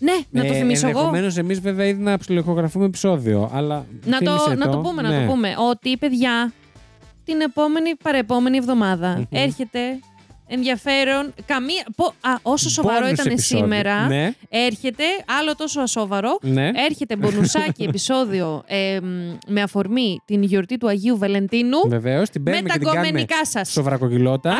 [0.00, 0.98] Ναι, να το θυμίσω εγώ.
[0.98, 3.50] Ενδεχομένως εμείς βέβαια ήδη να ψιλοεχογραφούμε επεισόδιο.
[3.54, 5.20] Αλλά Να το, θύμισε να το πούμε, να Ναι.
[5.26, 5.54] το πούμε.
[5.70, 6.52] Ότι, παιδιά,
[7.32, 9.22] την επόμενη παρεπόμενη εβδομάδα Μμμ.
[9.30, 9.78] έρχεται
[10.50, 11.34] ενδιαφέρον.
[11.46, 13.64] Καμία, πο- α, όσο σοβαρό Bonus ήταν επεισόδιο.
[13.64, 15.04] σήμερα, Ναι, έρχεται
[15.40, 16.38] άλλο τόσο ασόβαρο.
[16.42, 16.70] ναι.
[16.88, 19.06] Έρχεται μπονουσάκι επεισόδιο ε, μ,
[19.46, 21.78] με αφορμή την γιορτή του Αγίου Βαλεντίνου.
[21.88, 22.30] Βεβαίως.
[22.30, 23.70] Την Με παίρνουμε τα και την κάνουμε κομμενικά σας.
[23.70, 24.56] σοβρακοκυλώτα.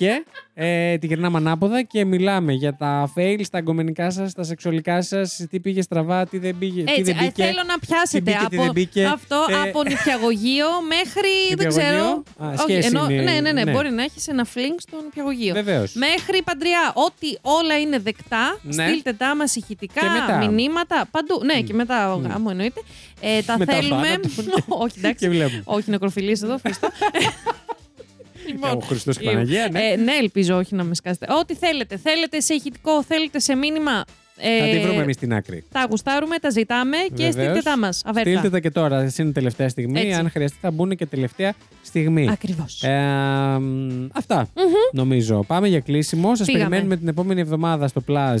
[0.00, 0.24] Και
[0.54, 5.46] ε, την γυρνάμε ανάποδα και μιλάμε για τα fail στα αγκομενικά σας, τα σεξουαλικά σας,
[5.50, 6.82] τι πήγε στραβά, τι δεν πήγε.
[6.84, 7.44] τι Έτσι, δεν ε, μπήκε.
[7.44, 9.04] θέλω να πιάσετε μπήκε, τι από δεν μπήκε.
[9.04, 11.30] αυτό Ε, από νηπιαγωγείο μέχρι.
[11.56, 12.48] δεν Νηπιαγωγείο; ξέρω.
[12.50, 13.70] Α, Όχι, σχέση ενώ- είναι- ναι, ναι, ναι, ναι.
[13.72, 15.54] Μπορεί να έχεις ένα φλινγκ στο νηπιαγωγείο.
[15.54, 15.92] Βεβαίως.
[15.94, 18.72] Μέχρι παντριά, ό,τι όλα είναι δεκτά, Ναι.
[18.88, 20.50] στείλτε τα μας ηχητικά, Και μετά.
[20.52, 21.40] μηνύματα, παντού.
[21.44, 22.26] Ναι, και μετά ο Μμ.
[22.26, 22.80] γάμο εννοείται.
[23.20, 24.06] Ε, τα Μετά θέλουμε.
[24.06, 24.28] θάνατο.
[24.84, 25.18] Όχι, εντάξει.
[25.18, 25.62] Και βλέπουμε.
[25.64, 26.88] όχι νεκροφιλίες εδώ, ευχαριστώ.
[28.46, 29.80] Λοιπόν, Ο Χριστός και η ε, Παναγία, ναι.
[29.80, 31.26] ε, ναι, ελπίζω όχι να με σκάσετε.
[31.40, 31.96] Ό,τι θέλετε.
[31.96, 34.04] Θέλετε σε ηχητικό, θέλετε σε μήνυμα.
[34.42, 35.64] Ε, Θα τη βρούμε εμείς στην άκρη.
[35.72, 37.32] Τα γουστάρουμε, τα ζητάμε και Βεβαίως.
[37.34, 38.02] στείλτε τα μας.
[38.04, 38.30] Αβέρτα.
[38.30, 39.00] Στείλτε τα και τώρα.
[39.02, 40.00] Εσύ είναι τελευταία στιγμή.
[40.00, 40.12] Έτσι.
[40.12, 42.28] Αν χρειαστεί, θα μπουν και τελευταία στιγμή.
[42.30, 42.82] Ακριβώς.
[42.82, 42.90] Ε,
[43.60, 44.48] μ, αυτά
[44.92, 45.44] νομίζω.
[45.46, 46.34] Πάμε για κλείσιμο.
[46.34, 46.64] Σας Φύγαμε.
[46.64, 48.36] περιμένουμε την επόμενη εβδομάδα στο Plus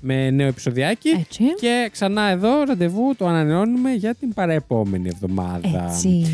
[0.00, 1.08] με νέο επεισοδιάκι.
[1.08, 1.44] Έτσι.
[1.60, 5.90] Και ξανά εδώ ραντεβού το ανανεώνουμε για την παραεπόμενη εβδομάδα.
[5.92, 6.26] Έτσι.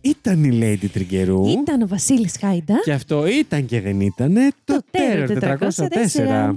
[0.00, 1.46] Ήταν η Lady Τριγκερού.
[1.46, 2.74] Ήταν ο Βασίλης Χάιντα.
[2.84, 4.34] Και αυτό ήταν και δεν ήταν
[4.64, 6.54] το, Το Terror Terror 404.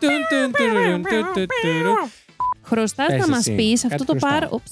[0.00, 2.10] 404.
[2.62, 3.54] Χρωστάς Πες να μας εσύ.
[3.54, 4.40] πεις Κάτι αυτό το χρωστάω.
[4.40, 4.52] πάρ.
[4.52, 4.70] Οψ.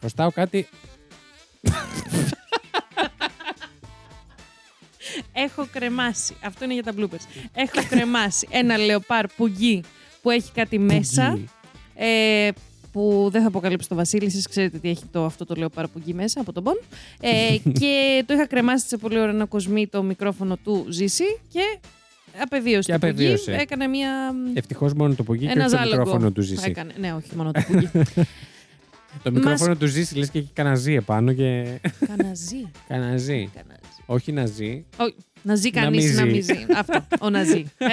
[0.00, 0.68] Χρωστάω κάτι.
[5.32, 6.34] Έχω κρεμάσει.
[6.44, 7.44] Αυτό είναι για τα bloopers.
[7.54, 9.82] Έχω κρεμάσει ένα λεοπάρ πουγγί
[10.22, 11.30] που έχει κάτι μέσα.
[11.30, 11.48] Πουγγί.
[11.94, 12.48] Ε,
[12.92, 16.14] που δεν θα αποκαλύψω το Βασίλη, εσείς ξέρετε τι έχει το, αυτό το λέω παραπουγγί
[16.14, 16.80] μέσα από τον πόν.
[17.20, 21.78] Ε, και το είχα κρεμάσει σε πολύ ωραίο ένα κοσμί το μικρόφωνο του Ζήση και
[22.42, 23.24] απεβίωσε Και το πουγγί.
[23.24, 23.52] απεβίωσε.
[23.52, 24.10] Έκανε μια...
[24.54, 25.96] Ευτυχώς μόνο το πουγγί και Ένα όχι το ζάλογο.
[25.98, 26.64] μικρόφωνο του ζήσει.
[26.70, 26.92] Έκανε.
[26.98, 27.90] Ναι, όχι μόνο το πουγγί.
[29.22, 31.80] Το μικρόφωνο του ζήσει λες και έχει κανένα ζή επάνω και.
[32.06, 32.70] Καναζί.
[32.88, 33.50] κανένα ζή.
[33.54, 33.93] Καναζί.
[34.06, 34.84] Όχι να ζει.
[34.96, 36.30] Όχι, να ζει Να κανείς μη να ζει.
[36.30, 36.66] μην ζει.
[36.76, 37.02] Αυτό.
[37.20, 37.58] Ο να ζει.
[37.78, 37.88] Ε;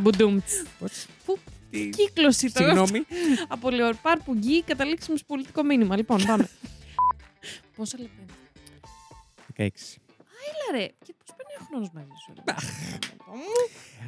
[0.00, 0.62] Μπουντούμτς.
[0.78, 1.38] Πώς- Πού
[1.70, 2.68] Τι- κύκλωση τώρα.
[2.86, 3.04] Συγγνώμη.
[3.54, 5.96] Από λεωρπάρ που γκί καταλήξουμε σε πολιτικό μήνυμα.
[5.96, 6.48] Λοιπόν, πάμε.
[7.76, 8.22] Πόσα λεπτά
[9.56, 10.00] είναι; 16.
[10.46, 10.86] Έλα ρε.
[11.04, 12.32] Και πώς παίρνει ο χρόνος μαζί σου.
[12.36, 12.54] ρε.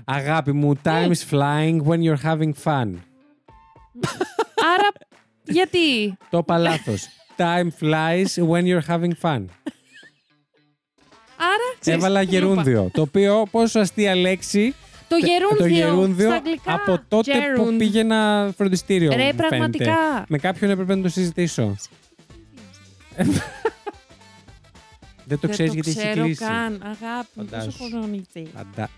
[0.04, 2.94] Αγάπη μου, time is flying when you're having fun.
[4.74, 4.88] Άρα,
[5.44, 7.06] γιατί; Το είπα λάθος.
[7.36, 9.44] Time flies when you're having fun.
[11.42, 12.32] Άρα, ξέρεις, Έβαλα λούπα.
[12.32, 12.90] γερούντιο.
[12.92, 14.74] Το οποίο πόσο αστεία λέξη.
[15.08, 15.56] Το γερούντιο.
[15.58, 16.72] Το γερούντιο στα αγγλικά.
[16.74, 17.74] από τότε που Gerund.
[17.78, 19.08] πήγαινα φροντιστήριο.
[19.10, 19.46] Ρε, μου φαίνεται.
[19.46, 20.24] πραγματικά.
[20.28, 21.76] Με κάποιον έπρεπε να το συζητήσω.
[25.24, 26.44] Δεν το Δεν ξέρεις γιατί έχει ξέρω κλείσει.
[26.44, 26.82] καν.
[26.82, 27.72] Αγάπη, μου, πόσο Φαντάσου.
[27.90, 28.46] χρόνο είσαι.
[28.56, 28.90] Φαντα-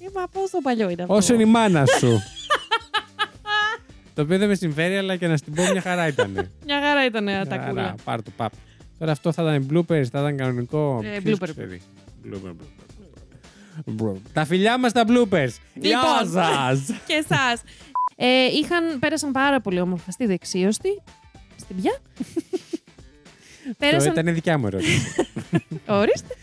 [0.00, 1.14] Ε, μα πόσο παλιό είναι αυτό.
[1.14, 2.22] Όσο είναι η μάνα σου.
[4.14, 6.50] το οποίο δεν με συμφέρει, αλλά και να στην πω μια χαρά ήταν.
[6.64, 7.94] Μια χαρά ήταν τα κούλα.
[8.04, 8.52] Πάρ το παπ.
[8.98, 11.00] Τώρα αυτό θα ήταν bloopers, θα ήταν κανονικό.
[11.04, 11.48] Ε, Ποιος blooper.
[11.50, 11.82] ξέρει.
[12.24, 14.02] Blooper, blooper.
[14.02, 14.12] Bro.
[14.32, 15.50] Τα φιλιά μας τα bloopers.
[15.74, 16.32] Γεια Λοιπόν.
[16.32, 16.80] σας.
[17.06, 17.60] και εσά.
[18.16, 21.02] Ε, είχαν, πέρασαν πάρα πολύ όμορφα στη δεξίωστη.
[21.56, 21.92] Στην πια.
[23.68, 25.14] Αυτό πέρασαν, ήταν δικιά μου ερώτηση.
[25.86, 26.34] ορίστε.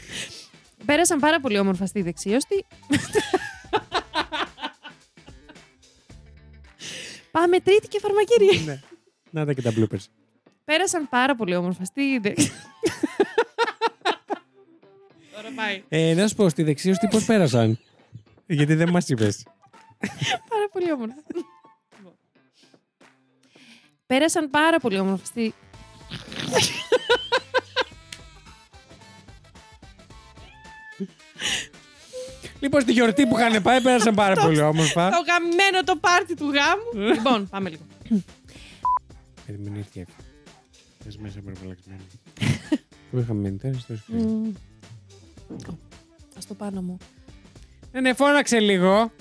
[0.86, 2.66] Πέρασαν πάρα πολύ όμορφα στη δεξίωστη.
[7.32, 8.62] Πάμε τρίτη και φαρμακήρια.
[8.66, 8.80] Ναι.
[9.30, 10.06] Να τα και τα bloopers.
[10.66, 12.56] Πέρασαν πάρα πολύ όμορφα στη δεξίωστη.
[15.36, 15.84] Τώρα πάει.
[15.90, 17.80] Ε, να σου πω, στη δεξίωστη πώς πέρασαν;
[18.46, 19.48] Γιατί δεν μας είπες.
[20.50, 21.16] Πάρα πολύ όμορφα.
[24.06, 25.54] Πέρασαν πάρα πολύ όμορφα στη...
[32.60, 35.10] Λοιπόν, στη γιορτή που είχαν πάει πέρασαν πάρα πολύ όμορφα.
[35.10, 37.08] Το γαμμένο το πάρτι του γάμου.
[37.14, 37.84] λοιπόν, πάμε λίγο.
[39.48, 40.06] Ερμηνεύτηκε.
[41.04, 42.02] Πες μέσα υπερβολαξμένη.
[43.12, 44.24] Πού είχαμε μείνει τώρα, στο σπίτι.
[44.24, 44.54] Μμμ.
[46.38, 46.98] Ας το πάνω μου.
[47.92, 49.12] Ναι, ναι, φώναξε λίγο.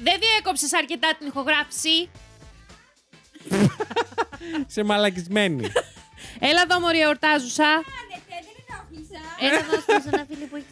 [0.00, 2.08] Δεν διέκοψες αρκετά την ηχογράφηση.
[4.74, 5.66] Σε μαλακισμένη.
[6.48, 7.82] Έλα εδώ, μωρή εορτάζουσα.
[9.40, 10.68] Έλα εδώ στο ένα φίλο που έχεις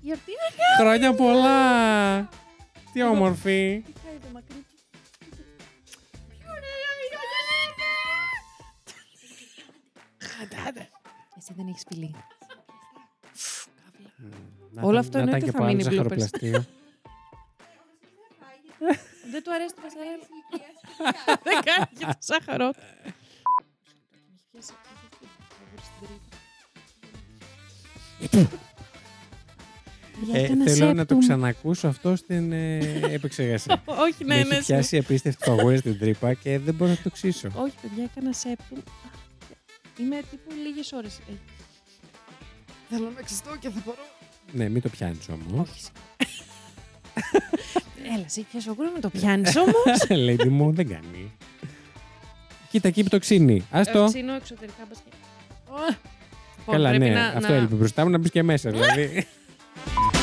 [0.00, 0.32] Γιορτή
[0.80, 2.28] Χρόνια πολλά.
[2.92, 3.84] Τι όμορφη.
[11.38, 12.14] Εσύ δεν έχεις φιλί.
[14.70, 15.92] Να Όλο ήταν- αυτό να εννοείται ήταν και θα από άλλο μείνει bloopers.
[15.92, 16.64] ζαχαροπλαστείο.
[19.32, 20.20] Δεν του αρέσει το πασαρέλ.
[21.46, 22.70] Δεν κάνει και το σάχαρο.
[30.32, 33.82] Ε, θέλω να το ξανακούσω αυτό στην ε, επεξεργασία.
[34.06, 34.58] Όχι, Με ναι, έχει ναι.
[34.60, 37.48] πιάσει απίστευτη φαγούρα στην τρύπα και δεν μπορώ να το ξύσω.
[37.54, 38.78] Όχι, παιδιά, έκανα σέπτουμ.
[40.00, 41.18] Είμαι τύπου λίγες ώρες.
[42.88, 43.98] Θέλω να ξυστώ και θα μπορώ.
[44.52, 45.68] Ναι, μην το πιάνεις όμως.
[48.14, 50.06] Έλα, εσύ πια σοκούρα με το πιάνεις όμως.
[50.28, 51.32] Lady μου δεν κάνει.
[52.70, 53.66] Κοίτα εκεί που το ξύνει.
[53.70, 53.98] Άστο.
[54.02, 55.12] Ευξήνω εξωτερικά μπασκετ.
[56.66, 57.10] Καλά, πρέπει ναι.
[57.10, 58.70] να- Αυτό να- έλειπε μπροστά μου να μπεις και μέσα.
[58.70, 59.26] Δηλαδή.